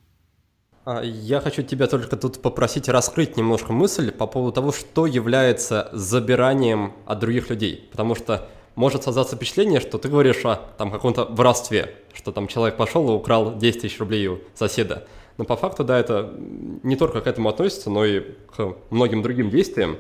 А, 0.86 1.03
я 1.03 1.40
хочу 1.40 1.62
тебя 1.62 1.86
только 1.86 2.16
тут 2.16 2.40
попросить 2.40 2.88
раскрыть 2.88 3.36
немножко 3.36 3.74
мысль 3.74 4.11
по 4.11 4.26
поводу 4.26 4.55
того, 4.55 4.72
что 4.72 5.05
является 5.05 5.90
забиранием 5.92 6.94
от 7.05 7.18
других 7.18 7.51
людей. 7.51 7.86
Потому 7.90 8.14
что 8.14 8.49
может 8.74 9.03
создаться 9.03 9.36
впечатление, 9.36 9.80
что 9.80 9.99
ты 9.99 10.09
говоришь 10.09 10.42
о 10.46 10.57
там, 10.78 10.90
каком-то 10.90 11.26
воровстве, 11.26 11.94
что 12.14 12.32
там 12.32 12.49
человек 12.49 12.78
пошел 12.78 13.07
и 13.11 13.12
украл 13.12 13.59
10 13.59 13.82
тысяч 13.82 14.01
рублей 14.01 14.28
у 14.28 14.38
соседа. 14.55 15.07
Но 15.39 15.45
по 15.45 15.57
факту, 15.57 15.84
да, 15.84 15.99
это 15.99 16.34
не 16.82 16.97
только 16.97 17.20
к 17.20 17.26
этому 17.26 17.49
относится, 17.49 17.91
но 17.91 18.05
и 18.05 18.20
к 18.55 18.76
многим 18.91 19.22
другим 19.22 19.51
действиям. 19.51 19.97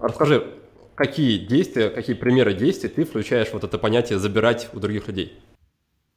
Расскажи, 0.00 0.46
какие 0.94 1.38
действия, 1.38 1.90
какие 1.90 2.16
примеры 2.16 2.54
действий 2.54 2.88
ты 2.88 3.04
включаешь 3.04 3.52
вот 3.52 3.64
это 3.64 3.78
понятие 3.78 4.18
«забирать 4.18 4.70
у 4.72 4.80
других 4.80 5.08
людей»? 5.08 5.38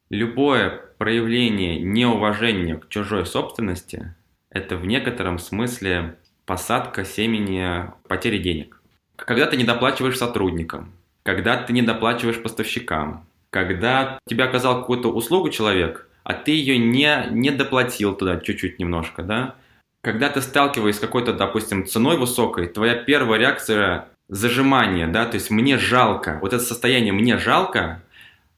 Любое 0.09 0.81
проявление 0.97 1.81
неуважения 1.81 2.77
к 2.77 2.87
чужой 2.87 3.25
собственности– 3.25 4.15
это 4.49 4.77
в 4.77 4.85
некотором 4.85 5.37
смысле 5.37 6.17
посадка 6.45 7.03
семени 7.03 7.91
потери 8.07 8.37
денег. 8.37 8.81
Когда 9.17 9.47
ты 9.47 9.57
не 9.57 9.63
доплачиваешь 9.63 10.17
сотрудникам, 10.17 10.93
когда 11.23 11.57
ты 11.57 11.73
не 11.73 11.81
доплачиваешь 11.81 12.41
поставщикам, 12.41 13.25
когда 13.49 14.19
тебе 14.27 14.43
оказал 14.43 14.79
какую-то 14.81 15.11
услугу 15.11 15.49
человек, 15.49 16.07
а 16.25 16.33
ты 16.33 16.51
ее 16.51 16.77
не, 16.77 17.27
не 17.31 17.51
доплатил 17.51 18.13
туда 18.13 18.37
чуть-чуть 18.41 18.79
немножко, 18.79 19.23
да? 19.23 19.55
Когда 20.01 20.29
ты 20.29 20.41
сталкиваешься 20.41 20.99
с 20.99 21.01
какой-то, 21.01 21.31
допустим, 21.31 21.85
ценой 21.85 22.17
высокой, 22.17 22.67
твоя 22.67 22.95
первая 22.95 23.39
реакция– 23.39 24.09
зажимание, 24.27 25.07
да, 25.07 25.25
то 25.25 25.35
есть 25.35 25.51
мне 25.51 25.77
жалко, 25.77 26.39
вот 26.41 26.51
это 26.51 26.63
состояние 26.63 27.13
«мне 27.13 27.37
жалко», 27.37 28.01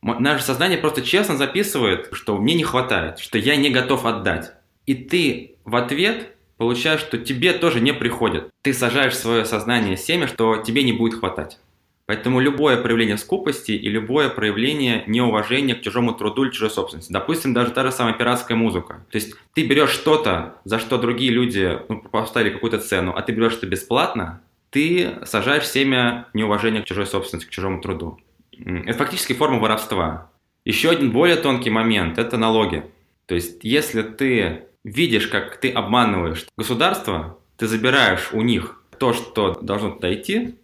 Наше 0.02 0.44
сознание 0.44 0.78
просто 0.78 1.02
честно 1.02 1.36
записывает, 1.36 2.10
что 2.12 2.38
мне 2.38 2.54
не 2.54 2.64
хватает, 2.64 3.20
что 3.20 3.38
я 3.38 3.56
не 3.56 3.70
готов 3.72 4.06
отдать. 4.06 4.54
И 4.86 4.94
ты 4.94 5.56
в 5.66 5.76
ответ 5.76 6.36
получаешь, 6.58 7.02
что 7.02 7.18
тебе 7.18 7.52
тоже 7.54 7.82
не 7.82 7.94
приходит. 7.94 8.50
Ты 8.62 8.74
сажаешь 8.74 9.14
в 9.14 9.18
свое 9.18 9.44
сознание 9.44 9.98
семя, 9.98 10.28
что 10.28 10.58
тебе 10.58 10.84
не 10.84 10.94
будет 10.94 11.20
хватать. 11.20 11.60
Поэтому 12.08 12.40
любое 12.40 12.78
проявление 12.78 13.18
скупости 13.18 13.74
и 13.74 13.90
любое 13.90 14.30
проявление 14.30 15.04
неуважения 15.08 15.76
к 15.76 15.82
чужому 15.82 16.14
труду 16.14 16.46
или 16.46 16.52
чужой 16.52 16.70
собственности. 16.70 17.12
Допустим, 17.12 17.54
даже 17.54 17.72
та 17.72 17.84
же 17.84 17.92
самая 17.92 18.14
пиратская 18.14 18.56
музыка. 18.56 19.06
То 19.12 19.18
есть 19.18 19.36
ты 19.54 19.68
берешь 19.68 19.90
что-то, 19.90 20.56
за 20.64 20.80
что 20.80 20.98
другие 20.98 21.32
люди 21.32 21.78
ну, 21.90 22.02
поставили 22.02 22.52
какую-то 22.52 22.80
цену, 22.80 23.14
а 23.14 23.22
ты 23.22 23.34
берешь 23.34 23.56
это 23.56 23.68
бесплатно, 23.68 24.42
ты 24.70 25.20
сажаешь 25.26 25.68
семя 25.68 26.28
неуважения 26.34 26.82
к 26.82 26.86
чужой 26.86 27.06
собственности, 27.06 27.50
к 27.50 27.52
чужому 27.52 27.82
труду. 27.82 28.18
Это 28.58 28.98
фактически 28.98 29.34
форма 29.34 29.60
воровства. 29.60 30.32
Еще 30.64 30.90
один 30.90 31.12
более 31.12 31.36
тонкий 31.36 31.70
момент– 31.70 32.18
это 32.20 32.38
налоги. 32.38 32.86
То 33.26 33.36
есть, 33.36 33.60
если 33.64 34.02
ты 34.02 34.64
видишь, 34.86 35.28
как 35.28 35.58
ты 35.58 35.70
обманываешь 35.70 36.48
государство, 36.58 37.38
ты 37.58 37.68
забираешь 37.68 38.30
у 38.32 38.42
них 38.42 38.82
то, 38.98 39.12
что 39.12 39.60
должно 39.62 39.92
туда 39.92 40.14
идти, 40.14 40.56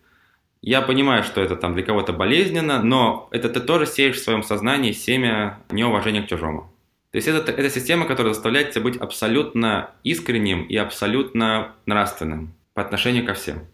я 0.63 0.81
понимаю, 0.81 1.23
что 1.23 1.41
это 1.41 1.57
там 1.57 1.73
для 1.73 1.83
кого-то 1.83 2.13
болезненно, 2.13 2.81
но 2.81 3.27
это 3.31 3.49
ты 3.49 3.59
тоже 3.59 3.85
сеешь 3.85 4.15
в 4.15 4.23
своем 4.23 4.43
сознании 4.43 4.93
семя 4.93 5.59
неуважения 5.69 6.23
к 6.23 6.27
чужому. 6.27 6.71
То 7.11 7.17
есть 7.17 7.27
это, 7.27 7.51
это 7.51 7.69
система, 7.69 8.05
которая 8.05 8.33
заставляет 8.33 8.71
тебя 8.71 8.83
быть 8.83 8.95
абсолютно 8.95 9.91
искренним 10.03 10.63
и 10.63 10.77
абсолютно 10.77 11.73
нравственным 11.85 12.55
по 12.73 12.81
отношению 12.81 13.25
ко 13.25 13.33
всем. 13.33 13.67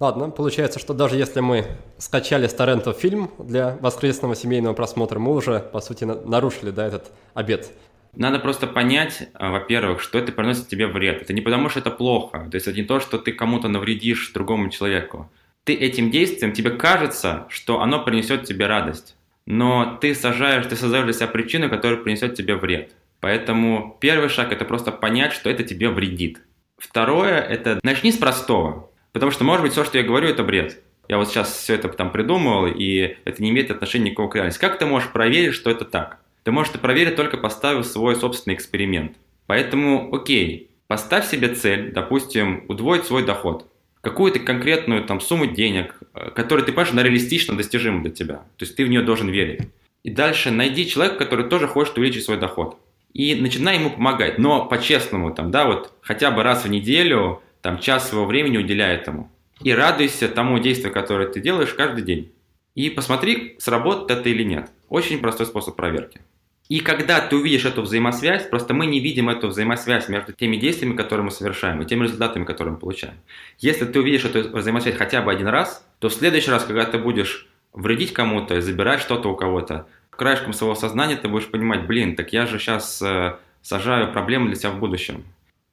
Ладно, 0.00 0.30
получается, 0.30 0.78
что 0.78 0.94
даже 0.94 1.16
если 1.16 1.40
мы 1.40 1.66
скачали 1.98 2.46
с 2.46 2.54
торрентов 2.54 2.96
фильм 2.96 3.30
для 3.38 3.76
воскресного 3.82 4.34
семейного 4.34 4.72
просмотра, 4.72 5.18
мы 5.18 5.34
уже, 5.34 5.60
по 5.60 5.80
сути, 5.80 6.04
нарушили 6.04 6.70
да, 6.70 6.86
этот 6.86 7.12
обед. 7.34 7.70
Надо 8.16 8.38
просто 8.38 8.66
понять, 8.66 9.28
а, 9.34 9.50
во-первых, 9.50 10.00
что 10.00 10.18
это 10.18 10.32
приносит 10.32 10.68
тебе 10.68 10.86
вред. 10.86 11.20
Это 11.20 11.34
не 11.34 11.42
потому, 11.42 11.68
что 11.68 11.80
это 11.80 11.90
плохо. 11.90 12.48
То 12.50 12.54
есть 12.54 12.66
это 12.66 12.78
не 12.78 12.84
то, 12.84 12.98
что 12.98 13.18
ты 13.18 13.32
кому-то 13.32 13.68
навредишь 13.68 14.32
другому 14.32 14.70
человеку. 14.70 15.30
Ты 15.64 15.74
этим 15.74 16.10
действием, 16.10 16.52
тебе 16.52 16.70
кажется, 16.70 17.46
что 17.48 17.80
оно 17.80 18.02
принесет 18.02 18.44
тебе 18.44 18.66
радость. 18.66 19.16
Но 19.46 19.98
ты 20.00 20.14
сажаешь, 20.14 20.66
ты 20.66 20.76
создаешь 20.76 21.04
для 21.04 21.12
себя 21.12 21.26
причину, 21.28 21.68
которая 21.70 21.98
принесет 21.98 22.34
тебе 22.34 22.56
вред. 22.56 22.92
Поэтому 23.20 23.96
первый 24.00 24.28
шаг– 24.28 24.52
это 24.52 24.64
просто 24.64 24.90
понять, 24.90 25.32
что 25.32 25.48
это 25.48 25.62
тебе 25.62 25.88
вредит. 25.88 26.40
Второе– 26.78 27.40
это 27.40 27.78
начни 27.84 28.10
с 28.10 28.16
простого. 28.16 28.90
Потому 29.12 29.30
что, 29.30 29.44
может 29.44 29.62
быть, 29.62 29.72
все, 29.72 29.84
что 29.84 29.98
я 29.98 30.04
говорю, 30.04 30.28
это 30.28 30.42
бред. 30.42 30.82
Я 31.08 31.18
вот 31.18 31.28
сейчас 31.28 31.52
все 31.52 31.74
это 31.74 31.88
там 31.88 32.10
придумал, 32.10 32.66
и 32.66 33.16
это 33.24 33.42
не 33.42 33.50
имеет 33.50 33.70
отношения 33.70 34.06
никакого 34.06 34.30
к 34.30 34.34
реальности. 34.34 34.60
Как 34.60 34.78
ты 34.78 34.86
можешь 34.86 35.10
проверить, 35.10 35.54
что 35.54 35.70
это 35.70 35.84
так? 35.84 36.18
Ты 36.42 36.50
можешь 36.50 36.70
это 36.70 36.80
проверить 36.80 37.14
только 37.14 37.36
поставив 37.36 37.86
свой 37.86 38.16
собственный 38.16 38.56
эксперимент. 38.56 39.16
Поэтому, 39.46 40.12
окей, 40.12 40.70
поставь 40.88 41.28
себе 41.28 41.54
цель, 41.54 41.92
допустим, 41.92 42.64
удвоить 42.68 43.04
свой 43.04 43.24
доход. 43.24 43.68
Какую-то 44.02 44.40
конкретную 44.40 45.04
там 45.04 45.20
сумму 45.20 45.46
денег, 45.46 45.98
э, 46.12 46.30
которую 46.34 46.66
ты 46.66 46.72
понимаешь, 46.72 46.92
она 46.92 47.02
реалистично 47.02 47.56
достижима 47.56 48.02
для 48.02 48.10
тебя. 48.10 48.34
То 48.56 48.64
есть 48.64 48.76
ты 48.76 48.84
в 48.84 48.88
нее 48.88 49.02
должен 49.02 49.30
верить. 49.30 49.60
И 50.02 50.10
дальше 50.10 50.50
найди 50.50 50.86
человека, 50.86 51.16
который 51.16 51.48
тоже 51.48 51.68
хочет 51.68 51.96
увеличить 51.96 52.24
свой 52.24 52.36
доход. 52.36 52.78
И 53.14 53.34
начинай 53.34 53.78
ему 53.78 53.90
помогать. 53.90 54.38
Но 54.38 54.66
по-честному, 54.66 55.32
там, 55.32 55.50
да, 55.50 55.66
вот 55.66 55.92
хотя 56.00 56.30
бы 56.30 56.42
раз 56.42 56.64
в 56.64 56.68
неделю 56.68 57.42
там 57.60 57.78
час 57.78 58.08
своего 58.08 58.26
времени 58.26 58.58
уделяй 58.58 58.96
этому. 58.96 59.30
И 59.62 59.72
радуйся 59.72 60.28
тому 60.28 60.58
действию, 60.58 60.92
которое 60.92 61.28
ты 61.28 61.40
делаешь 61.40 61.72
каждый 61.72 62.02
день. 62.02 62.32
И 62.74 62.90
посмотри, 62.90 63.56
сработает 63.58 64.20
это 64.20 64.28
или 64.28 64.42
нет. 64.42 64.70
Очень 64.88 65.20
простой 65.20 65.46
способ 65.46 65.76
проверки. 65.76 66.20
И 66.68 66.80
когда 66.80 67.20
ты 67.20 67.36
увидишь 67.36 67.64
эту 67.64 67.82
взаимосвязь, 67.82 68.48
просто 68.48 68.72
мы 68.72 68.86
не 68.86 69.00
видим 69.00 69.28
эту 69.28 69.48
взаимосвязь 69.48 70.08
между 70.08 70.32
теми 70.32 70.56
действиями, 70.56 70.96
которые 70.96 71.24
мы 71.24 71.30
совершаем, 71.30 71.82
и 71.82 71.84
теми 71.84 72.04
результатами, 72.04 72.44
которые 72.44 72.74
мы 72.74 72.80
получаем. 72.80 73.14
Если 73.58 73.84
ты 73.84 74.00
увидишь 74.00 74.24
эту 74.24 74.56
взаимосвязь 74.56 74.96
хотя 74.96 75.22
бы 75.22 75.30
один 75.30 75.48
раз, 75.48 75.84
то 75.98 76.08
в 76.08 76.14
следующий 76.14 76.50
раз, 76.50 76.64
когда 76.64 76.84
ты 76.84 76.98
будешь 76.98 77.48
вредить 77.72 78.12
кому-то 78.12 78.60
забирать 78.60 79.00
что-то 79.00 79.28
у 79.28 79.36
кого-то, 79.36 79.86
краешком 80.22 80.52
своего 80.52 80.74
сознания 80.74 81.16
ты 81.16 81.28
будешь 81.28 81.50
понимать, 81.50 81.86
блин, 81.86 82.14
так 82.14 82.32
я 82.32 82.46
же 82.46 82.58
сейчас 82.58 83.02
э, 83.02 83.36
сажаю 83.60 84.12
проблемы 84.12 84.46
для 84.46 84.56
себя 84.56 84.70
в 84.70 84.78
будущем. 84.78 85.24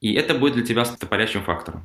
И 0.02 0.14
это 0.14 0.34
будет 0.34 0.54
для 0.54 0.66
тебя 0.66 0.86
стопорящим 0.86 1.44
фактором. 1.44 1.84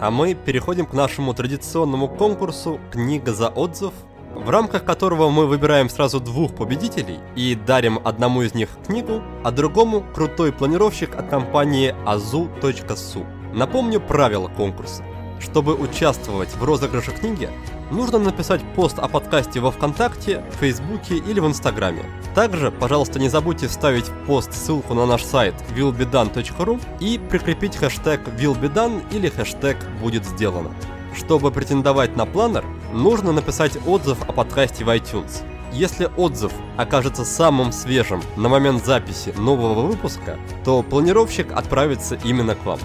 А 0.00 0.10
мы 0.10 0.34
переходим 0.34 0.86
к 0.86 0.92
нашему 0.92 1.34
традиционному 1.34 2.08
конкурсу 2.08 2.80
«Книга 2.92 3.32
за 3.32 3.48
отзыв», 3.48 3.92
в 4.34 4.50
рамках 4.50 4.84
которого 4.84 5.30
мы 5.30 5.46
выбираем 5.46 5.88
сразу 5.88 6.20
двух 6.20 6.54
победителей 6.54 7.18
и 7.36 7.54
дарим 7.54 8.00
одному 8.04 8.42
из 8.42 8.54
них 8.54 8.68
книгу, 8.86 9.22
а 9.44 9.50
другому 9.50 10.04
крутой 10.14 10.52
планировщик 10.52 11.16
от 11.16 11.28
компании 11.28 11.94
azu.su. 12.06 13.26
Напомню 13.54 14.00
правила 14.00 14.48
конкурса. 14.48 15.04
Чтобы 15.40 15.74
участвовать 15.74 16.54
в 16.54 16.64
розыгрыше 16.64 17.12
книги, 17.12 17.48
нужно 17.90 18.18
написать 18.18 18.60
пост 18.74 18.98
о 18.98 19.08
подкасте 19.08 19.60
во 19.60 19.70
Вконтакте, 19.70 20.44
Фейсбуке 20.60 21.16
или 21.16 21.40
в 21.40 21.46
Инстаграме. 21.46 22.04
Также, 22.34 22.70
пожалуйста, 22.70 23.18
не 23.18 23.28
забудьте 23.28 23.68
вставить 23.68 24.08
в 24.08 24.26
пост 24.26 24.52
ссылку 24.52 24.94
на 24.94 25.06
наш 25.06 25.22
сайт 25.22 25.54
willbedone.ru 25.76 26.80
и 27.00 27.18
прикрепить 27.18 27.76
хэштег 27.76 28.20
willbedone 28.28 29.02
или 29.12 29.28
хэштег 29.28 29.76
будет 30.00 30.24
сделано. 30.24 30.70
Чтобы 31.18 31.50
претендовать 31.50 32.16
на 32.16 32.26
планер, 32.26 32.64
нужно 32.92 33.32
написать 33.32 33.76
отзыв 33.86 34.18
о 34.28 34.32
подкасте 34.32 34.84
в 34.84 34.88
iTunes. 34.88 35.42
Если 35.72 36.08
отзыв 36.16 36.52
окажется 36.76 37.24
самым 37.24 37.72
свежим 37.72 38.22
на 38.36 38.48
момент 38.48 38.86
записи 38.86 39.34
нового 39.36 39.82
выпуска, 39.82 40.38
то 40.64 40.82
планировщик 40.82 41.52
отправится 41.52 42.16
именно 42.24 42.54
к 42.54 42.64
вам. 42.64 42.78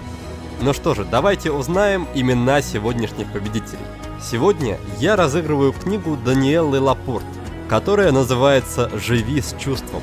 Ну 0.60 0.72
что 0.72 0.94
же, 0.94 1.04
давайте 1.04 1.52
узнаем 1.52 2.08
имена 2.14 2.60
сегодняшних 2.60 3.32
победителей. 3.32 3.78
Сегодня 4.20 4.78
я 4.98 5.16
разыгрываю 5.16 5.72
книгу 5.72 6.16
Даниэлы 6.16 6.80
Лапорт, 6.80 7.24
которая 7.68 8.10
называется 8.10 8.90
«Живи 8.94 9.40
с 9.40 9.54
чувством». 9.58 10.02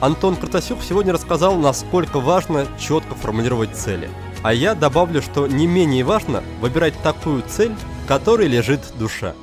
Антон 0.00 0.36
Крутасюк 0.36 0.78
сегодня 0.82 1.12
рассказал, 1.12 1.56
насколько 1.56 2.20
важно 2.20 2.66
четко 2.78 3.14
формулировать 3.14 3.74
цели. 3.74 4.08
А 4.42 4.52
я 4.52 4.74
добавлю, 4.74 5.22
что 5.22 5.46
не 5.46 5.66
менее 5.66 6.04
важно 6.04 6.42
выбирать 6.60 6.94
такую 7.02 7.42
цель, 7.42 7.74
которой 8.06 8.48
лежит 8.48 8.80
душа. 8.98 9.34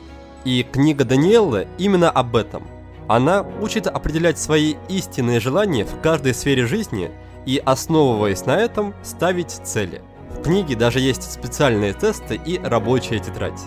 И 0.43 0.63
книга 0.63 1.05
Даниэлы 1.05 1.67
именно 1.77 2.09
об 2.09 2.35
этом. 2.35 2.63
Она 3.07 3.45
учит 3.61 3.87
определять 3.87 4.39
свои 4.39 4.75
истинные 4.89 5.39
желания 5.39 5.85
в 5.85 6.01
каждой 6.01 6.33
сфере 6.33 6.65
жизни 6.65 7.11
и, 7.45 7.61
основываясь 7.63 8.45
на 8.45 8.57
этом, 8.57 8.93
ставить 9.03 9.51
цели– 9.51 10.01
в 10.37 10.43
книге 10.43 10.75
даже 10.75 10.99
есть 10.99 11.31
специальные 11.31 11.93
тесты 11.93 12.39
и 12.43 12.59
рабочая 12.63 13.19
тетрадь. 13.19 13.59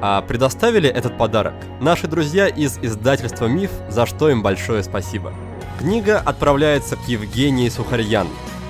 А 0.00 0.22
предоставили 0.22 0.88
этот 0.88 1.16
подарок 1.16 1.54
наши 1.80 2.06
друзья 2.06 2.46
из 2.46 2.78
издательства 2.78 3.46
«Миф», 3.46 3.70
за 3.88 4.06
что 4.06 4.30
им 4.30 4.42
большое 4.42 4.82
спасибо. 4.82 5.32
Книга 5.78 6.18
отправляется 6.24 6.96
к 6.96 7.08
Евгении 7.08 7.68
Сухарьян, 7.68 8.28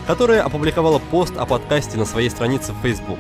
которая 0.09 0.43
опубликовала 0.43 0.99
пост 0.99 1.37
о 1.37 1.45
подкасте 1.45 1.99
на 1.99 2.07
своей 2.07 2.31
странице 2.31 2.73
в 2.73 2.81
Facebook. 2.81 3.19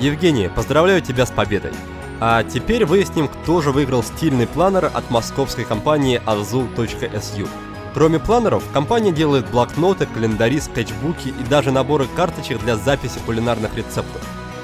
Евгения, 0.00 0.48
поздравляю 0.48 1.02
тебя 1.02 1.26
с 1.26 1.30
победой! 1.30 1.72
А 2.20 2.42
теперь 2.42 2.86
выясним, 2.86 3.28
кто 3.28 3.60
же 3.60 3.70
выиграл 3.70 4.02
стильный 4.02 4.46
планер 4.46 4.86
от 4.86 5.10
московской 5.10 5.66
компании 5.66 6.22
azu.su. 6.24 7.48
Кроме 7.92 8.18
планеров, 8.18 8.64
компания 8.72 9.12
делает 9.12 9.46
блокноты, 9.50 10.06
календари, 10.06 10.58
скетчбуки 10.58 11.28
и 11.28 11.48
даже 11.50 11.70
наборы 11.70 12.06
карточек 12.16 12.60
для 12.60 12.76
записи 12.76 13.20
кулинарных 13.26 13.76
рецептов. 13.76 14.22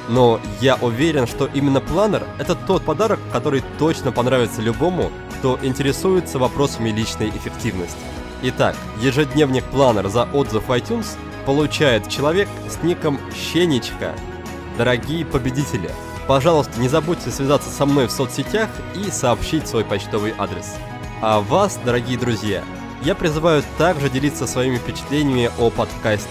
Но 0.09 0.41
я 0.63 0.77
уверен, 0.77 1.27
что 1.27 1.51
именно 1.53 1.83
планер– 1.83 2.25
это 2.39 2.55
тот 2.55 2.83
подарок, 2.83 3.21
который 3.31 3.63
точно 3.79 4.11
понравится 4.11 4.63
любому, 4.63 5.11
кто 5.37 5.59
интересуется 5.61 6.39
вопросами 6.39 6.89
личной 6.89 7.29
эффективности. 7.29 7.99
Итак, 8.41 8.75
ежедневник 9.03 9.65
планер 9.65 10.09
за 10.09 10.25
отзыв 10.33 10.71
iTunes 10.71 11.19
получает 11.49 12.11
человек 12.11 12.47
с 12.69 12.83
ником 12.85 13.19
Щенечка. 13.35 14.15
Дорогие 14.77 15.25
победители, 15.25 15.89
пожалуйста, 16.27 16.79
не 16.79 16.91
забудьте 16.91 17.31
связаться 17.31 17.71
со 17.71 17.87
мной 17.87 18.07
в 18.07 18.11
соцсетях 18.11 18.69
и 18.95 19.11
сообщить 19.11 19.67
свой 19.67 19.83
почтовый 19.83 20.35
адрес. 20.37 20.77
А 21.23 21.41
вас, 21.41 21.81
дорогие 21.83 22.19
друзья, 22.19 22.63
я 23.03 23.15
призываю 23.15 23.63
также 23.79 24.11
делиться 24.11 24.47
своими 24.47 24.77
впечатлениями 24.77 25.51
о 25.59 25.71
подкасте. 25.71 26.29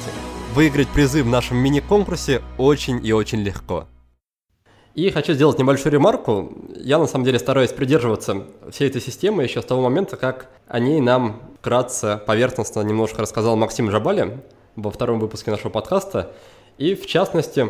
Выиграть 0.53 0.89
призы 0.89 1.23
в 1.23 1.27
нашем 1.27 1.57
мини-конкурсе 1.57 2.43
очень 2.59 3.03
и 3.03 3.11
очень 3.11 3.39
легко. 3.39 3.87
И 4.93 5.09
хочу 5.09 5.33
сделать 5.33 5.57
небольшую 5.57 5.93
ремарку. 5.93 6.53
Я 6.75 6.99
на 6.99 7.07
самом 7.07 7.25
деле 7.25 7.39
стараюсь 7.39 7.71
придерживаться 7.71 8.43
всей 8.69 8.87
этой 8.87 9.01
системы 9.01 9.41
еще 9.41 9.63
с 9.63 9.65
того 9.65 9.81
момента, 9.81 10.15
как 10.15 10.51
о 10.67 10.77
ней 10.79 11.01
нам 11.01 11.41
вкратце, 11.57 12.21
поверхностно 12.27 12.81
немножко 12.81 13.23
рассказал 13.23 13.55
Максим 13.55 13.89
Жабали 13.89 14.43
во 14.77 14.89
втором 14.89 15.19
выпуске 15.19 15.51
нашего 15.51 15.69
подкаста. 15.69 16.31
И 16.77 16.95
в 16.95 17.05
частности, 17.05 17.69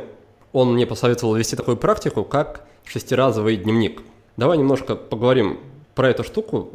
он 0.54 0.74
мне 0.74 0.86
посоветовал 0.86 1.34
вести 1.34 1.56
такую 1.56 1.78
практику, 1.78 2.24
как 2.24 2.68
шестиразовый 2.86 3.58
дневник. 3.58 4.04
Давай 4.38 4.60
немножко 4.60 4.96
поговорим 4.96 5.60
про 5.96 6.10
эту 6.10 6.24
штуку, 6.24 6.74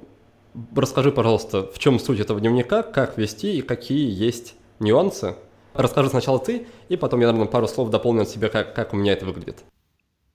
Расскажи, 0.76 1.12
пожалуйста, 1.12 1.66
в 1.72 1.78
чем 1.78 1.98
суть 1.98 2.20
этого 2.20 2.38
дневника, 2.38 2.82
как 2.82 3.16
вести 3.16 3.56
и 3.56 3.62
какие 3.62 4.10
есть 4.10 4.54
нюансы. 4.80 5.36
Расскажи 5.72 6.10
сначала 6.10 6.38
ты, 6.38 6.66
и 6.90 6.96
потом 6.96 7.20
я, 7.20 7.28
наверное, 7.28 7.50
пару 7.50 7.66
слов 7.66 7.88
дополню 7.88 8.22
от 8.22 8.28
себя, 8.28 8.50
как, 8.50 8.74
как 8.74 8.92
у 8.92 8.96
меня 8.96 9.14
это 9.14 9.24
выглядит. 9.24 9.64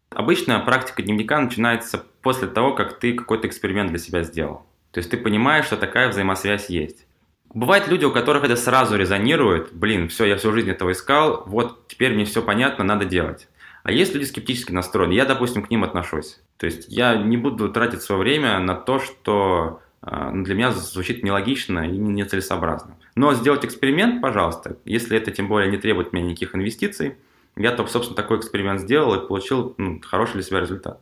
Обычно 0.09 0.59
практика 0.59 1.03
дневника 1.03 1.39
начинается 1.39 2.03
после 2.23 2.47
того, 2.47 2.73
как 2.73 2.99
ты 2.99 3.13
какой-то 3.13 3.47
эксперимент 3.47 3.91
для 3.91 3.99
себя 3.99 4.23
сделал. 4.23 4.63
То 4.91 4.99
есть 4.99 5.11
ты 5.11 5.17
понимаешь, 5.17 5.65
что 5.65 5.77
такая 5.77 6.09
взаимосвязь 6.09 6.71
есть. 6.71 7.05
Бывают 7.53 7.87
люди, 7.87 8.05
у 8.05 8.11
которых 8.11 8.43
это 8.43 8.55
сразу 8.55 8.97
резонирует. 8.97 9.73
Блин, 9.73 10.09
все, 10.09 10.25
я 10.25 10.37
всю 10.37 10.51
жизнь 10.51 10.69
этого 10.69 10.91
искал, 10.91 11.43
вот 11.45 11.87
теперь 11.87 12.13
мне 12.13 12.25
все 12.25 12.41
понятно, 12.41 12.83
надо 12.83 13.05
делать. 13.05 13.47
А 13.83 13.91
есть 13.91 14.13
люди 14.13 14.25
скептически 14.25 14.73
настроены. 14.73 15.13
Я, 15.13 15.25
допустим, 15.25 15.63
к 15.63 15.69
ним 15.69 15.83
отношусь. 15.83 16.41
То 16.57 16.65
есть 16.65 16.85
я 16.89 17.15
не 17.15 17.37
буду 17.37 17.69
тратить 17.69 18.01
свое 18.01 18.19
время 18.19 18.59
на 18.59 18.75
то, 18.75 18.99
что 18.99 19.81
а, 20.01 20.31
ну, 20.31 20.43
для 20.43 20.55
меня 20.55 20.71
звучит 20.71 21.23
нелогично 21.23 21.87
и 21.89 21.97
нецелесообразно. 21.97 22.97
Но 23.15 23.33
сделать 23.33 23.65
эксперимент, 23.65 24.21
пожалуйста, 24.21 24.77
если 24.85 25.17
это 25.17 25.31
тем 25.31 25.47
более 25.47 25.71
не 25.71 25.77
требует 25.77 26.13
меня 26.13 26.25
никаких 26.25 26.53
инвестиций, 26.55 27.15
я, 27.55 27.71
то, 27.71 27.87
собственно, 27.87 28.15
такой 28.15 28.37
эксперимент 28.37 28.81
сделал 28.81 29.15
и 29.15 29.27
получил 29.27 29.73
ну, 29.77 29.99
хороший 30.05 30.33
для 30.33 30.43
себя 30.43 30.59
результат. 30.59 30.99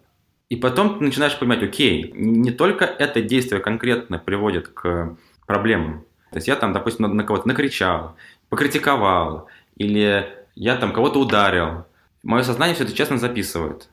И 0.49 0.55
потом 0.55 0.99
ты 0.99 1.03
начинаешь 1.03 1.37
понимать, 1.37 1.63
окей, 1.63 2.11
не 2.13 2.51
только 2.51 2.85
это 2.85 3.21
действие 3.21 3.61
конкретно 3.61 4.19
приводит 4.19 4.67
к 4.67 5.17
проблемам. 5.45 6.05
То 6.35 6.39
есть 6.39 6.49
я 6.49 6.57
там, 6.57 6.73
допустим, 6.73 7.07
на, 7.07 7.13
на 7.13 7.23
кого-то 7.23 7.47
накричал, 7.47 8.17
покритиковал, 8.49 9.47
или 9.77 10.27
я 10.55 10.75
там 10.75 10.91
кого-то 10.91 11.17
ударил. 11.17 11.85
Мое 12.23 12.43
сознание 12.43 12.75
все 12.75 12.83
это 12.83 12.91
честно 12.91 13.17
записывает. 13.17 13.87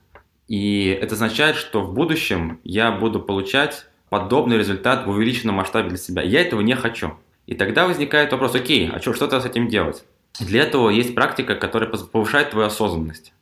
И 0.48 0.88
это 0.88 1.14
означает, 1.14 1.54
что 1.54 1.82
в 1.82 1.94
будущем 1.94 2.58
я 2.64 2.90
буду 2.90 3.20
получать 3.20 3.86
подобный 4.08 4.58
результат 4.58 5.06
в 5.06 5.10
увеличенном 5.10 5.54
масштабе 5.54 5.90
для 5.90 5.98
себя. 5.98 6.22
Я 6.22 6.40
этого 6.40 6.62
не 6.62 6.74
хочу. 6.74 7.12
И 7.46 7.54
тогда 7.54 7.86
возникает 7.86 8.32
вопрос, 8.32 8.56
окей, 8.56 8.90
а 8.92 8.98
что, 8.98 9.14
что-то 9.14 9.40
с 9.40 9.46
этим 9.46 9.68
делать? 9.68 10.02
Для 10.40 10.64
этого 10.64 10.90
есть 10.90 11.14
практика, 11.14 11.54
которая 11.54 11.88
повышает 11.88 12.50
твою 12.50 12.66
осознанность. 12.66 13.32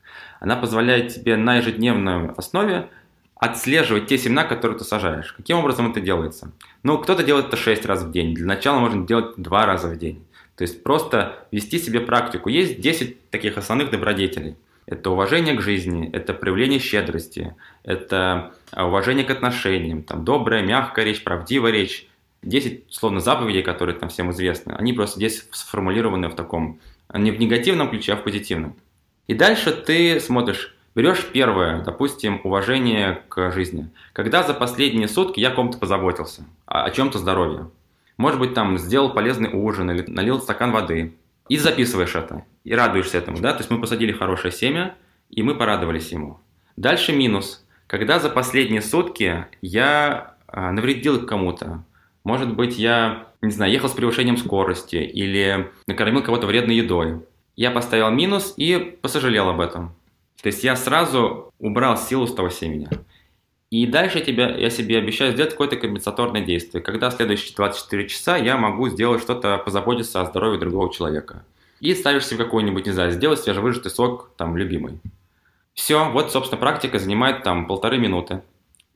Она 0.40 0.56
позволяет 0.56 1.14
тебе 1.14 1.38
на 1.38 1.56
ежедневной 1.56 2.32
основе 2.32 2.90
отслеживать 3.40 4.06
те 4.06 4.18
семена, 4.18 4.44
которые 4.44 4.78
ты 4.78 4.84
сажаешь. 4.84 5.32
Каким 5.32 5.58
образом 5.58 5.90
это 5.90 6.00
делается? 6.00 6.52
Ну, 6.82 6.98
кто-то 6.98 7.24
делает 7.24 7.46
это 7.46 7.56
6 7.56 7.84
раз 7.86 8.02
в 8.02 8.12
день. 8.12 8.34
Для 8.34 8.46
начала 8.46 8.78
можно 8.78 9.06
делать 9.06 9.34
2 9.36 9.66
раза 9.66 9.88
в 9.88 9.98
день. 9.98 10.24
То 10.56 10.62
есть 10.62 10.82
просто 10.82 11.46
вести 11.50 11.78
себе 11.78 12.00
практику. 12.00 12.48
Есть 12.48 12.80
10 12.80 13.30
таких 13.30 13.58
основных 13.58 13.90
добродетелей– 13.90 14.56
это 14.90 15.10
уважение 15.10 15.54
к 15.54 15.62
жизни, 15.62 16.10
это 16.12 16.34
проявление 16.34 16.80
щедрости, 16.80 17.54
это 17.84 18.52
а, 18.72 18.86
уважение 18.86 19.24
к 19.24 19.30
отношениям, 19.30 20.02
там, 20.02 20.24
добрая, 20.24 20.62
мягкая 20.62 21.04
речь, 21.04 21.22
правдивая 21.22 21.70
речь. 21.70 22.08
Десять, 22.42 22.84
словно, 22.88 23.20
заповедей, 23.20 23.62
которые 23.62 23.96
там 23.96 24.08
всем 24.08 24.32
известны, 24.32 24.72
они 24.72 24.92
просто 24.92 25.20
здесь 25.20 25.46
сформулированы 25.52 26.28
в 26.28 26.34
таком, 26.34 26.80
не 27.14 27.30
в 27.30 27.38
негативном 27.38 27.90
ключе, 27.90 28.14
а 28.14 28.16
в 28.16 28.24
позитивном. 28.24 28.74
И 29.28 29.34
дальше 29.34 29.72
ты 29.72 30.18
смотришь, 30.18 30.74
берешь 30.94 31.26
первое, 31.32 31.82
допустим, 31.82 32.40
уважение 32.44 33.22
к 33.28 33.50
жизни. 33.52 33.90
Когда 34.12 34.42
за 34.42 34.54
последние 34.54 35.08
сутки 35.08 35.40
я 35.40 35.50
о 35.50 35.54
ком-то 35.54 35.78
позаботился, 35.78 36.44
о, 36.66 36.90
чем-то 36.90 37.18
здоровье. 37.18 37.70
Может 38.16 38.38
быть, 38.38 38.54
там 38.54 38.78
сделал 38.78 39.12
полезный 39.12 39.50
ужин 39.52 39.90
или 39.90 40.04
налил 40.08 40.40
стакан 40.40 40.72
воды, 40.72 41.14
и 41.48 41.56
записываешь 41.56 42.14
это, 42.14 42.44
и 42.64 42.74
радуешься 42.74 43.18
этому, 43.18 43.40
да, 43.40 43.52
то 43.52 43.58
есть 43.58 43.70
мы 43.70 43.80
посадили 43.80 44.12
хорошее 44.12 44.52
семя, 44.52 44.94
и 45.30 45.42
мы 45.42 45.54
порадовались 45.54 46.12
ему. 46.12 46.38
Дальше 46.76 47.12
минус. 47.12 47.64
Когда 47.86 48.20
за 48.20 48.30
последние 48.30 48.82
сутки 48.82 49.46
я 49.60 50.36
а, 50.46 50.70
навредил 50.70 51.26
кому-то, 51.26 51.84
может 52.24 52.54
быть, 52.54 52.78
я, 52.78 53.26
не 53.42 53.50
знаю, 53.50 53.72
ехал 53.72 53.88
с 53.88 53.92
превышением 53.92 54.36
скорости 54.36 54.96
или 54.96 55.70
накормил 55.86 56.22
кого-то 56.22 56.46
вредной 56.46 56.76
едой. 56.76 57.22
Я 57.56 57.70
поставил 57.70 58.10
минус 58.10 58.54
и 58.56 58.98
посожалел 59.02 59.48
об 59.48 59.60
этом. 59.60 59.94
То 60.42 60.46
есть 60.46 60.64
я 60.64 60.76
сразу 60.76 61.52
убрал 61.58 61.96
силу 61.96 62.26
с 62.26 62.34
того 62.34 62.48
семени. 62.48 62.88
И 63.70 63.86
дальше 63.86 64.20
тебя, 64.20 64.48
я 64.56 64.68
себе 64.68 64.98
обещаю 64.98 65.32
сделать 65.32 65.52
какое-то 65.52 65.76
компенсаторное 65.76 66.44
действие. 66.44 66.82
Когда 66.82 67.10
в 67.10 67.14
следующие 67.14 67.54
24 67.54 68.08
часа 68.08 68.36
я 68.36 68.56
могу 68.56 68.88
сделать 68.88 69.22
что-то, 69.22 69.58
позаботиться 69.58 70.20
о 70.20 70.24
здоровье 70.24 70.58
другого 70.58 70.92
человека. 70.92 71.44
И 71.78 71.94
ставишь 71.94 72.26
себе 72.26 72.44
какой-нибудь, 72.44 72.86
не 72.86 72.92
знаю, 72.92 73.12
сделать 73.12 73.40
свежевыжатый 73.40 73.90
сок, 73.90 74.30
там, 74.36 74.56
любимый. 74.56 74.98
Все, 75.74 76.10
вот, 76.10 76.32
собственно, 76.32 76.60
практика 76.60 76.98
занимает 76.98 77.44
там 77.44 77.66
полторы 77.66 77.98
минуты. 77.98 78.42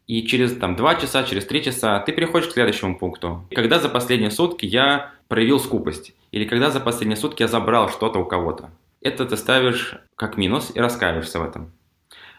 И 0.07 0.27
через 0.27 0.57
там 0.57 0.77
два 0.77 0.97
часа, 0.97 1.23
через 1.23 1.47
три 1.47 1.63
часа 1.63 1.99
ты 2.01 2.13
переходишь 2.13 2.49
к 2.49 2.53
следующему 2.53 2.99
пункту. 2.99 3.47
Когда 3.55 3.79
за 3.79 3.89
последние 3.89 4.31
сутки 4.31 4.67
я 4.67 5.13
проявил 5.29 5.61
скупость, 5.61 6.15
или 6.31 6.45
когда 6.45 6.71
за 6.71 6.81
последние 6.81 7.17
сутки 7.17 7.43
я 7.43 7.49
забрал 7.49 7.89
что-то 7.89 8.19
у 8.19 8.25
кого-то. 8.25 8.71
Это 9.05 9.27
ты 9.27 9.37
ставишь 9.37 9.97
как 10.17 10.39
минус 10.39 10.73
и 10.75 10.81
раскаиваешься 10.81 11.39
в 11.39 11.45
этом. 11.45 11.73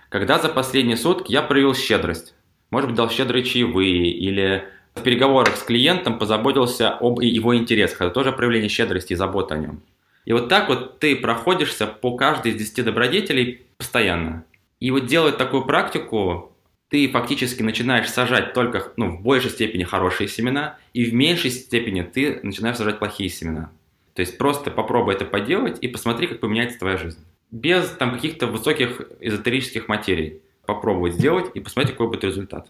Когда 0.10 0.40
за 0.40 0.50
последние 0.50 0.98
сутки 0.98 1.32
я 1.32 1.44
проявил 1.44 1.76
щедрость, 1.76 2.34
может 2.72 2.90
быть, 2.90 2.98
дал 2.98 3.08
щедрые 3.12 3.46
чаевые 3.46 4.10
или 4.10 4.68
в 4.96 5.04
переговорах 5.04 5.58
с 5.58 5.62
клиентом 5.62 6.18
позаботился 6.18 6.90
об 6.90 7.20
его 7.20 7.56
интересах. 7.56 8.02
Это 8.02 8.10
тоже 8.10 8.32
проявление 8.32 8.70
щедрости 8.70 9.14
и 9.14 9.16
заботы 9.16 9.54
о 9.54 9.58
нем. 9.60 9.84
И 10.26 10.34
вот 10.34 10.50
так 10.50 10.68
вот 10.68 10.98
ты 10.98 11.16
проходишься 11.16 11.86
по 11.86 12.18
каждой 12.18 12.54
из 12.54 12.56
10 12.56 12.84
добродетелей 12.84 13.62
постоянно. 13.78 14.44
И 14.80 14.90
вот 14.90 15.06
делая 15.06 15.34
такую 15.34 15.66
практику, 15.66 16.58
ты 16.90 17.08
фактически 17.10 17.62
начинаешь 17.62 18.10
сажать 18.10 18.54
только 18.54 18.92
ну, 18.98 19.18
в 19.18 19.22
большей 19.22 19.52
степени 19.52 19.84
хорошие 19.84 20.28
семена, 20.28 20.80
и 20.94 21.06
в 21.06 21.14
меньшей 21.14 21.52
степени 21.52 22.02
ты 22.02 22.40
начинаешь 22.42 22.78
сажать 22.78 22.98
плохие 22.98 23.30
семена. 23.30 23.70
То 24.16 24.22
есть 24.22 24.40
просто 24.40 24.72
попробуй 24.72 25.14
это 25.14 25.26
поделать 25.26 25.78
и 25.82 25.88
посмотри, 25.88 26.26
как 26.26 26.40
поменяется 26.40 26.80
твоя 26.80 26.98
жизнь 26.98 27.20
без 27.52 27.90
там 27.92 28.14
каких-то 28.14 28.48
высоких 28.48 29.02
эзотерических 29.20 29.88
материй. 29.88 30.42
Попробовать 30.66 31.14
сделать 31.14 31.46
и 31.54 31.60
посмотреть, 31.60 31.94
какой 31.94 32.08
будет 32.08 32.24
результат. 32.24 32.68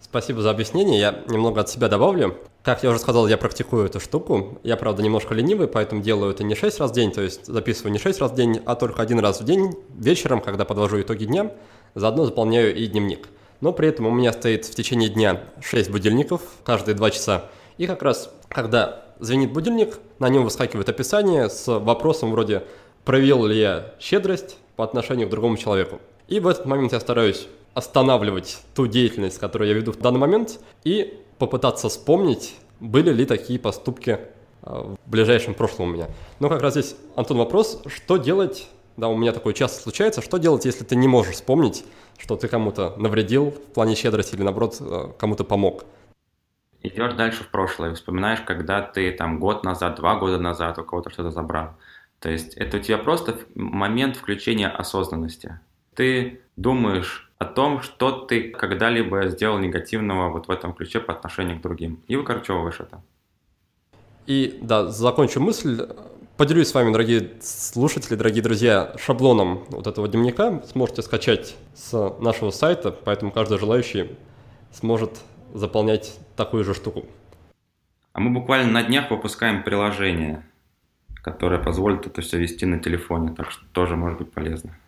Спасибо 0.00 0.42
за 0.42 0.50
объяснение. 0.50 1.00
Я 1.00 1.24
немного 1.28 1.62
от 1.62 1.70
себя 1.70 1.88
добавлю. 1.88 2.36
Как 2.62 2.82
я 2.82 2.90
уже 2.90 2.98
сказал, 2.98 3.26
я 3.28 3.38
практикую 3.38 3.86
эту 3.86 4.00
штуку. 4.00 4.58
Я, 4.62 4.76
правда, 4.76 5.02
немножко 5.02 5.34
ленивый, 5.34 5.68
поэтому 5.68 6.02
делаю 6.02 6.32
это 6.32 6.44
не 6.44 6.54
6 6.54 6.80
раз 6.80 6.90
в 6.90 6.94
день, 6.94 7.12
то 7.12 7.22
есть 7.22 7.46
записываю 7.46 7.92
не 7.92 7.98
6 7.98 8.20
раз 8.20 8.32
в 8.32 8.34
день, 8.34 8.60
а 8.66 8.74
только 8.74 9.00
один 9.00 9.20
раз 9.20 9.40
в 9.40 9.44
день 9.44 9.72
вечером, 9.94 10.40
когда 10.40 10.64
подвожу 10.64 11.00
итоги 11.00 11.24
дня. 11.24 11.52
Заодно 11.94 12.26
заполняю 12.26 12.76
и 12.76 12.86
дневник. 12.86 13.28
Но 13.62 13.72
при 13.72 13.88
этом 13.88 14.06
у 14.06 14.10
меня 14.10 14.32
стоит 14.34 14.66
в 14.66 14.74
течение 14.74 15.08
дня 15.08 15.44
6 15.62 15.90
будильников, 15.90 16.42
каждые 16.64 16.94
2 16.94 17.10
часа. 17.12 17.46
И 17.78 17.86
как 17.86 18.02
раз, 18.02 18.30
когда 18.48 19.05
звенит 19.18 19.52
будильник, 19.52 19.98
на 20.18 20.28
нем 20.28 20.44
выскакивает 20.44 20.88
описание 20.88 21.48
с 21.48 21.66
вопросом 21.66 22.30
вроде 22.30 22.64
проявил 23.04 23.46
ли 23.46 23.58
я 23.58 23.94
щедрость 23.98 24.58
по 24.74 24.84
отношению 24.84 25.28
к 25.28 25.30
другому 25.30 25.56
человеку. 25.56 26.00
И 26.28 26.40
в 26.40 26.48
этот 26.48 26.66
момент 26.66 26.92
я 26.92 27.00
стараюсь 27.00 27.48
останавливать 27.72 28.58
ту 28.74 28.86
деятельность, 28.86 29.38
которую 29.38 29.68
я 29.68 29.74
веду 29.74 29.92
в 29.92 29.98
данный 29.98 30.18
момент, 30.18 30.60
и 30.82 31.20
попытаться 31.38 31.88
вспомнить, 31.88 32.56
были 32.80 33.12
ли 33.12 33.26
такие 33.26 33.58
поступки 33.58 34.18
а, 34.62 34.94
в 35.04 35.10
ближайшем 35.10 35.54
прошлом 35.54 35.90
у 35.90 35.92
меня. 35.92 36.08
Но 36.40 36.48
как 36.48 36.62
раз 36.62 36.72
здесь, 36.72 36.96
Антон, 37.14 37.38
вопрос, 37.38 37.82
что 37.86 38.16
делать, 38.16 38.68
да, 38.96 39.08
у 39.08 39.16
меня 39.16 39.32
такое 39.32 39.52
часто 39.52 39.82
случается, 39.82 40.22
что 40.22 40.38
делать, 40.38 40.64
если 40.64 40.84
ты 40.84 40.96
не 40.96 41.06
можешь 41.06 41.34
вспомнить, 41.34 41.84
что 42.18 42.36
ты 42.36 42.48
кому-то 42.48 42.94
навредил 42.96 43.50
в 43.50 43.74
плане 43.74 43.94
щедрости 43.94 44.34
или, 44.34 44.42
наоборот, 44.42 44.78
а, 44.80 45.12
кому-то 45.18 45.44
помог? 45.44 45.84
Идешь 46.88 47.14
дальше 47.14 47.44
в 47.44 47.48
прошлое, 47.48 47.94
вспоминаешь, 47.94 48.40
когда 48.40 48.82
ты 48.82 49.10
там 49.12 49.38
год 49.38 49.64
назад, 49.64 49.96
два 49.96 50.16
года 50.16 50.38
назад 50.38 50.78
у 50.78 50.84
кого-то 50.84 51.10
что-то 51.10 51.30
забрал. 51.30 51.74
То 52.20 52.30
есть 52.30 52.54
это 52.54 52.78
у 52.78 52.80
тебя 52.80 52.98
просто 52.98 53.38
момент 53.54 54.16
включения 54.16 54.68
осознанности. 54.68 55.60
Ты 55.94 56.40
думаешь 56.56 57.30
о 57.38 57.44
том, 57.44 57.82
что 57.82 58.12
ты 58.12 58.50
когда-либо 58.50 59.28
сделал 59.28 59.58
негативного 59.58 60.30
вот 60.30 60.48
в 60.48 60.50
этом 60.50 60.72
ключе 60.72 61.00
по 61.00 61.12
отношению 61.12 61.58
к 61.58 61.62
другим. 61.62 62.00
И 62.08 62.16
выкорчевываешь 62.16 62.80
это. 62.80 63.02
И 64.26 64.58
да, 64.62 64.86
закончу 64.86 65.40
мысль. 65.40 65.86
Поделюсь 66.36 66.68
с 66.68 66.74
вами, 66.74 66.92
дорогие 66.92 67.32
слушатели, 67.40 68.14
дорогие 68.14 68.42
друзья, 68.42 68.94
шаблоном 68.98 69.64
вот 69.68 69.86
этого 69.86 70.08
дневника. 70.08 70.62
Сможете 70.70 71.02
скачать 71.02 71.56
с 71.74 72.16
нашего 72.20 72.50
сайта, 72.50 72.90
поэтому 72.90 73.30
каждый 73.30 73.58
желающий 73.58 74.10
сможет 74.72 75.20
заполнять 75.56 76.18
такую 76.36 76.64
же 76.64 76.74
штуку. 76.74 77.06
А 78.12 78.20
мы 78.20 78.30
буквально 78.30 78.70
на 78.72 78.82
днях 78.82 79.10
выпускаем 79.10 79.62
приложение, 79.62 80.44
которое 81.22 81.62
позволит 81.62 82.06
это 82.06 82.22
все 82.22 82.38
вести 82.38 82.66
на 82.66 82.78
телефоне, 82.78 83.34
так 83.34 83.50
что 83.50 83.64
тоже 83.72 83.96
может 83.96 84.18
быть 84.18 84.32
полезно. 84.32 84.78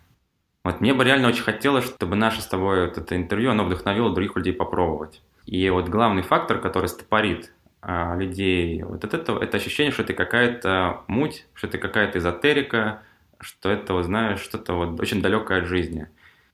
Вот 0.63 0.81
мне 0.81 0.93
бы 0.93 1.03
реально 1.03 1.29
очень 1.29 1.43
хотелось, 1.43 1.85
чтобы 1.85 2.15
наше 2.15 2.41
с 2.41 2.45
тобой 2.47 2.87
вот 2.87 2.97
это 2.97 3.15
интервью, 3.15 3.51
оно 3.51 3.65
вдохновило 3.65 4.13
других 4.13 4.35
людей 4.35 4.53
попробовать. 4.53 5.21
И 5.45 5.69
вот 5.69 5.89
главный 5.89 6.21
фактор, 6.21 6.59
который 6.59 6.89
стопорит 6.89 7.53
а, 7.81 8.15
людей, 8.15 8.83
вот 8.83 9.03
это, 9.03 9.17
это, 9.17 9.33
это 9.37 9.57
ощущение, 9.57 9.91
что 9.91 10.03
это 10.03 10.13
какая-то 10.13 11.01
муть, 11.07 11.47
что 11.53 11.67
это 11.67 11.77
какая-то 11.77 12.19
эзотерика, 12.19 13.03
что 13.39 13.69
это, 13.69 13.93
вот, 13.93 14.05
знаешь, 14.05 14.41
что-то 14.41 14.73
вот 14.73 14.99
очень 14.99 15.21
далекое 15.21 15.61
от 15.61 15.67
жизни. 15.67 16.07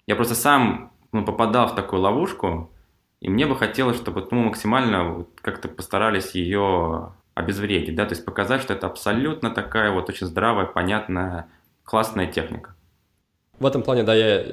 Я 0.07 0.15
просто 0.15 0.35
сам 0.35 0.91
ну, 1.11 1.25
попадал 1.25 1.67
в 1.67 1.75
такую 1.75 2.01
ловушку, 2.01 2.69
и 3.25 3.29
мне 3.29 3.47
бы 3.47 3.55
хотелось, 3.55 3.97
чтобы 3.97 4.27
ну, 4.29 4.43
максимально 4.43 5.25
как-то 5.41 5.67
постарались 5.67 6.35
ее 6.35 7.13
обезвредить, 7.33 7.95
да, 7.95 8.05
то 8.05 8.13
есть 8.13 8.23
показать, 8.23 8.61
что 8.61 8.73
это 8.73 8.85
абсолютно 8.85 9.49
такая 9.49 9.91
вот 9.91 10.09
очень 10.09 10.27
здравая, 10.27 10.67
понятная, 10.67 11.47
классная 11.83 12.27
техника. 12.27 12.75
В 13.57 13.65
этом 13.65 13.81
плане, 13.81 14.03
да, 14.03 14.13
я 14.13 14.45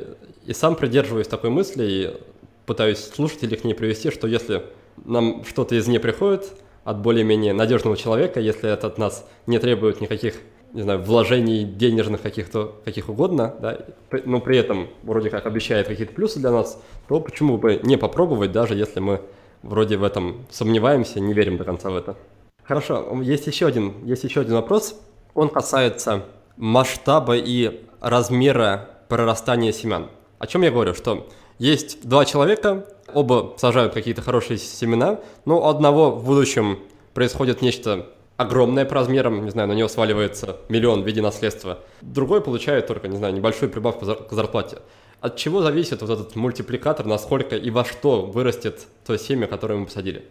и 0.47 0.55
сам 0.55 0.75
придерживаюсь 0.75 1.29
такой 1.29 1.51
мысли 1.51 1.85
и 1.85 2.21
пытаюсь 2.65 3.05
слушателей 3.05 3.59
к 3.59 3.65
ней 3.65 3.75
привести, 3.75 4.11
что 4.11 4.27
если 4.27 4.65
нам 5.05 5.45
что-то 5.45 5.79
извне 5.79 6.01
приходит 6.01 6.51
от 6.85 6.99
более-менее 6.99 7.53
надежного 7.53 7.99
человека, 7.99 8.41
если 8.41 8.71
это 8.71 8.87
от 8.87 8.97
нас 8.97 9.29
не 9.47 9.59
требует 9.59 10.01
никаких, 10.01 10.37
не 10.73 10.83
знаю, 10.83 11.03
вложений 11.03 11.65
денежных 11.65 12.23
каких-то, 12.23 12.75
каких 12.85 13.09
угодно, 13.09 13.55
да, 13.61 13.79
но 14.25 14.41
при 14.41 14.57
этом 14.57 14.89
вроде 15.03 15.31
как 15.31 15.47
обещает 15.47 15.87
какие-то 15.87 16.15
плюсы 16.15 16.41
для 16.41 16.51
нас, 16.51 16.81
то 17.09 17.21
почему 17.21 17.59
бы 17.59 17.81
не 17.83 17.97
попробовать, 17.97 18.53
даже 18.53 18.75
если 18.75 19.01
мы 19.01 19.21
вроде 19.63 19.97
в 19.97 20.05
этом 20.05 20.47
сомневаемся, 20.51 21.21
не 21.21 21.35
верим 21.35 21.57
до 21.57 21.65
конца 21.65 21.91
в 21.91 21.97
это. 21.97 22.17
Хорошо, 22.65 23.21
есть 23.23 23.47
еще 23.47 23.67
один, 23.67 23.95
есть 24.05 24.25
еще 24.25 24.41
один 24.41 24.55
вопрос. 24.55 25.01
Он 25.35 25.49
касается 25.49 26.25
масштаба 26.57 27.37
и 27.37 27.85
размера 28.01 28.91
прорастания 29.09 29.73
семян. 29.73 30.09
О 30.39 30.47
чем 30.47 30.63
я 30.63 30.71
говорю? 30.71 30.95
Что 30.95 31.29
есть 31.59 32.07
два 32.09 32.25
человека, 32.25 32.87
оба 33.13 33.55
сажают 33.57 33.95
какие-то 33.95 34.23
хорошие 34.23 34.59
семена, 34.59 35.21
но 35.45 35.61
у 35.61 35.69
одного 35.69 36.11
в 36.11 36.25
будущем 36.25 36.79
происходит 37.15 37.63
нечто 37.63 38.07
огромное 38.37 38.85
по 38.85 38.95
размерам, 38.95 39.45
не 39.45 39.51
знаю, 39.51 39.69
на 39.69 39.73
него 39.73 39.89
сваливается 39.89 40.59
миллион 40.69 41.03
в 41.03 41.07
виде 41.07 41.23
наследства. 41.23 41.81
Другой 42.01 42.43
получает 42.43 42.87
только, 42.87 43.09
не 43.09 43.17
знаю, 43.17 43.35
небольшую 43.35 43.71
прибавку 43.71 44.07
к 44.07 44.33
зарплате. 44.33 44.79
От 45.21 45.37
чего 45.37 45.63
зависит 45.63 46.01
вот 46.03 46.11
этот 46.11 46.35
мультипликатор, 46.35 47.07
насколько 47.07 47.57
и 47.57 47.71
во 47.71 47.85
что 47.85 48.27
вырастет 48.27 48.87
то 49.07 49.17
семя, 49.17 49.47
которое 49.47 49.77
мы 49.77 49.87
посадили? 49.87 50.25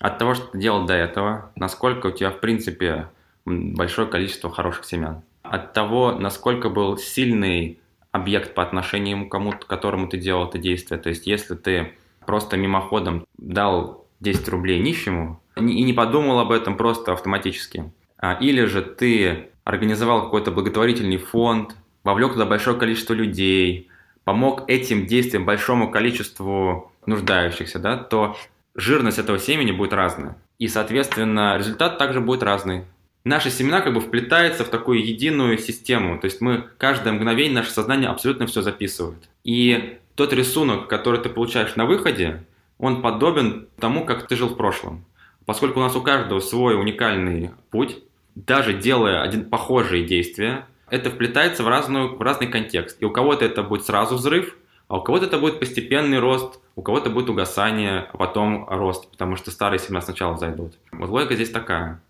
От 0.00 0.18
того, 0.18 0.34
что 0.34 0.46
ты 0.46 0.58
делал 0.58 0.86
до 0.86 0.94
этого, 0.94 1.52
насколько 1.56 2.08
у 2.08 2.10
тебя, 2.10 2.30
в 2.30 2.40
принципе, 2.40 3.08
большое 3.44 4.08
количество 4.08 4.50
хороших 4.50 4.84
семян 4.84 5.22
от 5.50 5.72
того, 5.72 6.12
насколько 6.12 6.68
был 6.68 6.96
сильный 6.98 7.80
объект 8.12 8.54
по 8.54 8.62
отношению 8.62 9.26
к 9.26 9.30
кому-то, 9.30 9.66
которому 9.66 10.08
ты 10.08 10.18
делал 10.18 10.48
это 10.48 10.58
действие. 10.58 11.00
То 11.00 11.08
есть, 11.08 11.26
если 11.26 11.54
ты 11.54 11.94
просто 12.26 12.56
мимоходом 12.56 13.26
дал 13.36 14.06
10 14.20 14.48
рублей 14.48 14.80
нищему 14.80 15.40
и 15.58 15.82
не 15.82 15.92
подумал 15.92 16.38
об 16.38 16.52
этом 16.52 16.76
просто 16.76 17.12
автоматически, 17.12 17.92
а, 18.18 18.34
или 18.34 18.64
же 18.64 18.82
ты 18.82 19.50
организовал 19.64 20.24
какой-то 20.24 20.50
благотворительный 20.50 21.18
фонд, 21.18 21.76
вовлек 22.04 22.32
туда 22.32 22.46
большое 22.46 22.76
количество 22.76 23.14
людей, 23.14 23.88
помог 24.24 24.64
этим 24.68 25.06
действиям 25.06 25.44
большому 25.44 25.90
количеству 25.90 26.92
нуждающихся, 27.06 27.78
да, 27.78 27.96
то 27.96 28.36
жирность 28.74 29.18
этого 29.18 29.38
семени 29.38 29.72
будет 29.72 29.92
разная. 29.92 30.36
И, 30.58 30.68
соответственно, 30.68 31.56
результат 31.58 31.98
также 31.98 32.20
будет 32.20 32.42
разный 32.42 32.84
наши 33.28 33.50
семена 33.50 33.80
как 33.80 33.94
бы 33.94 34.00
вплетаются 34.00 34.64
в 34.64 34.68
такую 34.68 35.04
единую 35.06 35.58
систему. 35.58 36.18
То 36.18 36.24
есть 36.24 36.40
мы 36.40 36.68
каждое 36.78 37.12
мгновение 37.12 37.54
наше 37.54 37.70
сознание 37.70 38.08
абсолютно 38.08 38.46
все 38.46 38.62
записывает. 38.62 39.28
И 39.44 39.98
тот 40.14 40.32
рисунок, 40.32 40.88
который 40.88 41.20
ты 41.20 41.28
получаешь 41.28 41.76
на 41.76 41.86
выходе, 41.86 42.44
он 42.78 43.02
подобен 43.02 43.68
тому, 43.78 44.04
как 44.04 44.26
ты 44.26 44.36
жил 44.36 44.48
в 44.48 44.56
прошлом. 44.56 45.04
Поскольку 45.48 45.80
у 45.80 45.82
нас 45.82 45.96
у 45.96 46.02
каждого 46.02 46.40
свой 46.40 46.78
уникальный 46.78 47.52
путь, 47.70 47.96
даже 48.34 48.74
делая 48.74 49.22
один 49.22 49.48
похожие 49.48 50.04
действия, 50.04 50.66
это 50.90 51.08
вплетается 51.08 51.62
в, 51.62 51.68
разную, 51.68 52.14
в 52.16 52.20
разный 52.20 52.48
контекст. 52.48 52.98
И 53.00 53.06
у 53.06 53.10
кого-то 53.10 53.46
это 53.46 53.62
будет 53.62 53.86
сразу 53.86 54.16
взрыв, 54.16 54.58
а 54.88 54.98
у 54.98 55.02
кого-то 55.02 55.24
это 55.24 55.38
будет 55.38 55.58
постепенный 55.58 56.18
рост, 56.18 56.60
у 56.76 56.82
кого-то 56.82 57.08
будет 57.08 57.30
угасание, 57.30 58.10
а 58.12 58.18
потом 58.18 58.68
рост, 58.68 59.10
потому 59.10 59.36
что 59.36 59.50
старые 59.50 59.78
семена 59.78 60.02
сначала 60.02 60.36
зайдут. 60.36 60.74
Вот 60.92 61.08
логика 61.08 61.34
здесь 61.34 61.48
такая 61.48 62.02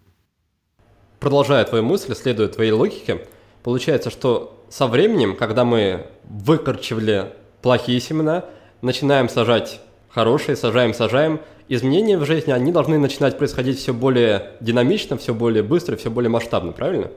продолжая 1.20 1.64
твою 1.64 1.84
мысль, 1.84 2.16
следуя 2.16 2.48
твоей 2.48 2.72
логике, 2.72 3.24
получается, 3.62 4.10
что 4.10 4.64
со 4.68 4.88
временем, 4.88 5.36
когда 5.36 5.64
мы 5.64 6.08
выкорчевали 6.24 7.32
плохие 7.62 8.00
семена, 8.00 8.46
начинаем 8.82 9.28
сажать 9.28 9.80
хорошие, 10.10 10.56
сажаем, 10.56 10.92
сажаем, 10.92 11.40
изменения 11.68 12.18
в 12.18 12.24
жизни, 12.24 12.52
они 12.52 12.72
должны 12.72 12.98
начинать 12.98 13.38
происходить 13.38 13.78
все 13.78 13.92
более 13.92 14.52
динамично, 14.60 15.16
все 15.16 15.34
более 15.34 15.62
быстро, 15.62 15.96
все 15.96 16.10
более 16.10 16.30
масштабно, 16.30 16.72
правильно? 16.72 17.10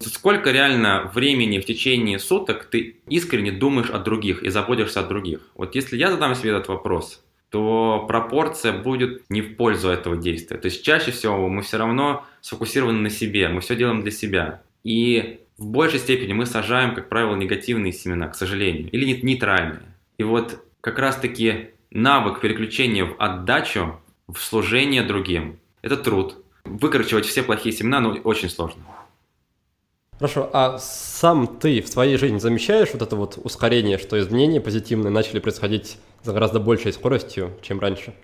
Сколько 0.00 0.52
реально 0.52 1.10
времени 1.12 1.58
в 1.58 1.64
течение 1.64 2.18
суток 2.18 2.66
ты 2.70 3.00
искренне 3.08 3.50
думаешь 3.50 3.90
о 3.90 3.98
других 3.98 4.42
и 4.44 4.48
заботишься 4.48 5.00
о 5.00 5.04
других? 5.04 5.40
Вот 5.54 5.74
если 5.74 5.96
я 5.96 6.10
задам 6.10 6.34
себе 6.36 6.50
этот 6.50 6.68
вопрос, 6.68 7.24
то 7.50 8.04
пропорция 8.06 8.72
будет 8.72 9.28
не 9.28 9.42
в 9.42 9.56
пользу 9.56 9.88
этого 9.88 10.16
действия. 10.16 10.58
То 10.58 10.66
есть 10.66 10.84
чаще 10.84 11.10
всего 11.10 11.48
мы 11.48 11.62
все 11.62 11.78
равно 11.78 12.24
сфокусированы 12.42 13.00
на 13.00 13.10
себе, 13.10 13.48
мы 13.48 13.60
все 13.60 13.74
делаем 13.74 14.02
для 14.02 14.12
себя. 14.12 14.62
И 14.84 15.40
в 15.56 15.66
большей 15.66 15.98
степени 15.98 16.32
мы 16.32 16.46
сажаем, 16.46 16.94
как 16.94 17.08
правило, 17.08 17.34
негативные 17.34 17.92
семена, 17.92 18.28
к 18.28 18.36
сожалению, 18.36 18.88
или 18.90 19.20
нейтральные. 19.22 19.82
И 20.18 20.22
вот 20.22 20.62
как 20.80 20.98
раз-таки 20.98 21.70
навык 21.90 22.40
переключения 22.40 23.04
в 23.04 23.14
отдачу, 23.18 24.00
в 24.26 24.38
служение 24.38 25.02
другим, 25.02 25.58
это 25.82 25.96
труд. 25.96 26.36
Выкорчевать 26.64 27.24
все 27.24 27.42
плохие 27.42 27.74
семена, 27.74 28.00
ну, 28.00 28.12
очень 28.24 28.50
сложно. 28.50 28.82
Хорошо, 30.18 30.50
а 30.52 30.78
сам 30.78 31.46
ты 31.46 31.80
в 31.80 31.88
своей 31.88 32.16
жизни 32.16 32.38
замечаешь 32.38 32.92
вот 32.92 33.02
это 33.02 33.14
вот 33.14 33.38
ускорение, 33.42 33.98
что 33.98 34.18
изменения 34.18 34.60
позитивные 34.60 35.10
начали 35.10 35.38
происходить 35.38 35.96
с 36.22 36.28
гораздо 36.28 36.58
большей 36.58 36.92
скоростью, 36.92 37.56
чем 37.62 37.78
раньше? 37.78 38.14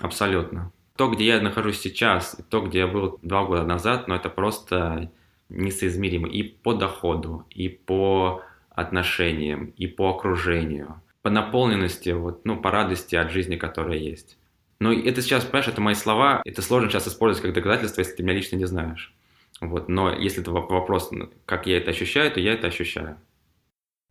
Абсолютно. 0.00 0.72
То, 0.96 1.08
где 1.08 1.26
я 1.26 1.40
нахожусь 1.40 1.80
сейчас, 1.80 2.38
и 2.38 2.42
то, 2.42 2.60
где 2.60 2.80
я 2.80 2.86
был 2.88 3.20
два 3.22 3.44
года 3.44 3.62
назад, 3.64 4.08
ну 4.08 4.16
это 4.16 4.28
просто 4.28 5.12
несоизмеримо 5.48 6.28
и 6.28 6.42
по 6.42 6.74
доходу, 6.74 7.46
и 7.50 7.68
по 7.68 8.42
отношениям, 8.70 9.66
и 9.76 9.86
по 9.86 10.10
окружению, 10.10 11.00
по 11.22 11.30
наполненности, 11.30 12.10
вот, 12.10 12.44
ну, 12.44 12.60
по 12.60 12.70
радости 12.70 13.14
от 13.16 13.30
жизни, 13.30 13.56
которая 13.56 13.98
есть. 13.98 14.38
Но 14.80 14.92
это 14.92 15.22
сейчас, 15.22 15.44
понимаешь, 15.44 15.68
это 15.68 15.80
мои 15.80 15.94
слова, 15.94 16.42
это 16.44 16.60
сложно 16.60 16.90
сейчас 16.90 17.06
использовать 17.06 17.42
как 17.42 17.54
доказательство, 17.54 18.00
если 18.00 18.16
ты 18.16 18.22
меня 18.22 18.34
лично 18.34 18.56
не 18.56 18.64
знаешь. 18.64 19.14
Вот, 19.60 19.88
но 19.88 20.12
если 20.12 20.42
это 20.42 20.50
вопрос, 20.50 21.10
как 21.46 21.66
я 21.66 21.78
это 21.78 21.90
ощущаю, 21.90 22.32
то 22.32 22.40
я 22.40 22.54
это 22.54 22.66
ощущаю. 22.66 23.16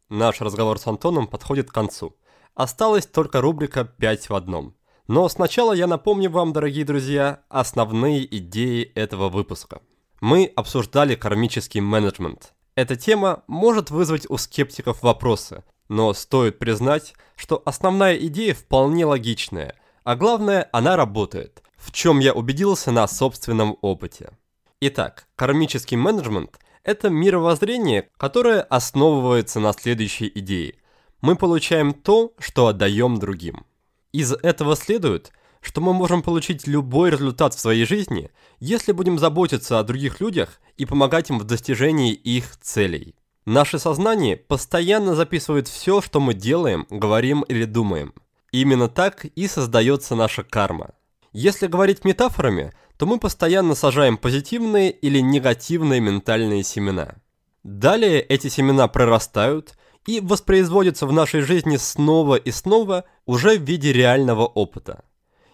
Наш 0.09 0.39
разговор 0.39 0.79
с 0.79 0.87
Антоном 0.87 1.27
подходит 1.27 1.69
к 1.69 1.73
концу. 1.73 2.15
Осталась 2.55 3.05
только 3.05 3.41
рубрика 3.41 3.93
«5 3.99 4.27
в 4.29 4.35
одном». 4.35 4.75
Но 5.07 5.27
сначала 5.27 5.73
я 5.73 5.87
напомню 5.87 6.29
вам, 6.29 6.53
дорогие 6.53 6.85
друзья, 6.85 7.43
основные 7.49 8.23
идеи 8.37 8.91
этого 8.95 9.27
выпуска. 9.27 9.81
Мы 10.21 10.51
обсуждали 10.55 11.15
кармический 11.15 11.81
менеджмент. 11.81 12.53
Эта 12.75 12.95
тема 12.95 13.43
может 13.47 13.89
вызвать 13.89 14.29
у 14.29 14.37
скептиков 14.37 15.03
вопросы, 15.03 15.63
но 15.91 16.13
стоит 16.13 16.57
признать, 16.57 17.13
что 17.35 17.61
основная 17.65 18.15
идея 18.15 18.53
вполне 18.53 19.05
логичная, 19.05 19.75
а 20.05 20.15
главное, 20.15 20.69
она 20.71 20.95
работает, 20.95 21.61
в 21.75 21.91
чем 21.91 22.19
я 22.19 22.31
убедился 22.31 22.91
на 22.91 23.05
собственном 23.09 23.77
опыте. 23.81 24.31
Итак, 24.79 25.27
кармический 25.35 25.97
менеджмент– 25.97 26.59
это 26.85 27.09
мировоззрение, 27.09 28.07
которое 28.15 28.61
основывается 28.61 29.59
на 29.59 29.73
следующей 29.73 30.31
идее. 30.33 30.75
Мы 31.19 31.35
получаем 31.35 31.91
то, 31.93 32.33
что 32.39 32.67
отдаем 32.67 33.19
другим. 33.19 33.65
Из 34.13 34.31
этого 34.31 34.77
следует, 34.77 35.33
что 35.59 35.81
мы 35.81 35.93
можем 35.93 36.23
получить 36.23 36.67
любой 36.67 37.09
результат 37.09 37.53
в 37.53 37.59
своей 37.59 37.83
жизни, 37.83 38.31
если 38.61 38.93
будем 38.93 39.19
заботиться 39.19 39.77
о 39.77 39.83
других 39.83 40.21
людях 40.21 40.61
и 40.77 40.85
помогать 40.85 41.29
им 41.29 41.37
в 41.37 41.43
достижении 41.43 42.13
их 42.13 42.55
целей. 42.61 43.13
Наше 43.45 43.79
сознание 43.79 44.37
постоянно 44.37 45.15
записывает 45.15 45.67
все, 45.67 46.01
что 46.01 46.19
мы 46.19 46.33
делаем, 46.33 46.85
говорим 46.89 47.41
или 47.43 47.65
думаем. 47.65 48.13
Именно 48.51 48.87
так 48.87 49.25
и 49.25 49.47
создается 49.47 50.15
наша 50.15 50.43
карма. 50.43 50.91
Если 51.33 51.67
говорить 51.67 52.05
метафорами, 52.05 52.73
то 52.97 53.05
мы 53.05 53.17
постоянно 53.17 53.73
сажаем 53.73 54.17
позитивные 54.17 54.91
или 54.91 55.19
негативные 55.19 55.99
ментальные 55.99 56.63
семена. 56.63 57.15
Далее 57.63 58.21
эти 58.21 58.47
семена 58.47 58.87
прорастают 58.87 59.75
и 60.05 60.19
воспроизводятся 60.19 61.07
в 61.07 61.13
нашей 61.13 61.41
жизни 61.41 61.77
снова 61.77 62.35
и 62.35 62.51
снова 62.51 63.05
уже 63.25 63.57
в 63.57 63.63
виде 63.63 63.91
реального 63.93 64.45
опыта. 64.45 65.03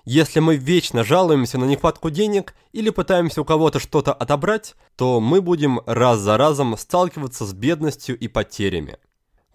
Если 0.09 0.39
мы 0.39 0.55
вечно 0.55 1.03
жалуемся 1.03 1.57
на 1.57 1.65
нехватку 1.65 2.09
денег 2.09 2.55
или 2.71 2.91
пытаемся 2.91 3.41
у 3.41 3.43
кого-то 3.43 3.81
что-то 3.81 4.13
отобрать, 4.13 4.75
то 4.95 5.19
мы 5.19 5.41
будем 5.41 5.81
раз 5.85 6.19
за 6.19 6.37
разом 6.37 6.77
сталкиваться 6.77 7.45
с 7.45 7.51
бедностью 7.51 8.17
и 8.17 8.29
потерями. 8.29 8.99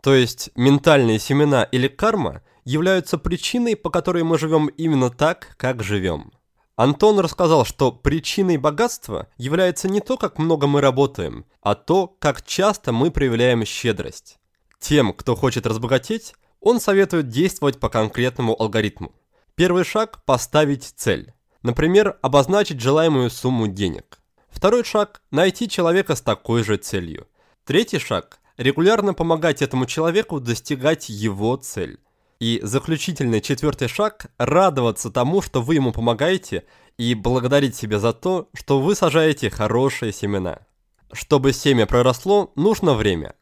То 0.02 0.14
есть 0.14 0.50
ментальные 0.54 1.18
семена 1.20 1.62
или 1.62 1.88
карма 1.88 2.42
являются 2.66 3.16
причиной, 3.16 3.76
по 3.76 3.88
которой 3.88 4.24
мы 4.24 4.36
живем 4.36 4.66
именно 4.66 5.08
так, 5.08 5.54
как 5.56 5.82
живем. 5.82 6.32
Антон 6.76 7.18
рассказал, 7.20 7.64
что 7.64 7.90
причиной 7.90 8.58
богатства 8.58 9.28
является 9.38 9.88
не 9.88 10.00
то, 10.00 10.18
как 10.18 10.36
много 10.36 10.66
мы 10.66 10.82
работаем, 10.82 11.46
а 11.62 11.74
то, 11.74 12.08
как 12.18 12.44
часто 12.44 12.92
мы 12.92 13.10
проявляем 13.10 13.64
щедрость. 13.64 14.38
Тем, 14.80 15.14
кто 15.14 15.34
хочет 15.34 15.66
разбогатеть, 15.66 16.34
он 16.60 16.78
советует 16.78 17.28
действовать 17.28 17.80
по 17.80 17.88
конкретному 17.88 18.54
алгоритму. 18.60 19.12
Первый 19.62 19.84
шаг– 19.84 20.24
поставить 20.26 20.92
цель. 20.96 21.34
Например, 21.62 22.18
обозначить 22.20 22.80
желаемую 22.80 23.30
сумму 23.30 23.68
денег. 23.68 24.18
Второй 24.50 24.82
шаг– 24.82 25.22
найти 25.30 25.68
человека 25.68 26.16
с 26.16 26.20
такой 26.20 26.64
же 26.64 26.78
целью. 26.78 27.28
Третий 27.64 28.00
шаг– 28.00 28.40
регулярно 28.56 29.14
помогать 29.14 29.62
этому 29.62 29.86
человеку 29.86 30.40
достигать 30.40 31.08
его 31.08 31.54
цель. 31.54 32.00
И 32.40 32.58
заключительный 32.64 33.40
четвертый 33.40 33.86
шаг– 33.86 34.32
радоваться 34.36 35.12
тому, 35.12 35.40
что 35.40 35.62
вы 35.62 35.76
ему 35.76 35.92
помогаете, 35.92 36.64
и 36.98 37.14
благодарить 37.14 37.76
себя 37.76 38.00
за 38.00 38.12
то, 38.12 38.48
что 38.54 38.80
вы 38.80 38.96
сажаете 38.96 39.48
хорошие 39.48 40.12
семена. 40.12 40.58
Чтобы 41.12 41.52
семя 41.52 41.86
проросло, 41.86 42.50
нужно 42.56 42.94
время. 42.94 43.36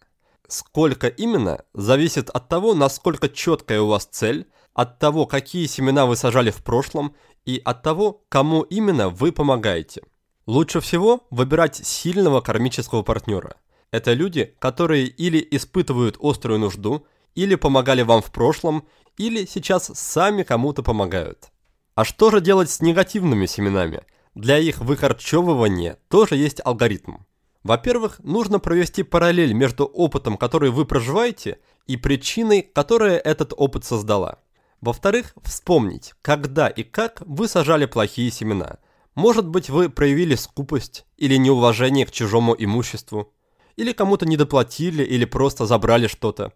Сколько 0.49 1.07
именно, 1.07 1.65
зависит 1.73 2.29
от 2.29 2.47
того, 2.47 2.75
насколько 2.75 3.31
четкая 3.31 3.81
у 3.81 3.87
вас 3.87 4.05
цель– 4.05 4.47
от 4.75 4.99
того, 4.99 5.27
какие 5.27 5.67
семена 5.67 6.07
вы 6.07 6.17
сажали 6.17 6.51
в 6.51 6.63
прошлом, 6.63 7.15
и 7.45 7.61
от 7.65 7.83
того, 7.83 8.25
кому 8.29 8.63
именно 8.63 9.09
вы 9.09 9.33
помогаете. 9.33 10.03
Лучше 10.47 10.81
всего 10.81 11.27
выбирать 11.31 11.77
сильного 11.77 12.41
кармического 12.41 13.03
партнера. 13.03 13.57
Это 13.91 14.13
люди, 14.13 14.55
которые 14.59 15.07
или 15.07 15.47
испытывают 15.51 16.17
острую 16.21 16.59
нужду, 16.59 17.07
или 17.35 17.55
помогали 17.55 18.03
вам 18.03 18.23
в 18.23 18.31
прошлом, 18.31 18.87
или 19.17 19.45
сейчас 19.47 19.91
сами 19.95 20.43
кому-то 20.43 20.83
помогают. 20.83 21.51
А 21.95 22.05
что 22.05 22.31
же 22.31 22.41
делать 22.41 22.71
с 22.71 22.81
негативными 22.81 23.47
семенами? 23.47 24.03
Для 24.35 24.59
их 24.59 24.79
выкорчевывания 24.79 25.99
тоже 26.09 26.37
есть 26.37 26.61
алгоритм. 26.65 27.17
Во-первых, 27.63 28.21
нужно 28.21 28.59
провести 28.59 29.03
параллель 29.03 29.53
между 29.53 29.85
опытом, 29.85 30.37
который 30.37 30.71
вы 30.71 30.87
проживаете, 30.87 31.59
и 31.87 31.97
причиной, 31.97 32.63
которая 32.63 33.19
этот 33.19 33.53
опыт 33.57 33.85
создала. 33.85 34.39
Во-вторых, 34.81 35.35
вспомнить, 35.45 36.15
когда 36.23 36.69
и 36.69 36.83
как 36.83 37.23
вы 37.27 37.49
сажали 37.49 37.87
плохие 37.87 38.31
семена. 38.31 38.79
Может 39.15 39.47
быть, 39.47 39.69
вы 39.69 39.91
проявили 39.91 40.35
скупость 40.35 41.05
или 41.19 41.37
неуважение 41.37 42.07
к 42.07 42.11
чужому 42.11 42.55
имуществу, 42.59 43.33
или 43.77 43.93
кому-то 43.93 44.27
недоплатили 44.27 45.03
или 45.05 45.25
просто 45.25 45.67
забрали 45.67 46.07
что-то. 46.07 46.53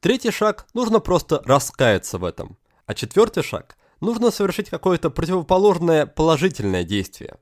Третий 0.00 0.30
шаг– 0.30 0.66
нужно 0.74 0.98
просто 1.00 1.42
раскаяться 1.44 2.18
в 2.18 2.24
этом. 2.24 2.56
А 2.86 2.94
четвертый 2.94 3.42
шаг– 3.42 3.76
нужно 4.00 4.30
совершить 4.30 4.70
какое-то 4.70 5.10
противоположное 5.10 6.06
положительное 6.06 6.84
действие. 6.84 7.36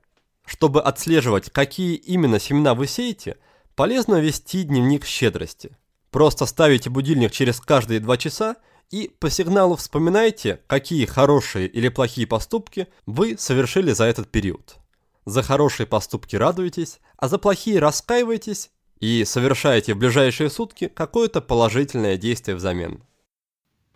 Чтобы 0.45 0.81
отслеживать, 0.81 1.49
какие 1.51 1.95
именно 1.95 2.39
семена 2.39 2.73
вы 2.73 2.85
сеете, 2.85 3.37
полезно 3.75 4.19
вести 4.19 4.63
дневник 4.63 5.05
щедрости. 5.05 5.77
Просто 6.11 6.45
ставите 6.45 6.89
будильник 6.89 7.31
через 7.31 7.59
каждые 7.59 7.99
два 7.99 8.17
часа 8.17 8.57
и 8.91 9.11
по 9.19 9.29
сигналу 9.29 9.75
вспоминайте, 9.75 10.59
какие 10.67 11.05
хорошие 11.05 11.67
или 11.67 11.89
плохие 11.89 12.27
поступки 12.27 12.87
вы 13.05 13.37
совершили 13.37 13.91
за 13.91 14.05
этот 14.05 14.29
период. 14.29 14.77
За 15.25 15.43
хорошие 15.43 15.85
поступки 15.85 16.35
радуйтесь, 16.35 16.99
а 17.17 17.27
за 17.27 17.37
плохие 17.37 17.79
раскаивайтесь 17.79 18.71
и 18.99 19.23
совершаете 19.25 19.93
в 19.93 19.97
ближайшие 19.97 20.49
сутки 20.49 20.87
какое-то 20.87 21.41
положительное 21.41 22.17
действие 22.17 22.55
взамен. 22.55 23.03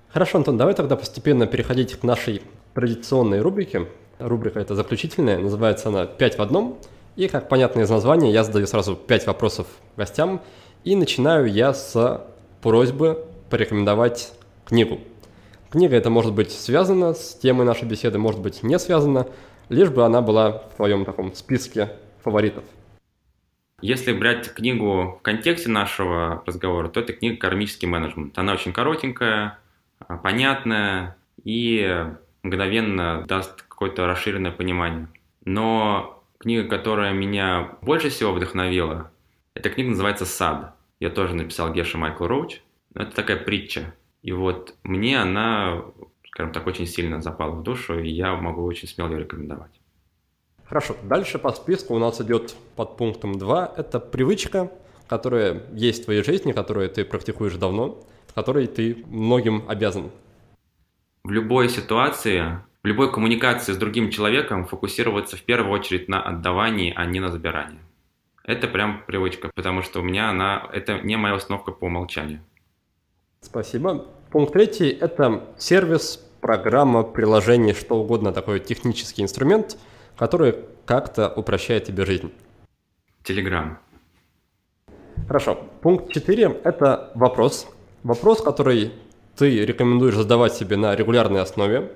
Хорошо, 0.09 0.37
Антон, 0.37 0.57
давай 0.57 0.75
тогда 0.75 0.95
постепенно 0.95 1.47
переходить 1.47 1.95
к 1.95 2.03
нашей 2.03 2.43
традиционной 2.75 3.41
рубрике. 3.41 3.87
Рубрика 4.19 4.59
эта 4.59 4.75
заключительная, 4.75 5.39
называется 5.39 5.89
она 5.89 6.03
«5 6.03 6.37
в 6.37 6.41
одном». 6.41 6.77
И, 7.15 7.27
как 7.27 7.49
понятно 7.49 7.81
из 7.81 7.89
названия, 7.89 8.31
я 8.31 8.43
задаю 8.43 8.67
сразу 8.67 8.95
5 8.95 9.27
вопросов 9.27 9.67
гостям. 9.97 10.41
И 10.83 10.95
начинаю 10.95 11.47
я 11.47 11.73
с 11.73 12.25
просьбы 12.61 13.25
порекомендовать 13.49 14.33
книгу. 14.65 14.99
Книга 15.69 15.95
это 15.95 16.09
может 16.09 16.33
быть 16.33 16.51
связана 16.51 17.13
с 17.13 17.35
темой 17.35 17.65
нашей 17.65 17.87
беседы, 17.87 18.19
может 18.19 18.39
быть 18.41 18.61
не 18.61 18.77
связана, 18.77 19.27
лишь 19.69 19.89
бы 19.89 20.05
она 20.05 20.21
была 20.21 20.51
в 20.51 20.75
твоем 20.75 21.03
таком 21.03 21.33
списке 21.33 21.93
фаворитов. 22.23 22.63
Если 23.81 24.13
брать 24.13 24.53
книгу 24.53 25.17
в 25.19 25.21
контексте 25.23 25.69
нашего 25.69 26.43
разговора, 26.45 26.89
то 26.89 26.99
это 26.99 27.11
книга 27.13 27.37
«Кармический 27.37 27.87
менеджмент». 27.87 28.37
Она 28.37 28.53
очень 28.53 28.71
коротенькая, 28.71 29.59
а, 29.99 30.17
понятная 30.17 31.17
и 31.43 32.05
мгновенно 32.43 33.25
даст 33.27 33.63
какое-то 33.63 34.05
расширенное 34.05 34.51
понимание. 34.51 35.09
Но 35.43 36.23
книга, 36.37 36.69
которая 36.69 37.13
меня 37.13 37.77
больше 37.81 38.09
всего 38.09 38.31
вдохновила, 38.31 39.11
эта 39.55 39.69
книга 39.69 39.89
называется 39.89 40.25
«Сад». 40.25 40.75
Я 40.99 41.09
тоже 41.09 41.35
написал 41.35 41.73
Геша 41.73 41.97
Майкл 41.97 42.25
Роуч. 42.25 42.61
Это 42.93 43.13
такая 43.13 43.37
притча 43.37 43.93
и 44.23 44.31
вот 44.31 44.75
мне 44.83 45.21
она, 45.21 45.83
скажем 46.29 46.53
так, 46.53 46.65
очень 46.65 46.87
сильно 46.87 47.21
запала 47.21 47.51
в 47.51 47.63
душу, 47.63 47.99
и 47.99 48.09
я 48.09 48.35
могу 48.35 48.63
очень 48.63 48.87
смело 48.87 49.09
ее 49.09 49.19
рекомендовать. 49.19 49.79
Хорошо, 50.63 50.95
дальше 51.03 51.37
по 51.39 51.51
списку 51.51 51.93
у 51.93 51.99
нас 51.99 52.21
идет 52.21 52.55
под 52.77 52.95
пунктом 52.97 53.37
2. 53.37 53.73
Это 53.77 53.99
привычка, 53.99 54.71
которая 55.07 55.63
есть 55.73 56.01
в 56.01 56.05
твоей 56.05 56.23
жизни, 56.23 56.53
которую 56.53 56.89
ты 56.89 57.03
практикуешь 57.03 57.55
давно, 57.55 58.01
которой 58.33 58.67
ты 58.67 59.03
многим 59.07 59.65
обязан. 59.67 60.09
В 61.25 61.29
любой 61.29 61.67
ситуации, 61.67 62.59
в 62.81 62.87
любой 62.87 63.11
коммуникации 63.11 63.73
с 63.73 63.77
другим 63.77 64.09
человеком 64.09 64.65
фокусироваться 64.65 65.35
в 65.35 65.43
первую 65.43 65.73
очередь 65.73 66.07
на 66.07 66.21
отдавании, 66.21 66.93
а 66.95 67.05
не 67.05 67.19
на 67.19 67.29
забирании. 67.29 67.79
Это 68.45 68.67
прям 68.67 69.03
привычка, 69.05 69.51
потому 69.53 69.81
что 69.81 69.99
у 69.99 70.03
меня 70.03 70.29
она, 70.29 70.69
это 70.71 71.01
не 71.01 71.17
моя 71.17 71.35
установка 71.35 71.71
по 71.71 71.85
умолчанию. 71.85 72.41
Спасибо. 73.43 74.05
Пункт 74.31 74.53
третий– 74.53 74.89
это 75.01 75.43
сервис, 75.57 76.19
программа, 76.41 77.03
приложение, 77.03 77.75
что 77.75 77.97
угодно, 77.97 78.31
такой 78.31 78.59
технический 78.59 79.21
инструмент, 79.21 79.77
который 80.17 80.55
как-то 80.85 81.29
упрощает 81.29 81.83
тебе 81.83 82.05
жизнь. 82.05 82.31
Телеграм. 83.23 83.79
Хорошо. 85.27 85.59
Пункт 85.81 86.11
4– 86.11 86.61
это 86.63 87.11
вопрос. 87.15 87.67
Вопрос, 88.03 88.41
который 88.41 88.93
ты 89.35 89.65
рекомендуешь 89.65 90.15
задавать 90.15 90.53
себе 90.53 90.77
на 90.77 90.95
регулярной 90.95 91.41
основе, 91.41 91.91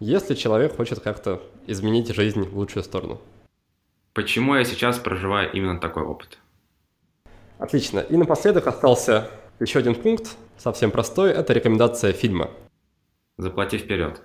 если 0.00 0.34
человек 0.34 0.76
хочет 0.76 1.00
как-то 1.00 1.42
изменить 1.66 2.14
жизнь 2.14 2.42
в 2.42 2.58
лучшую 2.58 2.82
сторону. 2.82 3.20
Почему 4.14 4.56
я 4.56 4.64
сейчас 4.64 4.98
проживаю 4.98 5.50
именно 5.52 5.78
такой 5.80 6.02
опыт? 6.02 6.38
Отлично. 7.58 8.00
И 8.00 8.16
напоследок 8.16 8.66
остался 8.66 9.30
еще 9.60 9.78
один 9.78 9.94
пункт, 9.94 10.36
совсем 10.58 10.90
простой, 10.90 11.30
это 11.30 11.52
рекомендация 11.52 12.12
фильма. 12.12 12.50
Заплати 13.38 13.78
вперед. 13.78 14.20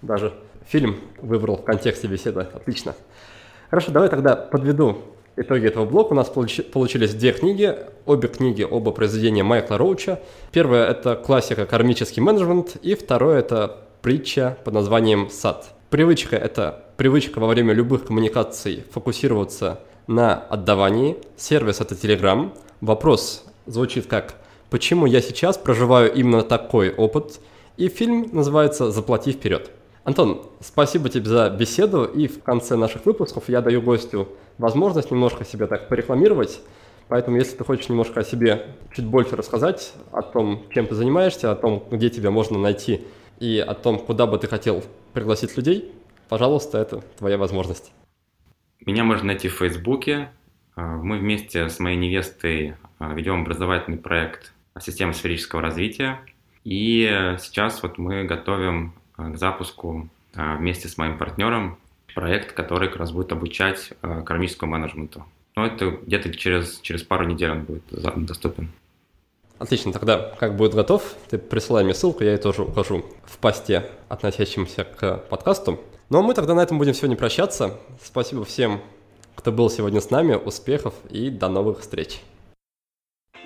Даже 0.00 0.32
фильм 0.66 0.96
выбрал 1.20 1.56
в 1.56 1.64
контексте 1.64 2.06
беседы. 2.06 2.40
Отлично. 2.40 2.94
Хорошо, 3.68 3.92
давай 3.92 4.08
тогда 4.08 4.36
подведу 4.36 5.02
итоги 5.36 5.66
этого 5.66 5.84
блока. 5.84 6.12
У 6.12 6.16
нас 6.16 6.28
получились 6.28 7.14
две 7.14 7.32
книги, 7.32 7.76
обе 8.06 8.28
книги, 8.28 8.62
оба 8.62 8.92
произведения 8.92 9.42
Майкла 9.42 9.78
Роуча. 9.78 10.20
Первое– 10.52 10.86
это 10.88 11.16
классика 11.16 11.66
«Кармический 11.66 12.22
менеджмент», 12.22 12.76
и 12.82 12.94
второе– 12.94 13.38
это 13.40 13.78
притча 14.02 14.56
под 14.64 14.74
названием 14.74 15.28
«Сад». 15.30 15.74
Привычка– 15.90 16.36
это 16.38 16.84
привычка 16.96 17.40
во 17.40 17.48
время 17.48 17.74
любых 17.74 18.06
коммуникаций 18.06 18.84
фокусироваться 18.92 19.80
на 20.06 20.34
отдавании. 20.34 21.16
Сервис– 21.36 21.80
это 21.82 21.94
Telegram. 21.94 22.52
Вопрос 22.80 23.44
звучит 23.66 24.06
как 24.06 24.34
«Почему 24.70 25.06
я 25.06 25.20
сейчас 25.20 25.58
проживаю 25.58 26.12
именно 26.12 26.42
такой 26.42 26.94
опыт?» 26.94 27.40
И 27.76 27.88
фильм 27.88 28.28
называется 28.32 28.90
«Заплати 28.90 29.32
вперед». 29.32 29.70
Антон, 30.04 30.46
спасибо 30.60 31.08
тебе 31.08 31.28
за 31.28 31.50
беседу, 31.50 32.04
и 32.04 32.26
в 32.26 32.42
конце 32.42 32.76
наших 32.76 33.04
выпусков 33.04 33.48
я 33.48 33.60
даю 33.60 33.82
гостю 33.82 34.28
возможность 34.58 35.10
немножко 35.10 35.44
себя 35.44 35.66
так 35.66 35.88
порекламировать, 35.88 36.60
поэтому 37.08 37.36
если 37.36 37.56
ты 37.56 37.64
хочешь 37.64 37.88
немножко 37.88 38.20
о 38.20 38.24
себе 38.24 38.76
чуть 38.94 39.04
больше 39.04 39.36
рассказать, 39.36 39.92
о 40.12 40.22
том, 40.22 40.64
чем 40.70 40.86
ты 40.86 40.94
занимаешься, 40.94 41.50
о 41.50 41.56
том, 41.56 41.84
где 41.90 42.08
тебя 42.08 42.30
можно 42.30 42.58
найти, 42.58 43.02
и 43.40 43.58
о 43.58 43.74
том, 43.74 43.98
куда 43.98 44.26
бы 44.26 44.38
ты 44.38 44.46
хотел 44.46 44.82
пригласить 45.12 45.56
людей, 45.56 45.92
пожалуйста, 46.28 46.78
это 46.78 47.02
твоя 47.18 47.36
возможность. 47.38 47.92
Меня 48.86 49.04
можно 49.04 49.26
найти 49.26 49.48
в 49.48 49.54
Фейсбуке. 49.54 50.30
А, 50.76 50.96
мы 50.96 51.18
вместе 51.18 51.68
с 51.68 51.78
моей 51.78 51.96
невестой 51.96 52.76
а, 52.98 53.12
ведем 53.12 53.42
образовательный 53.42 53.98
проект 53.98 54.54
«Система 54.78 55.12
сферического 55.12 55.62
развития». 55.62 56.20
И 56.64 57.36
сейчас 57.40 57.82
вот 57.82 57.96
мы 57.98 58.24
готовим 58.24 58.92
а, 59.16 59.30
к 59.30 59.38
запуску 59.38 60.08
вместе 60.34 60.88
с 60.88 60.96
моим 60.98 61.18
партнером 61.18 61.78
проект, 62.14 62.52
который 62.52 62.88
как 62.88 62.98
раз 62.98 63.12
будет 63.12 63.32
обучать 63.32 63.92
кармическому 64.00 64.72
менеджменту. 64.72 65.24
Но 65.56 65.66
это 65.66 65.90
где-то 65.90 66.32
через, 66.34 66.78
через 66.80 67.02
пару 67.02 67.24
недель 67.26 67.50
он 67.50 67.62
будет 67.62 67.82
доступен. 68.26 68.70
Отлично, 69.58 69.92
тогда 69.92 70.34
как 70.38 70.56
будет 70.56 70.74
готов, 70.74 71.14
ты 71.28 71.36
присылай 71.36 71.84
мне 71.84 71.92
ссылку, 71.92 72.24
я 72.24 72.32
ее 72.32 72.38
тоже 72.38 72.62
укажу 72.62 73.04
в 73.24 73.36
посте, 73.36 73.90
относящемся 74.08 74.84
к 74.84 75.18
подкасту. 75.28 75.80
Ну 76.08 76.20
а 76.20 76.22
мы 76.22 76.32
тогда 76.32 76.54
на 76.54 76.62
этом 76.62 76.78
будем 76.78 76.94
сегодня 76.94 77.16
прощаться. 77.16 77.78
Спасибо 78.02 78.44
всем, 78.46 78.80
кто 79.34 79.52
был 79.52 79.68
сегодня 79.68 80.00
с 80.00 80.10
нами, 80.10 80.34
успехов 80.34 80.94
и 81.10 81.28
до 81.28 81.48
новых 81.48 81.80
встреч. 81.80 82.22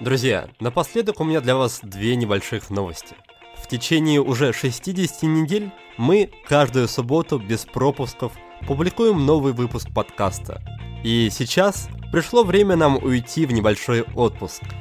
Друзья, 0.01 0.49
напоследок 0.61 1.21
у 1.21 1.25
меня 1.25 1.41
для 1.41 1.57
вас 1.57 1.81
две 1.83 2.17
небольших 2.17 2.71
новости. 2.71 3.15
В 3.63 3.69
течение 3.69 4.21
уже 4.21 4.53
60 4.53 5.23
недель 5.23 5.71
мы 5.97 6.31
каждую 6.47 6.89
субботу 6.89 7.39
без 7.39 7.65
пропусков 7.65 8.33
публикуем 8.67 9.25
новый 9.25 9.53
выпуск 9.53 9.89
подкаста. 9.95 10.61
И 11.05 11.29
сейчас 11.31 11.89
пришло 12.11 12.45
время 12.45 12.77
нам 12.77 12.97
уйти 12.97 13.47
в 13.47 13.53
небольшой 13.53 14.03
отпуск– 14.15 14.63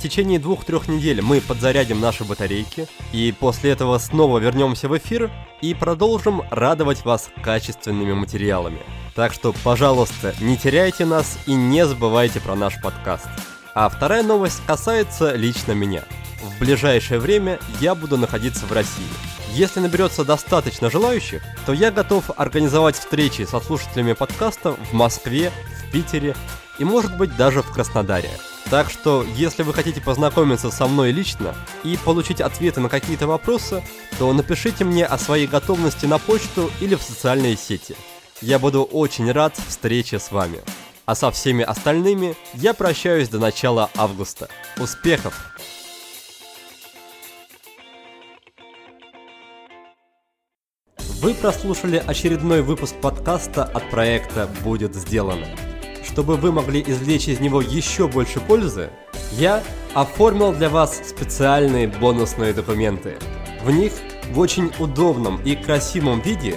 в 0.00 0.02
течение 0.02 0.38
двух-трех 0.38 0.88
недель 0.88 1.20
мы 1.20 1.42
подзарядим 1.42 2.00
наши 2.00 2.24
батарейки, 2.24 2.88
и 3.12 3.34
после 3.38 3.72
этого 3.72 3.98
снова 3.98 4.38
вернемся 4.38 4.88
в 4.88 4.96
эфир 4.96 5.30
и 5.60 5.74
продолжим 5.74 6.40
радовать 6.50 7.04
вас 7.04 7.28
качественными 7.42 8.14
материалами. 8.14 8.78
Так 9.14 9.34
что, 9.34 9.54
пожалуйста, 9.62 10.34
не 10.40 10.56
теряйте 10.56 11.04
нас 11.04 11.38
и 11.44 11.52
не 11.52 11.84
забывайте 11.84 12.40
про 12.40 12.56
наш 12.56 12.80
подкаст. 12.80 13.28
А 13.74 13.88
вторая 13.88 14.22
новость 14.22 14.62
касается 14.66 15.34
лично 15.36 15.72
меня. 15.72 16.04
В 16.42 16.58
ближайшее 16.58 17.20
время 17.20 17.58
я 17.80 17.94
буду 17.94 18.16
находиться 18.16 18.66
в 18.66 18.72
России. 18.72 19.06
Если 19.52 19.80
наберется 19.80 20.24
достаточно 20.24 20.90
желающих, 20.90 21.42
то 21.66 21.72
я 21.72 21.90
готов 21.90 22.30
организовать 22.36 22.96
встречи 22.96 23.42
со 23.42 23.60
слушателями 23.60 24.12
подкаста 24.12 24.72
в 24.72 24.92
Москве, 24.92 25.52
в 25.78 25.92
Питере 25.92 26.34
и 26.78 26.84
может 26.84 27.16
быть 27.16 27.36
даже 27.36 27.62
в 27.62 27.70
Краснодаре. 27.70 28.30
Так 28.70 28.90
что, 28.90 29.24
если 29.36 29.62
вы 29.62 29.74
хотите 29.74 30.00
познакомиться 30.00 30.70
со 30.70 30.86
мной 30.86 31.12
лично 31.12 31.54
и 31.82 31.98
получить 32.04 32.40
ответы 32.40 32.80
на 32.80 32.88
какие-то 32.88 33.26
вопросы, 33.26 33.82
то 34.18 34.32
напишите 34.32 34.84
мне 34.84 35.04
о 35.04 35.18
своей 35.18 35.46
готовности 35.46 36.06
на 36.06 36.18
почту 36.18 36.70
или 36.80 36.94
в 36.94 37.02
социальные 37.02 37.56
сети. 37.56 37.96
Я 38.40 38.58
буду 38.58 38.82
очень 38.82 39.30
рад 39.30 39.54
встрече 39.68 40.18
с 40.18 40.30
вами. 40.30 40.60
А 41.10 41.16
со 41.16 41.32
всеми 41.32 41.64
остальными 41.64 42.36
я 42.54 42.72
прощаюсь 42.72 43.28
до 43.28 43.40
начала 43.40 43.90
августа. 43.96 44.48
Успехов! 44.78 45.52
Вы 51.20 51.34
прослушали 51.34 51.96
очередной 51.96 52.62
выпуск 52.62 52.94
подкаста 53.02 53.64
от 53.64 53.90
проекта 53.90 54.48
«Будет 54.62 54.94
сделано». 54.94 55.48
Чтобы 56.04 56.36
вы 56.36 56.52
могли 56.52 56.80
извлечь 56.80 57.26
из 57.26 57.40
него 57.40 57.60
еще 57.60 58.06
больше 58.06 58.38
пользы, 58.38 58.90
я 59.32 59.64
оформил 59.94 60.52
для 60.52 60.68
вас 60.68 61.02
специальные 61.08 61.88
бонусные 61.88 62.52
документы. 62.52 63.16
В 63.64 63.72
них 63.72 63.94
в 64.30 64.38
очень 64.38 64.70
удобном 64.78 65.42
и 65.42 65.56
красивом 65.56 66.20
виде 66.20 66.56